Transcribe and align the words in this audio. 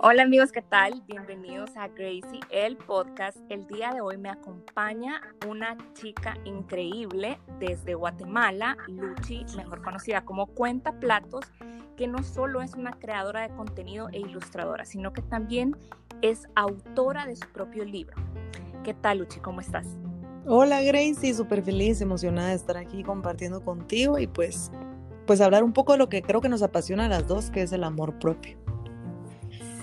Hola 0.00 0.22
amigos, 0.22 0.52
¿qué 0.52 0.62
tal? 0.62 1.02
Bienvenidos 1.08 1.76
a 1.76 1.88
Gracie, 1.88 2.38
el 2.50 2.76
podcast. 2.76 3.36
El 3.48 3.66
día 3.66 3.90
de 3.92 4.00
hoy 4.00 4.16
me 4.16 4.28
acompaña 4.28 5.20
una 5.48 5.76
chica 5.94 6.36
increíble 6.44 7.40
desde 7.58 7.94
Guatemala, 7.94 8.76
Luchi, 8.86 9.44
mejor 9.56 9.82
conocida 9.82 10.24
como 10.24 10.46
Cuenta 10.46 11.00
Platos, 11.00 11.46
que 11.96 12.06
no 12.06 12.22
solo 12.22 12.62
es 12.62 12.74
una 12.74 12.92
creadora 12.92 13.48
de 13.48 13.56
contenido 13.56 14.08
e 14.12 14.20
ilustradora, 14.20 14.84
sino 14.84 15.12
que 15.12 15.20
también 15.20 15.76
es 16.22 16.46
autora 16.54 17.26
de 17.26 17.34
su 17.34 17.48
propio 17.48 17.84
libro. 17.84 18.16
¿Qué 18.84 18.94
tal, 18.94 19.18
Luchi? 19.18 19.40
¿Cómo 19.40 19.60
estás? 19.60 19.88
Hola, 20.46 20.80
Gracie, 20.80 21.34
súper 21.34 21.64
feliz, 21.64 22.00
emocionada 22.00 22.50
de 22.50 22.54
estar 22.54 22.76
aquí 22.76 23.02
compartiendo 23.02 23.64
contigo 23.64 24.20
y 24.20 24.28
pues, 24.28 24.70
pues 25.26 25.40
hablar 25.40 25.64
un 25.64 25.72
poco 25.72 25.90
de 25.90 25.98
lo 25.98 26.08
que 26.08 26.22
creo 26.22 26.40
que 26.40 26.48
nos 26.48 26.62
apasiona 26.62 27.06
a 27.06 27.08
las 27.08 27.26
dos, 27.26 27.50
que 27.50 27.62
es 27.62 27.72
el 27.72 27.82
amor 27.82 28.20
propio. 28.20 28.67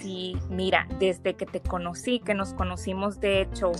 Sí, 0.06 0.38
mira, 0.52 0.88
desde 1.00 1.34
que 1.34 1.48
te 1.48 1.62
conocí, 1.62 2.20
que 2.20 2.36
nos 2.36 2.54
conocimos 2.54 3.20
de 3.20 3.42
hecho 3.42 3.72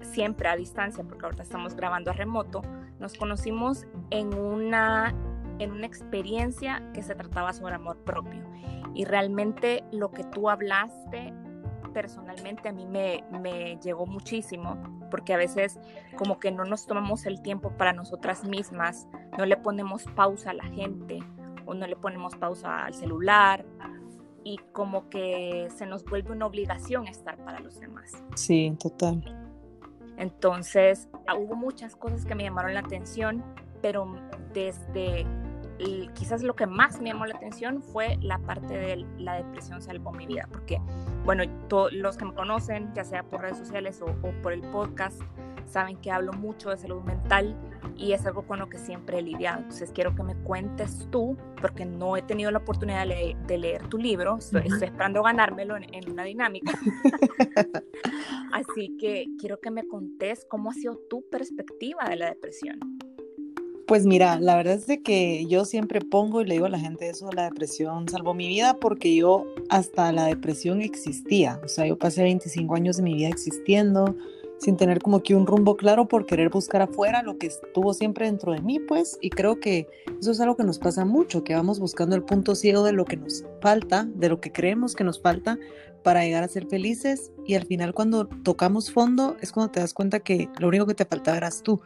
siempre 0.00 0.48
a 0.48 0.56
distancia, 0.56 1.04
porque 1.04 1.24
ahorita 1.24 1.44
estamos 1.44 1.76
grabando 1.76 2.10
a 2.10 2.14
remoto, 2.14 2.62
nos 2.98 3.14
conocimos 3.14 3.86
en 4.10 4.34
una, 4.34 5.14
en 5.60 5.70
una 5.70 5.86
experiencia 5.86 6.82
que 6.94 7.04
se 7.04 7.14
trataba 7.14 7.52
sobre 7.52 7.76
amor 7.76 7.96
propio. 7.98 8.42
Y 8.92 9.04
realmente 9.04 9.84
lo 9.92 10.10
que 10.10 10.24
tú 10.24 10.50
hablaste 10.50 11.32
personalmente 11.94 12.70
a 12.70 12.72
mí 12.72 12.84
me, 12.84 13.22
me 13.40 13.76
llegó 13.76 14.04
muchísimo, 14.04 14.82
porque 15.12 15.32
a 15.32 15.36
veces 15.36 15.78
como 16.16 16.40
que 16.40 16.50
no 16.50 16.64
nos 16.64 16.86
tomamos 16.86 17.24
el 17.24 17.40
tiempo 17.40 17.70
para 17.76 17.92
nosotras 17.92 18.42
mismas, 18.42 19.06
no 19.38 19.46
le 19.46 19.56
ponemos 19.56 20.06
pausa 20.16 20.50
a 20.50 20.54
la 20.54 20.64
gente 20.64 21.20
o 21.66 21.74
no 21.74 21.86
le 21.86 21.94
ponemos 21.94 22.34
pausa 22.34 22.84
al 22.84 22.94
celular 22.94 23.64
y 24.48 24.56
como 24.72 25.10
que 25.10 25.68
se 25.76 25.84
nos 25.84 26.04
vuelve 26.04 26.32
una 26.32 26.46
obligación 26.46 27.06
estar 27.06 27.36
para 27.44 27.60
los 27.60 27.78
demás. 27.80 28.24
Sí, 28.34 28.74
total. 28.80 29.22
Entonces, 30.16 31.06
ah, 31.26 31.34
hubo 31.34 31.54
muchas 31.54 31.94
cosas 31.94 32.24
que 32.24 32.34
me 32.34 32.44
llamaron 32.44 32.72
la 32.72 32.80
atención, 32.80 33.44
pero 33.82 34.10
desde 34.54 35.26
quizás 36.14 36.42
lo 36.42 36.56
que 36.56 36.66
más 36.66 36.98
me 37.00 37.10
llamó 37.10 37.26
la 37.26 37.36
atención 37.36 37.82
fue 37.82 38.16
la 38.22 38.38
parte 38.38 38.74
de 38.74 39.06
la 39.18 39.34
depresión 39.34 39.82
salvó 39.82 40.12
mi 40.12 40.26
vida, 40.26 40.48
porque, 40.50 40.80
bueno, 41.26 41.44
todos 41.68 41.92
los 41.92 42.16
que 42.16 42.24
me 42.24 42.34
conocen, 42.34 42.90
ya 42.94 43.04
sea 43.04 43.24
por 43.24 43.42
redes 43.42 43.58
sociales 43.58 44.00
o, 44.00 44.06
o 44.06 44.32
por 44.42 44.54
el 44.54 44.62
podcast, 44.62 45.20
saben 45.68 45.96
que 45.98 46.10
hablo 46.10 46.32
mucho 46.32 46.70
de 46.70 46.76
salud 46.76 47.02
mental 47.02 47.56
y 47.96 48.12
es 48.12 48.24
algo 48.26 48.46
con 48.46 48.58
lo 48.58 48.68
que 48.68 48.78
siempre 48.78 49.18
he 49.18 49.22
lidiado. 49.22 49.60
Entonces 49.60 49.90
quiero 49.92 50.14
que 50.14 50.22
me 50.22 50.34
cuentes 50.36 51.08
tú, 51.10 51.36
porque 51.60 51.84
no 51.84 52.16
he 52.16 52.22
tenido 52.22 52.50
la 52.50 52.58
oportunidad 52.58 53.06
de, 53.06 53.58
leer 53.58 53.88
tu 53.88 53.98
libro, 53.98 54.38
estoy, 54.38 54.66
esperando 54.66 55.22
ganármelo 55.22 55.76
en, 55.76 56.10
una 56.10 56.24
dinámica. 56.24 56.72
Así 58.52 58.96
que 58.98 59.26
quiero 59.38 59.60
que 59.60 59.70
me 59.70 59.86
contes 59.86 60.46
cómo 60.48 60.70
ha 60.70 60.74
sido 60.74 60.98
tu 61.08 61.28
perspectiva 61.28 62.04
de 62.08 62.16
la 62.16 62.26
depresión. 62.26 62.78
Pues 63.88 64.04
mira, 64.04 64.38
la 64.38 64.54
verdad 64.54 64.74
es 64.74 64.86
de 64.86 65.00
que 65.00 65.46
yo 65.46 65.64
siempre 65.64 66.02
pongo 66.02 66.42
y 66.42 66.44
le 66.44 66.54
digo 66.54 66.66
a 66.66 66.68
la 66.68 66.78
gente 66.78 67.08
eso, 67.08 67.30
la 67.32 67.44
depresión 67.44 68.06
salvó 68.06 68.34
mi 68.34 68.46
vida 68.46 68.76
porque 68.78 69.16
yo 69.16 69.46
hasta 69.70 70.12
la 70.12 70.26
depresión 70.26 70.82
existía, 70.82 71.58
o 71.64 71.68
sea, 71.68 71.86
yo 71.86 71.96
pasé 71.96 72.22
25 72.22 72.74
años 72.74 72.98
de 72.98 73.02
mi 73.02 73.14
vida 73.14 73.28
existiendo, 73.28 74.14
sin 74.58 74.76
tener 74.76 75.00
como 75.00 75.22
que 75.22 75.34
un 75.34 75.46
rumbo 75.46 75.76
claro 75.76 76.08
por 76.08 76.26
querer 76.26 76.50
buscar 76.50 76.82
afuera 76.82 77.22
lo 77.22 77.38
que 77.38 77.46
estuvo 77.46 77.94
siempre 77.94 78.26
dentro 78.26 78.52
de 78.52 78.60
mí, 78.60 78.78
pues, 78.80 79.18
y 79.20 79.30
creo 79.30 79.60
que 79.60 79.88
eso 80.20 80.30
es 80.30 80.40
algo 80.40 80.56
que 80.56 80.64
nos 80.64 80.78
pasa 80.78 81.04
mucho, 81.04 81.44
que 81.44 81.54
vamos 81.54 81.80
buscando 81.80 82.16
el 82.16 82.22
punto 82.22 82.54
ciego 82.54 82.82
de 82.82 82.92
lo 82.92 83.04
que 83.04 83.16
nos 83.16 83.44
falta, 83.60 84.06
de 84.14 84.28
lo 84.28 84.40
que 84.40 84.52
creemos 84.52 84.94
que 84.94 85.04
nos 85.04 85.20
falta 85.20 85.58
para 86.02 86.24
llegar 86.24 86.42
a 86.42 86.48
ser 86.48 86.66
felices 86.66 87.32
y 87.46 87.54
al 87.54 87.66
final 87.66 87.94
cuando 87.94 88.26
tocamos 88.26 88.90
fondo 88.90 89.36
es 89.40 89.52
cuando 89.52 89.72
te 89.72 89.80
das 89.80 89.94
cuenta 89.94 90.20
que 90.20 90.48
lo 90.58 90.68
único 90.68 90.86
que 90.86 90.94
te 90.94 91.04
faltaba 91.04 91.36
eras 91.36 91.62
tú. 91.62 91.80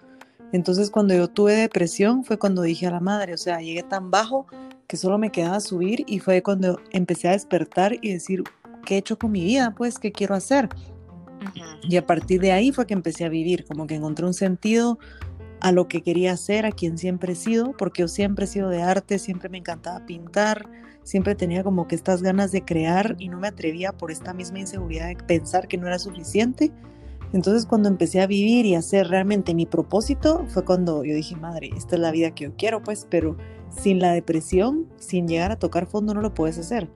Entonces 0.52 0.90
cuando 0.90 1.14
yo 1.14 1.28
tuve 1.28 1.54
depresión 1.54 2.24
fue 2.24 2.38
cuando 2.38 2.62
dije 2.62 2.86
a 2.86 2.90
la 2.90 3.00
madre, 3.00 3.34
o 3.34 3.38
sea, 3.38 3.60
llegué 3.60 3.82
tan 3.82 4.10
bajo 4.10 4.46
que 4.86 4.98
solo 4.98 5.16
me 5.16 5.32
quedaba 5.32 5.60
subir 5.60 6.04
y 6.06 6.18
fue 6.18 6.42
cuando 6.42 6.78
empecé 6.90 7.28
a 7.28 7.32
despertar 7.32 7.96
y 8.02 8.12
decir, 8.12 8.44
¿qué 8.84 8.96
he 8.96 8.98
hecho 8.98 9.18
con 9.18 9.32
mi 9.32 9.42
vida? 9.42 9.74
Pues, 9.74 9.98
¿qué 9.98 10.12
quiero 10.12 10.34
hacer? 10.34 10.68
Y 11.82 11.96
a 11.96 12.06
partir 12.06 12.40
de 12.40 12.52
ahí 12.52 12.72
fue 12.72 12.86
que 12.86 12.94
empecé 12.94 13.24
a 13.24 13.28
vivir, 13.28 13.64
como 13.64 13.86
que 13.86 13.94
encontré 13.94 14.26
un 14.26 14.34
sentido 14.34 14.98
a 15.60 15.70
lo 15.70 15.86
que 15.86 16.02
quería 16.02 16.32
hacer, 16.32 16.66
a 16.66 16.72
quien 16.72 16.98
siempre 16.98 17.34
he 17.34 17.36
sido, 17.36 17.72
porque 17.76 18.02
yo 18.02 18.08
siempre 18.08 18.46
he 18.46 18.48
sido 18.48 18.68
de 18.68 18.82
arte, 18.82 19.18
siempre 19.18 19.48
me 19.48 19.58
encantaba 19.58 20.04
pintar, 20.06 20.68
siempre 21.04 21.34
tenía 21.34 21.62
como 21.62 21.86
que 21.86 21.94
estas 21.94 22.22
ganas 22.22 22.50
de 22.52 22.64
crear 22.64 23.14
y 23.18 23.28
no 23.28 23.38
me 23.38 23.48
atrevía 23.48 23.92
por 23.92 24.10
esta 24.10 24.34
misma 24.34 24.58
inseguridad 24.58 25.08
de 25.08 25.16
pensar 25.16 25.68
que 25.68 25.78
no 25.78 25.86
era 25.86 25.98
suficiente. 25.98 26.72
Entonces 27.32 27.64
cuando 27.64 27.88
empecé 27.88 28.20
a 28.20 28.26
vivir 28.26 28.66
y 28.66 28.74
a 28.74 28.80
hacer 28.80 29.08
realmente 29.08 29.54
mi 29.54 29.64
propósito, 29.64 30.44
fue 30.48 30.64
cuando 30.64 31.04
yo 31.04 31.14
dije, 31.14 31.36
madre, 31.36 31.70
esta 31.76 31.96
es 31.96 32.00
la 32.02 32.10
vida 32.10 32.34
que 32.34 32.44
yo 32.44 32.56
quiero, 32.56 32.82
pues, 32.82 33.06
pero 33.08 33.36
sin 33.70 34.00
la 34.00 34.12
depresión, 34.12 34.86
sin 34.98 35.28
llegar 35.28 35.50
a 35.50 35.58
tocar 35.58 35.86
fondo, 35.86 36.12
no 36.12 36.20
lo 36.20 36.34
puedes 36.34 36.58
hacer. 36.58 36.90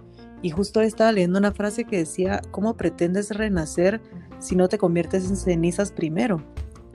Y 0.46 0.50
justo 0.50 0.80
estaba 0.80 1.10
leyendo 1.10 1.40
una 1.40 1.50
frase 1.50 1.82
que 1.82 1.96
decía, 1.96 2.40
¿cómo 2.52 2.76
pretendes 2.76 3.32
renacer 3.32 4.00
si 4.38 4.54
no 4.54 4.68
te 4.68 4.78
conviertes 4.78 5.28
en 5.28 5.36
cenizas 5.36 5.90
primero? 5.90 6.40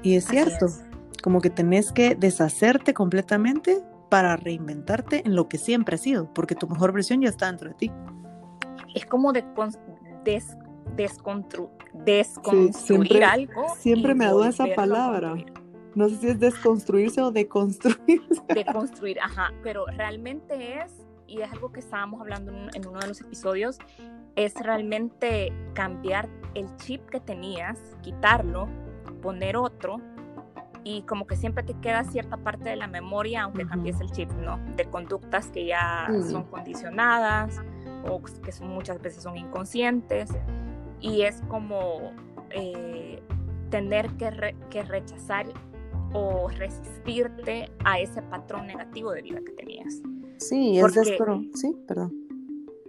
Y 0.04 0.16
es 0.16 0.24
cierto, 0.24 0.68
como 1.22 1.42
que 1.42 1.50
tenés 1.50 1.92
que 1.92 2.16
deshacerte 2.16 2.94
completamente 2.94 3.84
para 4.10 4.38
reinventarte 4.38 5.24
en 5.26 5.36
lo 5.36 5.50
que 5.50 5.58
siempre 5.58 5.96
has 5.96 6.02
sido, 6.02 6.34
porque 6.34 6.56
tu 6.56 6.70
mejor 6.70 6.94
versión 6.94 7.20
ya 7.20 7.28
está 7.28 7.48
dentro 7.48 7.68
de 7.68 7.76
ti. 7.76 7.92
Es 8.96 9.06
como 9.06 9.34
de 9.34 9.44
des, 10.24 10.56
desconstruir 10.96 12.74
siempre, 12.74 13.22
algo. 13.26 13.66
Siempre 13.78 14.16
me 14.16 14.24
dado 14.28 14.46
esa 14.46 14.66
palabra. 14.78 15.36
No 15.94 16.08
sé 16.08 16.16
si 16.16 16.28
es 16.30 16.40
desconstruirse 16.40 17.22
o 17.22 17.32
deconstruirse. 17.32 18.44
Deconstruir, 18.56 19.20
ajá, 19.20 19.52
pero 19.62 19.88
realmente 19.88 20.80
es 20.80 20.94
y 21.32 21.42
es 21.42 21.52
algo 21.52 21.72
que 21.72 21.80
estábamos 21.80 22.20
hablando 22.20 22.52
en, 22.52 22.88
uno 22.88 23.00
de 23.00 23.08
los 23.08 23.22
episodios, 23.22 23.78
es 24.36 24.54
realmente 24.56 25.54
cambiar 25.74 26.28
el 26.56 26.76
chip 26.76 27.08
que 27.10 27.22
tenías, 27.22 27.80
quitarlo, 28.02 28.68
poner 29.22 29.56
otro 29.56 30.02
y 30.84 31.04
como 31.04 31.28
que 31.28 31.38
siempre 31.38 31.64
te 31.64 31.74
queda 31.76 32.04
cierta 32.04 32.38
parte 32.38 32.70
de 32.70 32.76
la 32.76 32.88
memoria, 32.88 33.44
aunque 33.44 33.66
cambies 33.66 34.02
el 34.02 34.12
chip, 34.12 34.30
¿no? 34.34 34.60
De 34.76 34.86
conductas 34.86 35.48
que 35.48 35.66
ya 35.66 36.08
son 36.30 36.44
condicionadas 36.44 37.62
o 38.10 38.22
que 38.22 38.52
son, 38.52 38.68
muchas 38.70 39.02
veces 39.02 39.24
son 39.24 39.38
inconscientes 39.38 40.32
y 41.00 41.22
es 41.22 41.42
como 41.48 42.12
eh, 42.50 43.24
tener 43.70 44.10
que, 44.18 44.56
que 44.70 44.84
rechazar 44.84 45.46
o 46.14 46.50
resistirte 46.50 47.72
a 47.86 48.00
ese 48.00 48.22
patrón 48.24 48.68
negativo 48.68 49.12
de 49.12 49.22
vida 49.22 49.40
que 49.46 49.52
tenías. 49.54 50.02
Sí, 50.42 50.80
es 50.80 50.82
porque, 51.18 51.50
Sí, 51.54 51.76
perdón. 51.88 52.28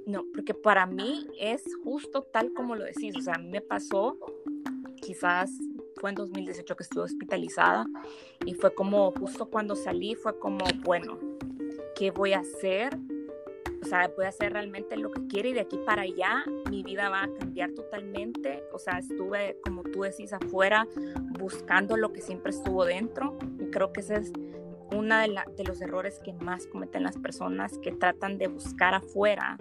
No, 0.06 0.24
porque 0.34 0.54
para 0.54 0.86
mí 0.86 1.26
es 1.38 1.62
justo 1.84 2.22
tal 2.22 2.52
como 2.54 2.74
lo 2.74 2.84
decís. 2.84 3.14
O 3.16 3.20
sea, 3.20 3.34
a 3.34 3.38
mí 3.38 3.50
me 3.50 3.60
pasó, 3.60 4.16
quizás 4.96 5.50
fue 6.00 6.10
en 6.10 6.16
2018 6.16 6.76
que 6.76 6.82
estuve 6.82 7.04
hospitalizada 7.04 7.86
y 8.44 8.54
fue 8.54 8.74
como 8.74 9.12
justo 9.12 9.46
cuando 9.46 9.76
salí, 9.76 10.14
fue 10.14 10.38
como, 10.38 10.64
bueno, 10.82 11.18
¿qué 11.94 12.10
voy 12.10 12.32
a 12.32 12.40
hacer? 12.40 12.98
O 13.82 13.84
sea, 13.84 14.10
voy 14.16 14.24
a 14.24 14.28
hacer 14.28 14.52
realmente 14.52 14.96
lo 14.96 15.10
que 15.10 15.26
quiero 15.26 15.48
y 15.48 15.52
de 15.52 15.60
aquí 15.60 15.78
para 15.84 16.02
allá 16.02 16.44
mi 16.70 16.82
vida 16.82 17.10
va 17.10 17.24
a 17.24 17.34
cambiar 17.34 17.72
totalmente. 17.72 18.64
O 18.72 18.78
sea, 18.78 18.98
estuve, 18.98 19.58
como 19.62 19.82
tú 19.82 20.02
decís, 20.02 20.32
afuera 20.32 20.88
buscando 21.38 21.96
lo 21.96 22.12
que 22.12 22.22
siempre 22.22 22.50
estuvo 22.50 22.84
dentro 22.84 23.36
y 23.58 23.66
creo 23.66 23.92
que 23.92 24.00
ese 24.00 24.16
es 24.16 24.32
uno 24.94 25.18
de, 25.18 25.40
de, 25.56 25.64
los 25.64 25.80
errores 25.80 26.20
que 26.24 26.32
más 26.32 26.66
cometen 26.66 27.02
las 27.02 27.18
personas 27.18 27.78
que 27.78 27.92
tratan 27.92 28.38
de 28.38 28.48
buscar 28.48 28.94
afuera 28.94 29.58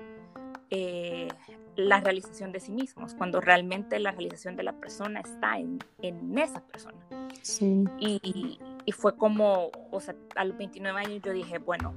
eh, 0.72 1.28
la 1.76 2.00
realización 2.02 2.52
de 2.52 2.60
sí 2.60 2.72
mismos, 2.72 3.14
cuando 3.16 3.40
realmente 3.40 4.00
la 4.00 4.12
realización 4.12 4.56
de 4.56 4.64
la 4.64 4.74
persona 4.74 5.22
está 5.22 5.58
en, 5.58 5.80
en 6.02 6.38
esa 6.38 6.62
persona. 6.62 6.98
Sí. 7.42 7.86
Y, 8.00 8.60
y, 8.86 8.92
fue 8.92 9.16
como, 9.16 9.72
o 9.90 10.00
sea, 10.00 10.16
a 10.36 10.44
los 10.44 10.58
29 10.58 11.00
años 11.00 11.22
yo 11.24 11.32
dije, 11.32 11.60
bueno, 11.60 11.94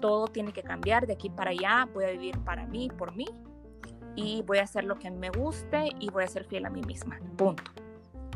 todo 0.00 0.28
tiene 0.28 0.52
que 0.52 0.62
cambiar, 0.62 1.06
de 1.06 1.14
aquí 1.14 1.30
para 1.30 1.50
allá 1.50 1.88
voy 1.92 2.04
a 2.04 2.10
vivir 2.10 2.38
para 2.40 2.66
mí, 2.66 2.90
por 2.96 3.14
mí, 3.14 3.26
y 4.14 4.42
voy 4.42 4.58
a 4.58 4.64
hacer 4.64 4.84
lo 4.84 4.98
que 4.98 5.10
me 5.10 5.30
guste 5.30 5.90
y 5.98 6.10
voy 6.10 6.24
a 6.24 6.26
ser 6.26 6.44
fiel 6.44 6.66
a 6.66 6.70
mí 6.70 6.82
misma, 6.82 7.18
punto. 7.36 7.62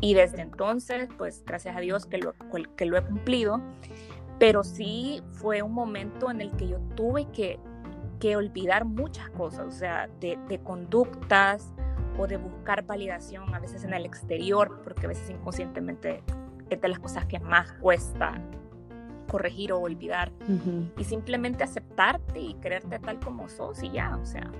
Y 0.00 0.15
desde 0.15 0.41
entonces, 0.41 1.09
pues 1.19 1.45
gracias 1.45 1.77
a 1.77 1.81
Dios 1.81 2.06
que 2.06 2.19
lo, 2.19 2.35
que 2.77 2.87
lo 2.87 2.97
he 2.97 3.03
cumplido 3.03 3.61
pero 4.38 4.64
sí 4.64 5.23
fue 5.32 5.62
un 5.62 5.73
momento 5.73 6.31
en 6.31 6.40
el 6.40 6.52
que 6.52 6.69
yo 6.69 6.79
tuve 6.94 7.26
que, 7.32 7.58
que 8.20 8.37
olvidar 8.37 8.85
muchas 8.85 9.29
cosas, 9.31 9.67
o 9.67 9.70
sea, 9.70 10.08
de, 10.20 10.38
de, 10.49 10.58
conductas 10.61 11.73
o 12.19 12.26
de 12.26 12.37
buscar 12.37 12.85
validación 12.85 13.55
a 13.55 13.58
veces 13.58 13.85
en 13.85 13.94
el 13.94 14.06
exterior, 14.06 14.81
porque 14.85 15.06
a 15.06 15.08
veces 15.08 15.31
inconscientemente 15.31 16.23
es 16.70 16.81
de 16.81 16.88
las 16.88 16.99
cosas 16.99 17.26
que 17.26 17.40
más 17.40 17.73
cuesta 17.75 18.40
corregir 19.29 19.73
o 19.73 19.81
olvidar, 19.81 20.32
y 20.96 21.05
simplemente 21.05 21.62
aceptarte 21.62 22.40
y 22.40 22.55
creerte 22.55 22.99
tal 22.99 23.20
como 23.20 23.49
sos 23.49 23.82
y 23.82 23.90
ya, 23.90 24.17
o 24.17 24.25
sea. 24.25 24.50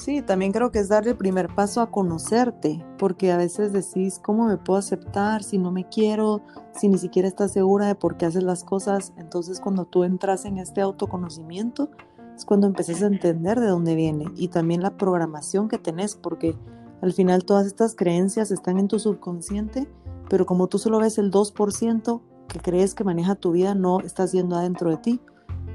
Sí, 0.00 0.22
también 0.22 0.52
creo 0.52 0.70
que 0.70 0.78
es 0.78 0.88
dar 0.88 1.06
el 1.06 1.14
primer 1.14 1.54
paso 1.54 1.82
a 1.82 1.90
conocerte, 1.90 2.82
porque 2.96 3.32
a 3.32 3.36
veces 3.36 3.70
decís, 3.70 4.18
¿cómo 4.18 4.46
me 4.46 4.56
puedo 4.56 4.78
aceptar 4.78 5.42
si 5.42 5.58
no 5.58 5.72
me 5.72 5.90
quiero, 5.90 6.40
si 6.72 6.88
ni 6.88 6.96
siquiera 6.96 7.28
estás 7.28 7.52
segura 7.52 7.86
de 7.86 7.94
por 7.94 8.16
qué 8.16 8.24
haces 8.24 8.42
las 8.42 8.64
cosas? 8.64 9.12
Entonces 9.18 9.60
cuando 9.60 9.84
tú 9.84 10.04
entras 10.04 10.46
en 10.46 10.56
este 10.56 10.80
autoconocimiento, 10.80 11.90
es 12.34 12.46
cuando 12.46 12.66
empiezas 12.66 13.02
a 13.02 13.08
entender 13.08 13.60
de 13.60 13.66
dónde 13.66 13.94
viene 13.94 14.24
y 14.36 14.48
también 14.48 14.80
la 14.80 14.96
programación 14.96 15.68
que 15.68 15.76
tenés, 15.76 16.14
porque 16.14 16.56
al 17.02 17.12
final 17.12 17.44
todas 17.44 17.66
estas 17.66 17.94
creencias 17.94 18.50
están 18.50 18.78
en 18.78 18.88
tu 18.88 18.98
subconsciente, 18.98 19.86
pero 20.30 20.46
como 20.46 20.68
tú 20.68 20.78
solo 20.78 20.98
ves 20.98 21.18
el 21.18 21.30
2% 21.30 22.22
que 22.48 22.58
crees 22.60 22.94
que 22.94 23.04
maneja 23.04 23.34
tu 23.34 23.52
vida, 23.52 23.74
no 23.74 24.00
estás 24.00 24.32
yendo 24.32 24.56
adentro 24.56 24.88
de 24.88 24.96
ti. 24.96 25.20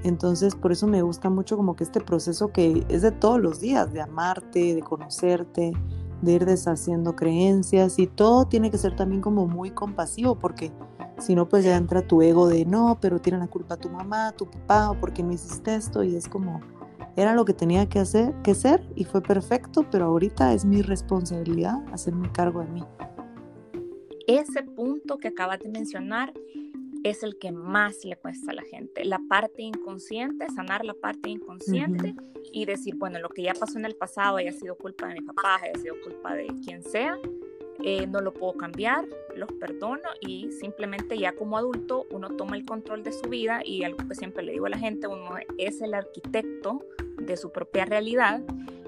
Entonces, 0.05 0.53
por 0.53 0.71
eso 0.71 0.85
me 0.85 1.01
gusta 1.01 1.31
mucho 1.31 1.57
como 1.57 1.75
que 1.75 1.83
este 1.83 1.99
proceso 1.99 2.49
que 2.49 2.85
es 2.89 3.01
de 3.01 3.09
todos 3.09 3.41
los 3.41 3.59
días, 3.59 3.91
de 3.91 4.01
amarte, 4.01 4.75
de 4.75 4.81
conocerte, 4.83 5.73
de 6.21 6.31
ir 6.31 6.45
deshaciendo 6.45 7.15
creencias 7.15 7.97
y 7.97 8.05
todo 8.05 8.45
tiene 8.45 8.69
que 8.69 8.77
ser 8.77 8.95
también 8.95 9.19
como 9.23 9.47
muy 9.47 9.71
compasivo 9.71 10.35
porque 10.35 10.71
si 11.17 11.33
no, 11.33 11.49
pues 11.49 11.65
ya 11.65 11.75
entra 11.75 12.05
tu 12.05 12.21
ego 12.21 12.47
de 12.47 12.65
no, 12.65 12.99
pero 13.01 13.19
tiene 13.19 13.39
la 13.39 13.47
culpa 13.47 13.77
tu 13.77 13.89
mamá, 13.89 14.31
tu 14.33 14.45
papá 14.45 14.91
o 14.91 14.99
porque 14.99 15.23
no 15.23 15.33
hiciste 15.33 15.73
esto 15.73 16.03
y 16.03 16.15
es 16.15 16.29
como, 16.29 16.61
era 17.15 17.33
lo 17.33 17.43
que 17.43 17.53
tenía 17.53 17.89
que 17.89 17.97
hacer, 17.97 18.31
que 18.43 18.53
ser 18.53 18.87
y 18.95 19.05
fue 19.05 19.23
perfecto, 19.23 19.87
pero 19.89 20.05
ahorita 20.05 20.53
es 20.53 20.65
mi 20.65 20.83
responsabilidad 20.83 21.83
hacerme 21.91 22.31
cargo 22.31 22.59
de 22.59 22.67
mí. 22.67 22.83
Ese 24.27 24.61
punto 24.61 25.17
que 25.17 25.29
acabas 25.29 25.61
de 25.61 25.69
mencionar 25.69 26.31
es 27.05 27.21
el 27.21 27.37
que 27.37 27.51
más 27.51 28.03
le 28.03 28.15
cuesta 28.15 28.51
a 28.51 28.55
la 28.55 28.63
gente. 28.63 29.05
La 29.05 29.19
parte 29.29 29.61
inconsciente, 29.61 30.49
sanar 30.49 30.83
la 30.83 30.95
parte 30.95 31.29
inconsciente 31.29 32.15
y 32.51 32.65
decir, 32.65 32.95
bueno, 32.95 33.19
lo 33.19 33.29
que 33.29 33.43
ya 33.43 33.53
pasó 33.53 33.77
en 33.77 33.85
el 33.85 33.95
pasado 33.95 34.37
haya 34.37 34.51
sido 34.51 34.75
culpa 34.75 35.07
de 35.07 35.13
mi 35.13 35.21
papá, 35.21 35.59
haya 35.61 35.79
sido 35.79 35.93
culpa 36.03 36.33
de 36.33 36.47
quien 36.65 36.81
sea, 36.81 37.15
eh, 37.83 38.07
no 38.07 38.21
lo 38.21 38.33
puedo 38.33 38.53
cambiar, 38.53 39.05
los 39.35 39.51
perdono 39.53 40.09
y 40.19 40.51
simplemente 40.51 41.15
ya 41.19 41.35
como 41.35 41.59
adulto 41.59 42.07
uno 42.09 42.29
toma 42.31 42.55
el 42.55 42.65
control 42.65 43.03
de 43.03 43.11
su 43.11 43.29
vida 43.29 43.61
y 43.63 43.83
algo 43.83 44.07
que 44.07 44.15
siempre 44.15 44.41
le 44.41 44.53
digo 44.53 44.65
a 44.65 44.69
la 44.69 44.79
gente, 44.79 45.05
uno 45.05 45.35
es 45.59 45.81
el 45.81 45.93
arquitecto 45.93 46.83
de 47.19 47.37
su 47.37 47.51
propia 47.51 47.85
realidad, 47.85 48.41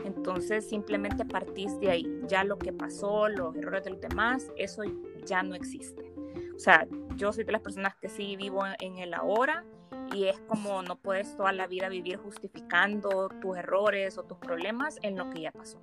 entonces 0.05 0.67
simplemente 0.67 1.23
partís 1.23 1.79
de 1.79 1.91
ahí, 1.91 2.21
ya 2.27 2.43
lo 2.43 2.57
que 2.57 2.73
pasó, 2.73 3.29
los 3.29 3.55
errores 3.55 3.83
de 3.83 3.91
los 3.91 4.01
demás, 4.01 4.51
eso 4.57 4.81
ya 5.23 5.43
no 5.43 5.53
existe. 5.53 6.16
O 6.57 6.59
sea, 6.59 6.87
yo 7.15 7.31
soy 7.31 7.43
de 7.43 7.51
las 7.51 7.61
personas 7.61 7.95
que 8.01 8.09
sí 8.09 8.35
vivo 8.35 8.63
en 8.79 8.97
el 8.97 9.13
ahora 9.13 9.63
y 10.11 10.25
es 10.25 10.39
como 10.47 10.81
no 10.81 10.95
puedes 10.95 11.37
toda 11.37 11.51
la 11.51 11.67
vida 11.67 11.87
vivir 11.87 12.17
justificando 12.17 13.29
tus 13.41 13.57
errores 13.57 14.17
o 14.17 14.23
tus 14.23 14.39
problemas 14.39 14.97
en 15.03 15.17
lo 15.17 15.29
que 15.29 15.41
ya 15.41 15.51
pasó. 15.51 15.77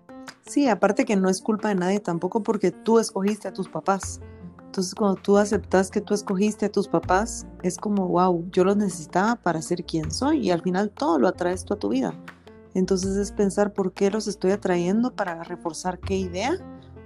Sí, 0.45 0.69
aparte 0.69 1.05
que 1.05 1.15
no 1.15 1.29
es 1.29 1.41
culpa 1.41 1.69
de 1.69 1.77
nadie 1.77 2.01
tampoco 2.01 2.43
porque 2.43 2.73
tú 2.73 2.99
escogiste 2.99 3.47
a 3.47 3.53
tus 3.53 3.69
papás. 3.69 4.21
Entonces 4.65 4.97
cuando 4.97 5.15
tú 5.23 5.39
aceptas 5.39 5.93
que 5.93 6.01
tú 6.01 6.13
escogiste 6.13 6.67
a 6.67 6.73
tus 6.73 6.89
papás, 6.89 7.47
es 7.63 7.77
como, 7.77 8.09
wow, 8.09 8.45
yo 8.51 8.65
los 8.65 8.77
necesitaba 8.77 9.37
para 9.37 9.63
ser 9.63 9.85
quien 9.85 10.11
soy 10.11 10.49
y 10.49 10.51
al 10.51 10.63
final 10.63 10.91
todo 10.91 11.21
lo 11.21 11.29
atraes 11.29 11.65
tú 11.65 11.75
a 11.75 11.79
tu 11.79 11.91
vida. 11.91 12.13
Entonces 12.75 13.17
es 13.17 13.31
pensar 13.31 13.73
por 13.73 13.93
qué 13.93 14.11
los 14.11 14.27
estoy 14.27 14.51
atrayendo 14.51 15.15
para 15.15 15.45
reforzar 15.45 16.01
qué 16.01 16.17
idea 16.17 16.57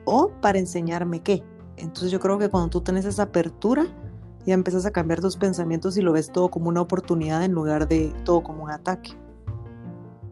o 0.06 0.31
para 0.41 0.59
enseñarme 0.59 1.21
qué. 1.21 1.44
Entonces 1.79 2.11
yo 2.11 2.21
creo 2.21 2.39
que 2.39 2.49
cuando 2.49 2.71
tú 2.71 2.81
tienes 2.81 3.05
esa 3.05 3.25
apertura, 3.25 3.87
ya 4.47 4.55
empiezas 4.55 4.87
a 4.87 4.91
cambiar 4.91 5.21
tus 5.21 5.37
pensamientos 5.37 5.97
y 5.97 6.03
lo 6.03 6.13
ves 6.13 6.33
todo 6.33 6.51
como 6.51 6.69
una 6.69 6.81
oportunidad 6.81 7.45
en 7.45 7.53
lugar 7.53 7.89
de 7.89 8.13
todo 8.25 8.43
como 8.43 8.65
un 8.65 8.71
ataque. 8.71 9.13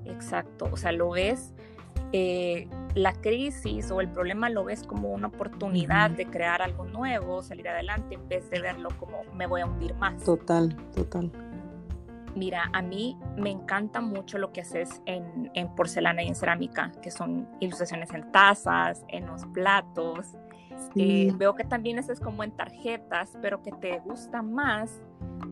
Exacto, 0.05 0.69
o 0.73 0.77
sea, 0.77 0.93
lo 0.93 1.11
ves, 1.11 1.53
eh, 2.13 2.69
la 2.95 3.13
crisis 3.13 3.91
o 3.91 4.01
el 4.01 4.09
problema 4.09 4.49
lo 4.49 4.65
ves 4.65 4.85
como 4.85 5.11
una 5.11 5.29
oportunidad 5.29 6.11
de 6.11 6.27
crear 6.27 6.63
algo 6.63 6.87
nuevo, 6.87 7.43
salir 7.43 7.69
adelante, 7.69 8.15
en 8.15 8.27
vez 8.27 8.49
de 8.49 8.61
verlo 8.61 8.89
como 8.99 9.25
me 9.35 9.47
voy 9.47 9.61
a 9.61 9.67
hundir 9.67 9.95
más. 9.97 10.23
Total, 10.25 10.75
total. 10.95 11.31
Mira, 12.35 12.71
a 12.73 12.83
mí 12.83 13.19
me 13.37 13.51
encanta 13.51 14.01
mucho 14.01 14.39
lo 14.39 14.53
que 14.53 14.61
haces 14.61 15.03
en, 15.07 15.51
en 15.55 15.75
porcelana 15.75 16.23
y 16.23 16.29
en 16.29 16.35
cerámica, 16.35 16.93
que 17.03 17.11
son 17.11 17.49
ilustraciones 17.61 18.11
en 18.13 18.31
tazas, 18.31 19.05
en 19.09 19.27
los 19.27 19.45
platos. 19.47 20.27
Eh, 20.95 21.33
veo 21.37 21.55
que 21.55 21.65
también 21.65 21.99
es 21.99 22.21
como 22.21 22.43
en 22.43 22.53
tarjetas, 22.53 23.37
pero 23.43 23.63
que 23.63 23.73
te 23.73 24.01
gusta 24.01 24.43
más 24.43 25.01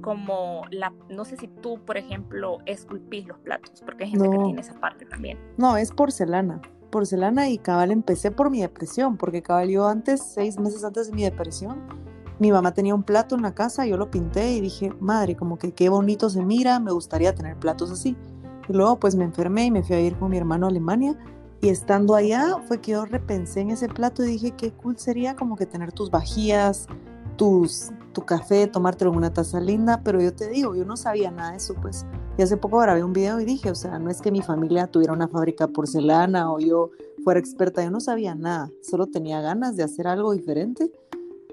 como 0.01 0.63
la, 0.71 0.93
no 1.09 1.25
sé 1.25 1.37
si 1.37 1.49
tú, 1.49 1.79
por 1.85 1.97
ejemplo, 1.97 2.59
esculpís 2.67 3.27
los 3.27 3.39
platos, 3.39 3.83
porque 3.85 4.05
hay 4.05 4.11
gente 4.11 4.29
que 4.31 4.45
tiene 4.45 4.61
esa 4.61 4.75
parte 4.75 5.05
también. 5.07 5.39
No, 5.57 5.77
es 5.77 5.93
porcelana, 5.93 6.61
porcelana 6.91 7.49
y 7.49 7.59
cabal 7.59 7.91
empecé 7.91 8.31
por 8.31 8.51
mi 8.51 8.61
depresión, 8.61 9.17
porque 9.17 9.43
cabal 9.43 9.69
yo 9.69 9.87
antes, 9.87 10.23
seis 10.23 10.59
meses 10.59 10.85
antes 10.85 11.09
de 11.11 11.17
mi 11.17 11.25
depresión, 11.25 11.83
mi 12.39 12.51
mamá 12.51 12.75
tenía 12.75 12.95
un 12.95 13.03
plato 13.03 13.35
en 13.35 13.43
la 13.43 13.55
casa, 13.55 13.87
yo 13.87 13.97
lo 13.97 14.11
pinté 14.11 14.53
y 14.53 14.61
dije, 14.61 14.93
madre, 15.01 15.37
como 15.37 15.59
que 15.59 15.73
qué 15.73 15.89
bonito 15.89 16.29
se 16.31 16.45
mira, 16.45 16.81
me 16.81 16.91
gustaría 16.91 17.35
tener 17.35 17.57
platos 17.57 17.91
así. 17.91 18.17
Y 18.69 18.73
luego 18.73 18.99
pues 18.99 19.15
me 19.15 19.25
enfermé 19.25 19.67
y 19.67 19.71
me 19.71 19.83
fui 19.83 19.95
a 19.97 20.01
ir 20.01 20.17
con 20.17 20.31
mi 20.31 20.39
hermano 20.39 20.67
a 20.67 20.71
Alemania 20.71 21.17
y 21.65 21.71
estando 21.71 22.15
allá 22.15 22.59
fue 22.69 22.79
que 22.79 22.93
yo 22.93 23.07
repensé 23.07 23.61
en 23.61 23.71
ese 23.71 23.89
plato 23.89 24.23
y 24.23 24.27
dije 24.27 24.51
qué 24.51 24.71
cool 24.71 24.99
sería 24.99 25.35
como 25.35 25.57
que 25.57 25.65
tener 25.65 25.93
tus 25.93 26.11
vajillas, 26.11 26.87
tus, 27.39 27.91
tu 28.13 28.21
café, 28.27 28.67
tomártelo 28.67 29.11
en 29.13 29.17
una 29.17 29.33
taza 29.33 29.61
linda, 29.61 30.03
pero 30.05 30.21
yo 30.21 30.35
te 30.35 30.51
digo, 30.51 30.75
yo 30.75 30.85
no 30.85 30.99
sabía 30.99 31.31
nada 31.31 31.53
de 31.53 31.57
eso, 31.57 31.75
pues. 31.81 32.05
Y 32.37 32.43
hace 32.43 32.59
poco 32.59 32.81
grabé 32.81 33.03
un 33.03 33.15
video 33.15 33.41
y 33.41 33.47
dije, 33.47 33.71
o 33.71 33.75
sea, 33.75 33.99
no 33.99 34.11
es 34.11 34.21
que 34.21 34.31
mi 34.31 34.43
familia 34.43 34.89
tuviera 34.89 35.15
una 35.15 35.27
fábrica 35.27 35.67
de 35.67 35.73
porcelana 35.73 36.53
o 36.53 36.61
yo 36.61 36.91
fuera 37.25 37.41
experta, 37.41 37.83
yo 37.83 37.91
no 37.91 38.01
sabía 38.01 38.35
nada, 38.35 38.71
solo 38.83 39.07
tenía 39.07 39.41
ganas 39.41 39.75
de 39.75 39.85
hacer 39.85 40.07
algo 40.07 40.35
diferente 40.35 40.93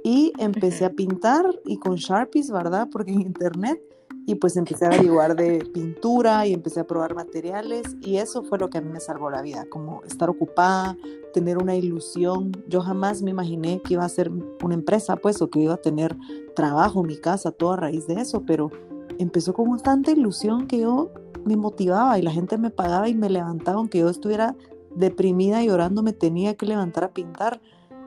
y 0.04 0.34
empecé 0.38 0.86
a 0.86 0.92
pintar 0.92 1.46
y 1.66 1.78
con 1.78 1.96
Sharpies, 1.96 2.52
¿verdad? 2.52 2.88
Porque 2.92 3.12
en 3.12 3.22
internet 3.22 3.82
y 4.26 4.36
pues 4.36 4.56
empecé 4.56 4.86
a 4.86 4.90
averiguar 4.90 5.36
de 5.36 5.66
pintura 5.74 6.46
y 6.46 6.54
empecé 6.54 6.80
a 6.80 6.88
probar 6.88 7.16
materiales 7.16 7.98
y 8.02 8.18
eso 8.18 8.44
fue 8.44 8.60
lo 8.60 8.70
que 8.70 8.78
a 8.78 8.82
mí 8.82 8.90
me 8.90 9.00
salvó 9.00 9.30
la 9.30 9.42
vida, 9.42 9.66
como 9.70 10.04
estar 10.04 10.30
ocupada, 10.30 10.96
tener 11.34 11.58
una 11.58 11.76
ilusión. 11.76 12.52
Yo 12.68 12.82
jamás 12.82 13.22
me 13.22 13.32
imaginé 13.32 13.82
que 13.82 13.96
iba 13.96 14.06
a 14.06 14.10
ser 14.10 14.32
una 14.64 14.76
empresa, 14.76 15.16
pues, 15.16 15.42
o 15.42 15.50
que 15.50 15.60
iba 15.60 15.74
a 15.74 15.78
tener 15.78 16.16
trabajo, 16.56 17.04
mi 17.04 17.18
casa, 17.18 17.52
todo 17.52 17.74
a 17.74 17.78
raíz 17.78 18.08
de 18.08 18.16
eso, 18.16 18.44
pero 18.46 18.70
empezó 19.18 19.54
con 19.54 19.78
tanta 19.80 20.12
ilusión 20.12 20.68
que 20.68 20.80
yo 20.80 21.12
me 21.44 21.58
motivaba 21.58 22.20
y 22.20 22.22
la 22.22 22.32
gente 22.32 22.58
me 22.58 22.70
pagaba 22.70 23.10
y 23.10 23.16
me 23.16 23.30
levantaba, 23.30 23.78
aunque 23.78 24.00
yo 24.00 24.10
estuviera 24.10 24.56
deprimida 24.96 25.64
y 25.64 25.68
llorando, 25.68 26.04
me 26.04 26.14
tenía 26.14 26.56
que 26.56 26.66
levantar 26.66 27.06
a 27.06 27.12
pintar. 27.12 27.62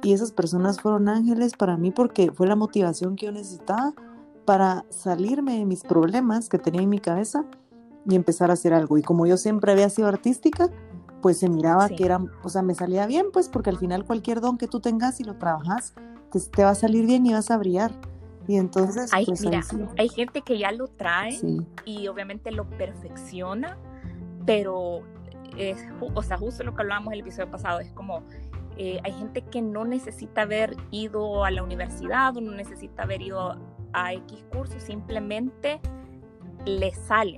Y 0.04 0.12
esas 0.12 0.32
personas 0.32 0.80
fueron 0.80 1.08
ángeles 1.08 1.54
para 1.56 1.78
mí 1.78 1.90
porque 1.90 2.30
fue 2.30 2.46
la 2.46 2.56
motivación 2.56 3.16
que 3.16 3.26
yo 3.26 3.32
necesitaba 3.32 3.94
para 4.44 4.84
salirme 4.90 5.58
de 5.58 5.64
mis 5.64 5.82
problemas 5.82 6.50
que 6.50 6.58
tenía 6.58 6.82
en 6.82 6.90
mi 6.90 6.99
cabeza 6.99 7.46
y 8.06 8.14
empezar 8.14 8.50
a 8.50 8.52
hacer 8.52 8.75
algo. 8.75 8.99
Y 8.99 9.02
como 9.02 9.26
yo 9.26 9.38
siempre 9.38 9.73
había 9.73 9.88
sido 9.88 10.08
artística, 10.08 10.68
pues 11.23 11.38
se 11.38 11.49
miraba 11.49 11.88
que 11.88 12.04
era, 12.04 12.20
o 12.42 12.50
sea, 12.50 12.61
me 12.61 12.75
salía 12.75 13.06
bien, 13.06 13.28
pues 13.32 13.49
porque 13.49 13.70
al 13.70 13.78
final 13.78 14.04
cualquier 14.04 14.42
don 14.42 14.58
que 14.58 14.68
tú 14.68 14.80
tengas 14.80 15.20
y 15.20 15.25
lo 15.25 15.37
trabajas, 15.37 15.94
te, 16.30 16.62
va 16.62 16.70
a 16.70 16.75
salir 16.75 17.06
bien 17.06 17.25
y 17.25 17.32
vas 17.32 17.50
a 17.50 17.56
brillar. 17.56 17.92
Y 18.46 18.56
entonces, 18.56 19.11
hay, 19.14 19.25
pues, 19.25 19.42
hay 19.96 20.08
gente 20.11 20.42
que 20.42 20.58
ya 20.58 20.70
lo 20.70 20.87
trae 20.88 21.38
y 21.87 22.08
obviamente 22.08 22.50
lo 22.50 22.68
perfecciona, 22.68 23.78
pero 24.44 25.00
es, 25.56 25.78
o 26.14 26.23
sea, 26.23 26.37
justo 26.37 26.62
lo 26.62 26.75
que 26.75 26.82
hablábamos 26.82 27.14
el 27.14 27.20
episodio 27.20 27.50
pasado, 27.50 27.80
es 27.80 27.90
como 27.92 28.23
eh, 28.76 29.00
hay 29.04 29.12
gente 29.12 29.43
que 29.43 29.62
no 29.62 29.85
necesita 29.85 30.43
haber 30.43 30.76
ido 30.90 31.45
a 31.45 31.50
la 31.50 31.62
universidad 31.62 32.37
o 32.37 32.40
no 32.40 32.52
necesita 32.52 33.04
haber 33.04 33.23
ido 33.23 33.57
a 33.93 34.12
X 34.12 34.45
curso, 34.52 34.78
simplemente 34.81 35.81
le 36.64 36.93
sale. 36.93 37.37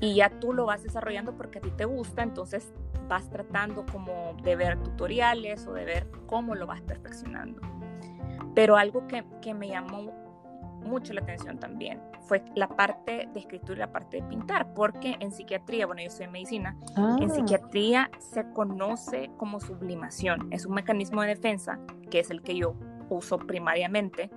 Y 0.00 0.16
ya 0.16 0.30
tú 0.40 0.52
lo 0.52 0.66
vas 0.66 0.82
desarrollando 0.82 1.36
porque 1.36 1.58
a 1.58 1.62
ti 1.62 1.70
te 1.70 1.84
gusta, 1.84 2.22
entonces 2.22 2.72
vas 3.08 3.28
tratando 3.30 3.84
como 3.92 4.34
de 4.42 4.56
ver 4.56 4.82
tutoriales 4.82 5.66
o 5.66 5.72
de 5.72 5.84
ver 5.84 6.06
cómo 6.26 6.54
lo 6.54 6.66
vas 6.66 6.80
perfeccionando. 6.82 7.60
Pero 8.54 8.76
algo 8.76 9.06
que, 9.06 9.24
que 9.40 9.54
me 9.54 9.68
llamó 9.68 10.12
mucho 10.84 11.12
la 11.12 11.20
atención 11.20 11.58
también 11.58 12.00
fue 12.22 12.42
la 12.54 12.68
parte 12.68 13.28
de 13.32 13.40
escritura 13.40 13.74
y 13.74 13.80
la 13.80 13.92
parte 13.92 14.18
de 14.18 14.22
pintar, 14.22 14.72
porque 14.74 15.16
en 15.20 15.32
psiquiatría, 15.32 15.86
bueno, 15.86 16.02
yo 16.02 16.10
soy 16.10 16.26
en 16.26 16.32
medicina, 16.32 16.76
en 16.96 17.30
ah. 17.30 17.34
psiquiatría 17.34 18.10
se 18.18 18.50
conoce 18.52 19.30
como 19.36 19.60
sublimación, 19.60 20.48
es 20.52 20.66
un 20.66 20.74
mecanismo 20.74 21.22
de 21.22 21.28
defensa, 21.28 21.78
que 22.10 22.20
es 22.20 22.30
el 22.30 22.42
que 22.42 22.56
yo 22.56 22.74
uso 23.10 23.38
primariamente, 23.38 24.30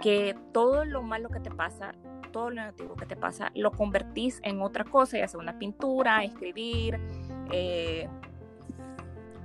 que 0.00 0.36
todo 0.52 0.84
lo 0.84 1.02
malo 1.02 1.28
que 1.28 1.40
te 1.40 1.50
pasa, 1.50 1.94
todo 2.32 2.50
lo 2.50 2.56
negativo 2.56 2.94
que 2.96 3.06
te 3.06 3.16
pasa, 3.16 3.50
lo 3.54 3.72
convertís 3.72 4.40
en 4.42 4.60
otra 4.60 4.84
cosa, 4.84 5.18
ya 5.18 5.28
sea 5.28 5.40
una 5.40 5.58
pintura, 5.58 6.24
escribir, 6.24 6.98
eh, 7.50 8.08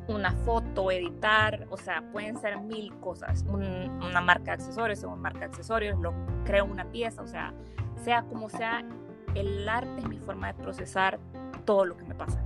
una 0.09 0.31
foto, 0.31 0.91
editar, 0.91 1.67
o 1.69 1.77
sea, 1.77 2.03
pueden 2.11 2.39
ser 2.39 2.59
mil 2.59 2.93
cosas. 2.99 3.45
una 3.47 4.21
marca 4.21 4.45
de 4.45 4.51
accesorios, 4.51 5.03
una 5.03 5.15
marca 5.15 5.39
de 5.39 5.45
accesorios, 5.45 5.99
lo 5.99 6.13
creo 6.45 6.65
una 6.65 6.85
pieza, 6.91 7.21
o 7.21 7.27
sea, 7.27 7.53
sea 8.03 8.23
como 8.23 8.49
sea, 8.49 8.83
el 9.35 9.69
arte 9.69 9.99
es 9.99 10.07
mi 10.07 10.17
forma 10.17 10.51
de 10.51 10.61
procesar 10.61 11.19
todo 11.65 11.85
lo 11.85 11.95
que 11.95 12.03
me 12.05 12.15
pasa. 12.15 12.43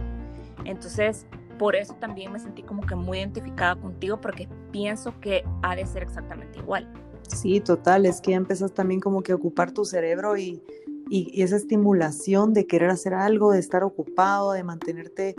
Entonces, 0.66 1.26
por 1.58 1.76
eso 1.76 1.94
también 1.96 2.32
me 2.32 2.40
sentí 2.40 2.64
como 2.64 2.86
que 2.86 2.96
muy 2.96 3.20
identificada 3.20 3.76
contigo 3.76 4.20
porque 4.20 4.50
pienso 4.72 5.20
que 5.22 5.46
ha 5.62 5.76
de 5.76 5.86
ser 5.86 6.04
exactamente 6.04 6.60
igual. 6.60 6.92
Sí, 7.28 7.62
total, 7.62 8.06
es 8.06 8.20
que 8.20 8.32
ya 8.32 8.38
empezas 8.38 8.74
también 8.74 9.00
como 9.00 9.22
que 9.22 9.32
a 9.32 9.36
ocupar 9.36 9.72
tu 9.72 9.86
cerebro 9.86 10.36
y, 10.36 10.62
y, 11.10 11.42
esa 11.42 11.56
estimulación 11.56 12.54
de 12.54 12.68
querer 12.68 12.90
hacer 12.90 13.14
algo, 13.14 13.52
de 13.52 13.60
estar 13.60 13.84
ocupado, 13.84 14.52
de 14.52 14.64
mantenerte 14.64 15.36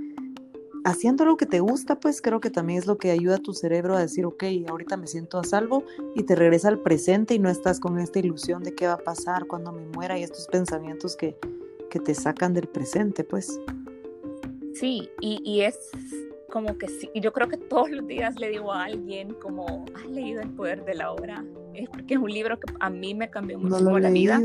haciendo 0.84 1.24
lo 1.24 1.36
que 1.36 1.46
te 1.46 1.60
gusta, 1.60 1.98
pues 1.98 2.20
creo 2.20 2.40
que 2.40 2.50
también 2.50 2.78
es 2.78 2.86
lo 2.86 2.98
que 2.98 3.10
ayuda 3.10 3.36
a 3.36 3.38
tu 3.38 3.54
cerebro 3.54 3.96
a 3.96 4.00
decir, 4.00 4.26
ok, 4.26 4.44
ahorita 4.68 4.96
me 4.96 5.06
siento 5.06 5.38
a 5.38 5.44
salvo 5.44 5.84
y 6.14 6.22
te 6.24 6.36
regresa 6.36 6.68
al 6.68 6.78
presente 6.78 7.34
y 7.34 7.38
no 7.38 7.48
estás 7.48 7.80
con 7.80 7.98
esta 7.98 8.18
ilusión 8.18 8.62
de 8.62 8.74
qué 8.74 8.86
va 8.86 8.94
a 8.94 8.98
pasar 8.98 9.46
cuando 9.46 9.72
me 9.72 9.86
muera 9.86 10.18
y 10.18 10.22
estos 10.22 10.46
pensamientos 10.46 11.16
que, 11.16 11.36
que 11.90 11.98
te 11.98 12.14
sacan 12.14 12.52
del 12.52 12.68
presente, 12.68 13.24
pues. 13.24 13.58
Sí, 14.74 15.08
y, 15.20 15.40
y 15.44 15.62
es 15.62 15.90
como 16.50 16.76
que 16.78 16.88
sí, 16.88 17.10
yo 17.14 17.32
creo 17.32 17.48
que 17.48 17.56
todos 17.56 17.90
los 17.90 18.06
días 18.06 18.38
le 18.38 18.50
digo 18.50 18.72
a 18.72 18.84
alguien 18.84 19.34
como, 19.34 19.84
¿has 19.96 20.06
leído 20.06 20.42
El 20.42 20.50
Poder 20.50 20.84
de 20.84 20.94
la 20.94 21.12
Hora? 21.12 21.44
Es 21.72 21.88
porque 21.88 22.14
es 22.14 22.20
un 22.20 22.30
libro 22.30 22.60
que 22.60 22.72
a 22.78 22.90
mí 22.90 23.14
me 23.14 23.30
cambió 23.30 23.58
mucho 23.58 23.80
la 23.98 24.10
vida 24.10 24.40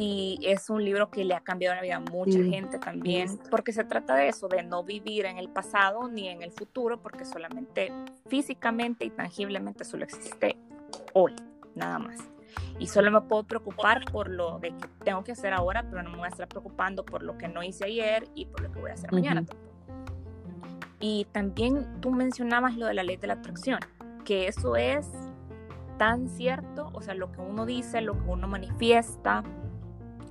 y 0.00 0.38
es 0.42 0.70
un 0.70 0.84
libro 0.84 1.10
que 1.10 1.24
le 1.24 1.34
ha 1.34 1.40
cambiado 1.40 1.74
la 1.74 1.82
vida 1.82 1.96
a 1.96 2.00
mucha 2.00 2.38
gente 2.38 2.78
también, 2.78 3.36
porque 3.50 3.72
se 3.72 3.82
trata 3.82 4.14
de 4.14 4.28
eso, 4.28 4.46
de 4.46 4.62
no 4.62 4.84
vivir 4.84 5.26
en 5.26 5.38
el 5.38 5.48
pasado 5.48 6.06
ni 6.06 6.28
en 6.28 6.40
el 6.40 6.52
futuro, 6.52 7.02
porque 7.02 7.24
solamente 7.24 7.92
físicamente 8.28 9.04
y 9.04 9.10
tangiblemente 9.10 9.84
solo 9.84 10.04
existe 10.04 10.56
hoy, 11.14 11.34
nada 11.74 11.98
más. 11.98 12.20
Y 12.78 12.86
solo 12.86 13.10
me 13.10 13.22
puedo 13.22 13.42
preocupar 13.42 14.04
por 14.12 14.30
lo 14.30 14.60
de 14.60 14.68
que 14.68 14.86
tengo 15.02 15.24
que 15.24 15.32
hacer 15.32 15.52
ahora, 15.52 15.84
pero 15.90 16.04
no 16.04 16.10
me 16.10 16.18
voy 16.18 16.26
a 16.26 16.28
estar 16.28 16.46
preocupando 16.46 17.04
por 17.04 17.24
lo 17.24 17.36
que 17.36 17.48
no 17.48 17.64
hice 17.64 17.86
ayer 17.86 18.28
y 18.36 18.46
por 18.46 18.60
lo 18.60 18.70
que 18.70 18.78
voy 18.78 18.92
a 18.92 18.94
hacer 18.94 19.12
mañana. 19.12 19.44
Y 21.00 21.26
también 21.32 22.00
tú 22.00 22.12
mencionabas 22.12 22.76
lo 22.76 22.86
de 22.86 22.94
la 22.94 23.02
ley 23.02 23.16
de 23.16 23.26
la 23.26 23.34
atracción, 23.34 23.80
que 24.24 24.46
eso 24.46 24.76
es 24.76 25.08
tan 25.98 26.28
cierto, 26.28 26.90
o 26.92 27.02
sea, 27.02 27.14
lo 27.14 27.32
que 27.32 27.40
uno 27.40 27.66
dice, 27.66 28.00
lo 28.00 28.12
que 28.12 28.30
uno 28.30 28.46
manifiesta, 28.46 29.42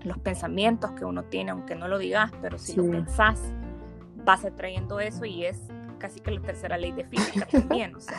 los 0.07 0.17
pensamientos 0.17 0.91
que 0.91 1.05
uno 1.05 1.23
tiene, 1.23 1.51
aunque 1.51 1.75
no 1.75 1.87
lo 1.87 1.97
digas, 1.97 2.31
pero 2.41 2.57
si 2.57 2.75
lo 2.75 2.89
pensás, 2.89 3.53
vas 4.25 4.45
atrayendo 4.45 4.99
eso 4.99 5.25
y 5.25 5.45
es 5.45 5.61
casi 5.99 6.19
que 6.19 6.31
la 6.31 6.41
tercera 6.41 6.77
ley 6.77 6.91
de 6.91 7.05
física 7.05 7.45
también, 7.51 7.95
o 7.95 7.99
sea. 7.99 8.17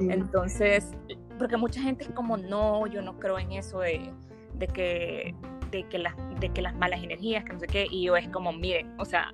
Entonces, 0.00 0.92
porque 1.38 1.56
mucha 1.56 1.80
gente 1.80 2.04
es 2.04 2.10
como, 2.10 2.36
no, 2.36 2.86
yo 2.86 3.02
no 3.02 3.18
creo 3.18 3.38
en 3.38 3.52
eso 3.52 3.80
de, 3.80 4.12
de 4.54 4.66
que, 4.68 5.34
de, 5.70 5.84
que 5.84 5.98
las, 5.98 6.14
de 6.38 6.50
que 6.50 6.62
las 6.62 6.74
malas 6.76 7.02
energías, 7.02 7.44
que 7.44 7.52
no 7.52 7.60
sé 7.60 7.66
qué, 7.66 7.86
y 7.90 8.04
yo 8.04 8.16
es 8.16 8.28
como, 8.28 8.52
miren, 8.52 8.94
o 8.98 9.04
sea, 9.04 9.32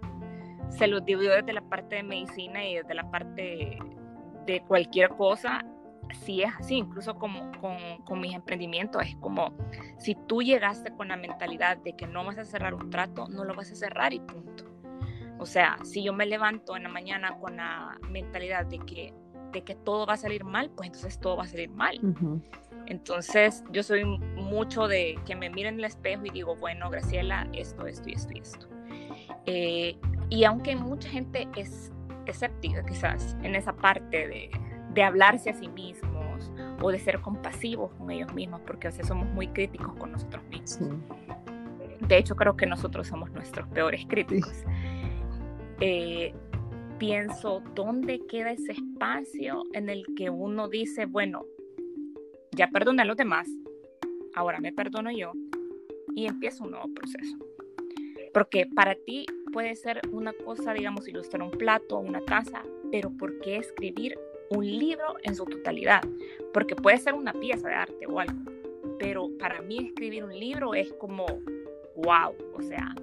se 0.71 0.87
los 0.87 1.05
divido 1.05 1.35
desde 1.35 1.53
la 1.53 1.61
parte 1.63 1.97
de 1.97 2.03
medicina 2.03 2.67
y 2.67 2.77
desde 2.77 2.95
la 2.95 3.11
parte 3.11 3.79
de 4.47 4.61
cualquier 4.67 5.11
cosa, 5.11 5.65
si 6.25 6.43
es 6.43 6.53
así, 6.59 6.77
incluso 6.77 7.17
como, 7.17 7.51
con, 7.61 7.77
con, 8.05 8.21
mis 8.21 8.35
emprendimientos, 8.35 9.03
es 9.03 9.17
como 9.17 9.55
si 9.99 10.15
tú 10.15 10.43
llegaste 10.43 10.93
con 10.93 11.09
la 11.09 11.17
mentalidad 11.17 11.77
de 11.79 11.95
que 11.97 12.07
no 12.07 12.25
vas 12.25 12.39
a 12.39 12.45
cerrar 12.45 12.75
un 12.75 12.91
trato, 12.91 13.29
no 13.29 13.45
lo 13.45 13.55
vas 13.55 13.71
a 13.73 13.75
cerrar 13.75 14.13
y 14.13 14.21
punto. 14.21 14.65
O 15.39 15.47
sea, 15.47 15.79
si 15.83 16.03
yo 16.03 16.13
me 16.13 16.27
levanto 16.27 16.77
en 16.77 16.85
la 16.85 16.89
mañana 16.89 17.39
con 17.39 17.57
la 17.57 17.99
mentalidad 18.09 18.67
de 18.67 18.79
que, 18.79 19.15
de 19.53 19.63
que 19.63 19.75
todo 19.75 20.07
va 20.07 20.15
a 20.15 20.17
salir 20.17 20.45
mal, 20.45 20.71
pues 20.71 20.87
entonces 20.87 21.19
todo 21.19 21.37
va 21.37 21.45
a 21.45 21.49
salir 21.49 21.71
mal. 21.71 22.01
Entonces, 22.87 23.65
yo 23.73 23.83
soy 23.83 24.05
mucho 24.05 24.87
de 24.89 25.19
que 25.27 25.35
me 25.35 25.51
miren 25.51 25.75
en 25.75 25.81
el 25.81 25.87
espejo 25.87 26.25
y 26.27 26.31
digo, 26.31 26.57
bueno, 26.57 26.91
Graciela, 26.91 27.49
esto, 27.53 27.87
esto 27.87 28.09
y 28.09 28.13
esto 28.13 28.33
y 28.35 28.39
esto. 28.39 28.69
Eh, 29.47 29.99
y 30.31 30.45
aunque 30.45 30.77
mucha 30.77 31.09
gente 31.09 31.49
es 31.57 31.93
escéptica 32.27 32.85
quizás 32.85 33.37
en 33.43 33.55
esa 33.55 33.75
parte 33.75 34.29
de, 34.29 34.51
de 34.95 35.03
hablarse 35.03 35.51
a 35.51 35.55
sí 35.55 35.69
mismos 35.69 36.51
o 36.81 36.91
de 36.91 36.99
ser 36.99 37.21
compasivos 37.21 37.93
con 37.95 38.11
ellos 38.11 38.33
mismos, 38.33 38.61
porque 38.67 38.89
a 38.89 38.91
veces 38.91 39.07
somos 39.07 39.29
muy 39.29 39.49
críticos 39.49 39.95
con 39.95 40.13
nosotros 40.13 40.43
mismos. 40.51 40.97
De 42.01 42.19
hecho, 42.19 42.37
creo 42.37 42.57
que 42.57 42.67
nosotros 42.67 43.09
somos 43.09 43.31
nuestros 43.33 43.67
peores 43.69 44.05
críticos. 44.07 44.53
Eh, 45.81 46.33
pienso, 46.99 47.63
¿dónde 47.75 48.21
queda 48.27 48.53
ese 48.53 48.73
espacio 48.73 49.65
en 49.73 49.89
el 49.89 50.05
que 50.17 50.31
uno 50.31 50.69
dice, 50.69 51.07
bueno, 51.07 51.45
ya 52.53 52.69
perdoné 52.69 53.03
a 53.03 53.05
los 53.05 53.17
demás, 53.17 53.49
ahora 54.35 54.61
me 54.61 54.73
perdono 54.73 55.11
yo 55.11 55.33
y 56.15 56.27
empiezo 56.27 56.65
un 56.65 56.73
nuevo 56.73 56.89
proceso? 56.95 57.37
Porque 58.33 58.67
para 58.67 58.95
ti 58.95 59.27
puede 59.53 59.75
ser 59.75 60.01
una 60.13 60.33
cosa, 60.33 60.73
digamos, 60.75 61.09
ilustrar 61.09 61.43
un 61.43 61.51
plato 61.51 61.97
o 61.97 62.01
una 62.01 62.25
casa, 62.25 62.63
pero 62.91 63.11
¿por 63.11 63.41
qué 63.41 63.57
escribir 63.57 64.19
un 64.51 64.67
libro 64.67 65.17
en 65.23 65.35
su 65.35 65.45
totalidad, 65.45 66.03
porque 66.53 66.77
puede 66.77 66.99
ser 66.99 67.15
una 67.15 67.33
pieza 67.33 67.69
de 67.69 67.75
arte 67.75 68.07
o 68.07 68.21
algo, 68.21 68.39
pero 68.99 69.29
para 69.39 69.61
mí 69.63 69.79
escribir 69.79 70.25
un 70.25 70.39
libro 70.39 70.75
es 70.75 70.93
como, 70.95 71.27
wow, 71.97 72.35
o 72.57 72.63
sea, 72.63 72.95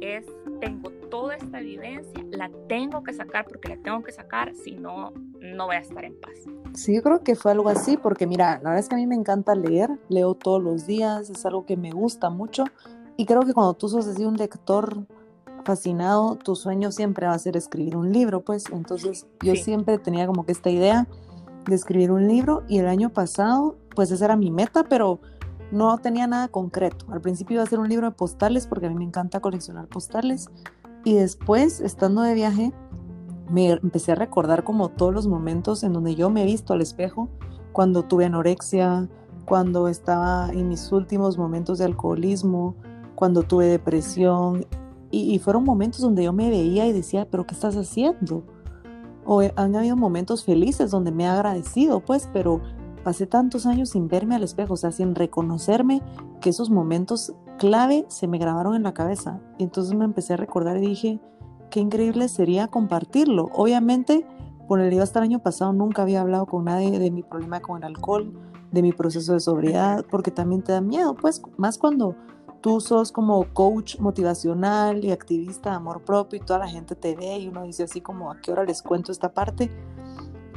es, 0.00 0.26
tengo 0.60 0.90
toda 1.10 1.36
esta 1.36 1.60
vivencia, 1.60 2.24
la 2.30 2.50
tengo 2.68 3.02
que 3.02 3.12
sacar 3.12 3.46
porque 3.46 3.68
la 3.68 3.76
tengo 3.76 4.02
que 4.02 4.12
sacar, 4.12 4.54
si 4.54 4.72
no, 4.72 5.12
no 5.40 5.66
voy 5.66 5.76
a 5.76 5.80
estar 5.80 6.04
en 6.04 6.18
paz. 6.20 6.32
Sí, 6.74 6.94
yo 6.94 7.02
creo 7.02 7.20
que 7.20 7.36
fue 7.36 7.52
algo 7.52 7.68
así, 7.68 7.96
porque 7.96 8.26
mira, 8.26 8.54
la 8.62 8.70
verdad 8.70 8.78
es 8.78 8.88
que 8.88 8.94
a 8.94 8.98
mí 8.98 9.06
me 9.06 9.14
encanta 9.14 9.54
leer, 9.54 9.90
leo 10.08 10.34
todos 10.34 10.62
los 10.62 10.86
días, 10.86 11.30
es 11.30 11.44
algo 11.46 11.66
que 11.66 11.76
me 11.76 11.92
gusta 11.92 12.30
mucho, 12.30 12.64
y 13.16 13.26
creo 13.26 13.42
que 13.42 13.52
cuando 13.52 13.74
tú 13.74 13.88
sos 13.88 14.06
así 14.06 14.24
un 14.24 14.36
lector 14.36 15.06
fascinado, 15.64 16.36
tu 16.36 16.56
sueño 16.56 16.92
siempre 16.92 17.26
va 17.26 17.34
a 17.34 17.38
ser 17.38 17.56
escribir 17.56 17.96
un 17.96 18.12
libro, 18.12 18.40
pues. 18.40 18.64
Entonces 18.72 19.26
yo 19.42 19.54
siempre 19.54 19.98
tenía 19.98 20.26
como 20.26 20.44
que 20.44 20.52
esta 20.52 20.70
idea 20.70 21.06
de 21.66 21.74
escribir 21.74 22.10
un 22.10 22.26
libro 22.28 22.62
y 22.68 22.78
el 22.78 22.86
año 22.86 23.10
pasado, 23.10 23.76
pues 23.94 24.10
esa 24.10 24.24
era 24.26 24.36
mi 24.36 24.50
meta, 24.50 24.84
pero 24.84 25.20
no 25.70 25.96
tenía 25.98 26.26
nada 26.26 26.48
concreto. 26.48 27.06
Al 27.10 27.20
principio 27.20 27.54
iba 27.54 27.62
a 27.62 27.66
ser 27.66 27.78
un 27.78 27.88
libro 27.88 28.06
de 28.06 28.14
postales 28.14 28.66
porque 28.66 28.86
a 28.86 28.88
mí 28.90 28.94
me 28.94 29.04
encanta 29.04 29.40
coleccionar 29.40 29.86
postales. 29.88 30.50
Y 31.04 31.14
después, 31.14 31.80
estando 31.80 32.22
de 32.22 32.34
viaje, 32.34 32.72
me 33.48 33.70
empecé 33.70 34.12
a 34.12 34.14
recordar 34.14 34.64
como 34.64 34.88
todos 34.88 35.12
los 35.12 35.26
momentos 35.26 35.82
en 35.82 35.92
donde 35.92 36.14
yo 36.14 36.30
me 36.30 36.42
he 36.42 36.46
visto 36.46 36.72
al 36.72 36.80
espejo, 36.80 37.28
cuando 37.72 38.04
tuve 38.04 38.26
anorexia, 38.26 39.08
cuando 39.46 39.88
estaba 39.88 40.50
en 40.52 40.68
mis 40.68 40.92
últimos 40.92 41.38
momentos 41.38 41.78
de 41.78 41.86
alcoholismo, 41.86 42.76
cuando 43.14 43.42
tuve 43.42 43.66
depresión 43.66 44.66
y, 45.12 45.38
fueron 45.38 45.64
momentos 45.64 46.00
donde 46.00 46.24
yo 46.24 46.32
me 46.32 46.48
veía 46.48 46.86
y 46.86 46.92
decía, 46.92 47.28
pero 47.30 47.46
¿qué 47.46 47.54
estás 47.54 47.76
haciendo? 47.76 48.42
O 49.24 49.42
han 49.56 49.76
habido 49.76 49.96
momentos 49.96 50.44
felices 50.44 50.90
donde 50.90 51.12
me 51.12 51.24
he 51.24 51.26
agradecido, 51.26 52.00
pues, 52.00 52.28
pero 52.32 52.62
pasé 53.04 53.26
tantos 53.26 53.66
años 53.66 53.90
sin 53.90 54.08
verme 54.08 54.34
al 54.34 54.42
espejo, 54.42 54.74
o 54.74 54.76
sea, 54.76 54.90
sin 54.90 55.14
reconocerme 55.14 56.02
que 56.40 56.50
esos 56.50 56.70
momentos 56.70 57.34
clave 57.58 58.06
se 58.08 58.26
me 58.26 58.38
grabaron 58.38 58.74
en 58.74 58.82
la 58.82 58.94
cabeza. 58.94 59.40
Y 59.58 59.64
entonces 59.64 59.94
me 59.94 60.04
empecé 60.04 60.32
a 60.32 60.38
recordar 60.38 60.78
y 60.78 60.86
dije, 60.86 61.20
qué 61.70 61.80
increíble 61.80 62.28
sería 62.28 62.68
compartirlo. 62.68 63.50
Obviamente, 63.52 64.26
por 64.66 64.80
el 64.80 64.90
día 64.90 65.02
hasta 65.02 65.18
el 65.18 65.24
año 65.24 65.40
pasado 65.40 65.72
nunca 65.72 66.02
había 66.02 66.22
hablado 66.22 66.46
con 66.46 66.64
nadie 66.64 66.98
de 66.98 67.10
mi 67.10 67.22
problema 67.22 67.60
con 67.60 67.78
el 67.78 67.84
alcohol, 67.84 68.32
de 68.70 68.82
mi 68.82 68.92
proceso 68.92 69.34
de 69.34 69.40
sobriedad, 69.40 70.04
porque 70.10 70.30
también 70.30 70.62
te 70.62 70.72
da 70.72 70.80
miedo, 70.80 71.14
pues, 71.14 71.42
más 71.58 71.76
cuando 71.76 72.16
tú 72.62 72.80
sos 72.80 73.12
como 73.12 73.44
coach 73.52 73.98
motivacional 73.98 75.04
y 75.04 75.10
activista 75.10 75.70
de 75.70 75.76
amor 75.76 76.02
propio 76.02 76.38
y 76.38 76.46
toda 76.46 76.60
la 76.60 76.68
gente 76.68 76.94
te 76.94 77.14
ve 77.14 77.38
y 77.38 77.48
uno 77.48 77.64
dice 77.64 77.82
así 77.82 78.00
como, 78.00 78.30
¿a 78.30 78.40
qué 78.40 78.52
hora 78.52 78.64
les 78.64 78.82
cuento 78.82 79.12
esta 79.12 79.34
parte? 79.34 79.70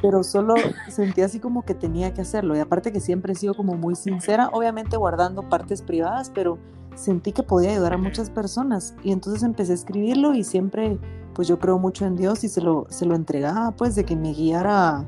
Pero 0.00 0.22
solo 0.22 0.54
sentí 0.88 1.20
así 1.20 1.40
como 1.40 1.64
que 1.64 1.74
tenía 1.74 2.14
que 2.14 2.22
hacerlo. 2.22 2.56
Y 2.56 2.60
aparte 2.60 2.92
que 2.92 3.00
siempre 3.00 3.32
he 3.32 3.36
sido 3.36 3.54
como 3.54 3.74
muy 3.74 3.96
sincera, 3.96 4.48
obviamente 4.52 4.96
guardando 4.96 5.48
partes 5.48 5.82
privadas, 5.82 6.30
pero 6.34 6.58
sentí 6.94 7.32
que 7.32 7.42
podía 7.42 7.72
ayudar 7.72 7.94
a 7.94 7.98
muchas 7.98 8.30
personas. 8.30 8.94
Y 9.02 9.12
entonces 9.12 9.42
empecé 9.42 9.72
a 9.72 9.74
escribirlo 9.74 10.34
y 10.34 10.44
siempre, 10.44 10.98
pues 11.34 11.48
yo 11.48 11.58
creo 11.58 11.78
mucho 11.78 12.06
en 12.06 12.16
Dios 12.16 12.44
y 12.44 12.48
se 12.48 12.60
lo, 12.60 12.86
se 12.88 13.04
lo 13.04 13.16
entregaba, 13.16 13.72
pues 13.72 13.96
de 13.96 14.04
que 14.04 14.16
me 14.16 14.32
guiara 14.32 15.06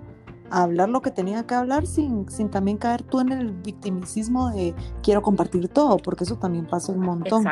hablar 0.51 0.89
lo 0.89 1.03
que 1.03 1.11
tenía 1.11 1.47
que 1.47 1.55
hablar 1.55 1.87
sin, 1.87 2.29
sin 2.29 2.51
también 2.51 2.79
caer 2.79 3.03
tú 3.03 3.21
en 3.21 3.33
el 3.33 3.53
victimicismo 3.53 4.51
de 4.51 4.75
quiero 5.03 5.23
compartir 5.23 5.69
todo, 5.69 5.99
porque 5.99 6.25
eso 6.25 6.37
también 6.37 6.67
pasa 6.67 6.93
un 6.93 7.01
montón. 7.01 7.45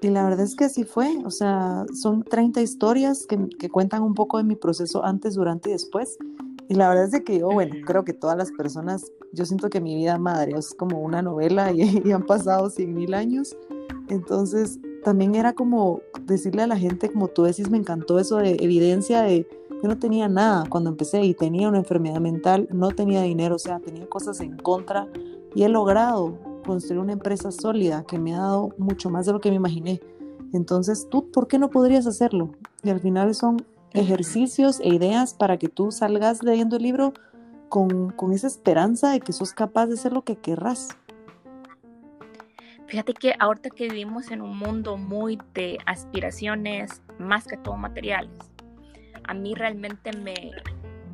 Y 0.00 0.10
la 0.10 0.24
verdad 0.24 0.40
es 0.40 0.54
que 0.54 0.66
así 0.66 0.84
fue, 0.84 1.18
o 1.24 1.30
sea, 1.30 1.84
son 1.92 2.22
30 2.22 2.60
historias 2.60 3.26
que, 3.26 3.48
que, 3.58 3.68
cuentan 3.68 4.02
un 4.02 4.14
poco 4.14 4.38
de 4.38 4.44
mi 4.44 4.54
proceso 4.54 5.04
antes, 5.04 5.34
durante 5.34 5.70
y 5.70 5.72
después. 5.72 6.18
Y 6.68 6.74
la 6.74 6.88
verdad 6.88 7.12
es 7.12 7.20
que 7.22 7.38
yo, 7.38 7.48
bueno, 7.48 7.74
creo 7.84 8.04
que 8.04 8.12
todas 8.12 8.36
las 8.36 8.52
personas, 8.52 9.10
yo 9.32 9.44
siento 9.46 9.70
que 9.70 9.80
mi 9.80 9.94
vida 9.94 10.18
madre 10.18 10.52
es 10.58 10.74
como 10.74 11.00
una 11.00 11.22
novela 11.22 11.72
y, 11.72 11.80
y 12.04 12.12
han 12.12 12.24
pasado 12.24 12.70
100 12.70 12.94
mil 12.94 13.14
años. 13.14 13.56
Entonces, 14.08 14.78
también 15.02 15.34
era 15.34 15.54
como 15.54 16.00
decirle 16.22 16.62
a 16.62 16.66
la 16.66 16.76
gente, 16.76 17.10
como 17.10 17.28
tú 17.28 17.44
decís, 17.44 17.70
me 17.70 17.78
encantó 17.78 18.18
eso 18.18 18.36
de 18.38 18.56
evidencia 18.60 19.22
de 19.22 19.48
yo 19.82 19.88
no 19.88 19.98
tenía 19.98 20.28
nada 20.28 20.64
cuando 20.68 20.90
empecé 20.90 21.22
y 21.22 21.34
tenía 21.34 21.68
una 21.68 21.78
enfermedad 21.78 22.20
mental, 22.20 22.68
no 22.72 22.88
tenía 22.90 23.22
dinero, 23.22 23.56
o 23.56 23.58
sea, 23.58 23.78
tenía 23.78 24.06
cosas 24.08 24.40
en 24.40 24.56
contra 24.56 25.08
y 25.54 25.64
he 25.64 25.68
logrado 25.68 26.38
construir 26.64 27.00
una 27.00 27.12
empresa 27.12 27.50
sólida 27.50 28.04
que 28.04 28.18
me 28.18 28.34
ha 28.34 28.38
dado 28.38 28.70
mucho 28.78 29.10
más 29.10 29.26
de 29.26 29.32
lo 29.32 29.40
que 29.40 29.50
me 29.50 29.56
imaginé. 29.56 30.00
Entonces, 30.52 31.08
¿tú 31.10 31.30
por 31.30 31.48
qué 31.48 31.58
no 31.58 31.70
podrías 31.70 32.06
hacerlo? 32.06 32.50
Y 32.82 32.90
al 32.90 33.00
final 33.00 33.34
son 33.34 33.64
ejercicios 33.92 34.80
e 34.80 34.88
ideas 34.88 35.34
para 35.34 35.58
que 35.58 35.68
tú 35.68 35.90
salgas 35.90 36.42
leyendo 36.42 36.76
el 36.76 36.82
libro 36.82 37.12
con, 37.68 38.10
con 38.10 38.32
esa 38.32 38.46
esperanza 38.46 39.10
de 39.10 39.20
que 39.20 39.32
sos 39.32 39.52
capaz 39.52 39.86
de 39.86 39.94
hacer 39.94 40.12
lo 40.12 40.22
que 40.22 40.36
querrás. 40.36 40.88
Fíjate 42.86 43.14
que 43.14 43.34
ahorita 43.38 43.70
que 43.70 43.88
vivimos 43.88 44.30
en 44.30 44.42
un 44.42 44.56
mundo 44.56 44.96
muy 44.96 45.38
de 45.54 45.78
aspiraciones, 45.86 47.02
más 47.18 47.46
que 47.46 47.56
todo 47.56 47.76
materiales, 47.76 48.38
a 49.26 49.34
mí 49.34 49.54
realmente 49.54 50.12
me, 50.12 50.52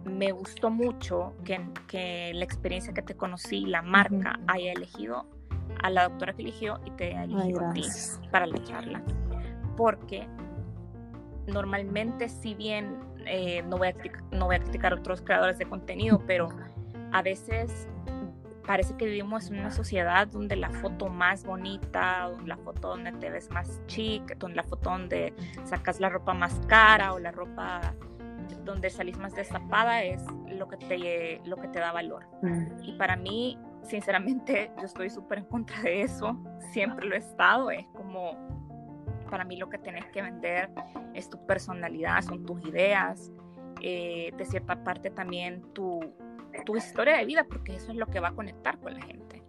me 0.04 0.32
gustó 0.32 0.70
mucho 0.70 1.34
que, 1.44 1.60
que, 1.86 2.32
la 2.34 2.44
experiencia 2.44 2.92
que 2.92 3.02
te 3.02 3.14
conocí, 3.14 3.66
la 3.66 3.82
marca, 3.82 4.38
haya 4.46 4.72
elegido 4.72 5.26
a 5.82 5.90
la 5.90 6.08
doctora 6.08 6.34
que 6.34 6.42
eligió 6.42 6.80
y 6.84 6.90
te 6.92 7.16
haya 7.16 7.24
elegido 7.24 7.66
a 7.66 7.72
ti 7.72 7.84
para 8.30 8.46
la 8.46 8.62
charla. 8.62 9.02
Porque 9.76 10.26
normalmente, 11.46 12.28
si 12.28 12.54
bien 12.54 13.00
eh, 13.26 13.62
no, 13.62 13.78
voy 13.78 13.88
a, 13.88 13.94
no 14.32 14.46
voy 14.46 14.56
a 14.56 14.60
criticar 14.60 14.92
a 14.92 14.96
otros 14.96 15.22
creadores 15.22 15.58
de 15.58 15.66
contenido, 15.66 16.22
pero 16.26 16.48
a 17.12 17.22
veces 17.22 17.88
parece 18.66 18.96
que 18.96 19.06
vivimos 19.06 19.50
en 19.50 19.58
una 19.58 19.70
sociedad 19.70 20.28
donde 20.28 20.56
la 20.56 20.70
foto 20.70 21.08
más 21.08 21.44
bonita, 21.44 22.30
la 22.44 22.56
foto 22.56 22.88
donde 22.88 23.12
te 23.12 23.30
ves 23.30 23.50
más 23.50 23.84
chic, 23.86 24.36
donde 24.38 24.56
la 24.56 24.62
foto 24.62 24.90
donde 24.90 25.34
sacas 25.64 26.00
la 26.00 26.08
ropa 26.08 26.34
más 26.34 26.60
cara 26.66 27.12
o 27.12 27.18
la 27.18 27.32
ropa 27.32 27.94
donde 28.64 28.90
salís 28.90 29.18
más 29.18 29.34
destapada 29.34 30.02
es 30.02 30.22
lo 30.48 30.68
que 30.68 30.76
te, 30.76 31.40
lo 31.44 31.56
que 31.56 31.68
te 31.68 31.80
da 31.80 31.92
valor. 31.92 32.26
Mm. 32.42 32.82
Y 32.82 32.92
para 32.92 33.16
mí, 33.16 33.58
sinceramente, 33.82 34.70
yo 34.78 34.84
estoy 34.84 35.10
súper 35.10 35.38
en 35.38 35.44
contra 35.46 35.80
de 35.82 36.02
eso, 36.02 36.38
siempre 36.72 37.06
lo 37.06 37.14
he 37.14 37.18
estado, 37.18 37.70
es 37.70 37.86
como, 37.88 38.36
para 39.30 39.44
mí 39.44 39.56
lo 39.56 39.68
que 39.68 39.78
tenés 39.78 40.06
que 40.06 40.22
vender 40.22 40.70
es 41.14 41.28
tu 41.28 41.44
personalidad, 41.46 42.22
son 42.22 42.44
tus 42.44 42.64
ideas, 42.66 43.32
eh, 43.80 44.32
de 44.36 44.44
cierta 44.44 44.84
parte 44.84 45.10
también 45.10 45.62
tu, 45.72 46.14
tu 46.64 46.76
historia 46.76 47.16
de 47.16 47.24
vida, 47.24 47.44
porque 47.44 47.76
eso 47.76 47.90
es 47.90 47.96
lo 47.96 48.06
que 48.06 48.20
va 48.20 48.28
a 48.28 48.32
conectar 48.32 48.78
con 48.78 48.94
la 48.94 49.02
gente. 49.02 49.42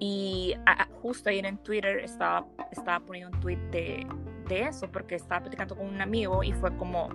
Y 0.00 0.54
justo 1.02 1.30
ayer 1.30 1.46
en 1.46 1.58
Twitter 1.58 1.98
estaba, 1.98 2.46
estaba 2.70 3.00
poniendo 3.00 3.36
un 3.36 3.40
tweet 3.40 3.58
de, 3.70 4.06
de 4.48 4.62
eso, 4.62 4.90
porque 4.90 5.14
estaba 5.14 5.42
platicando 5.42 5.76
con 5.76 5.86
un 5.86 6.00
amigo 6.00 6.42
y 6.42 6.52
fue 6.52 6.76
como, 6.76 7.08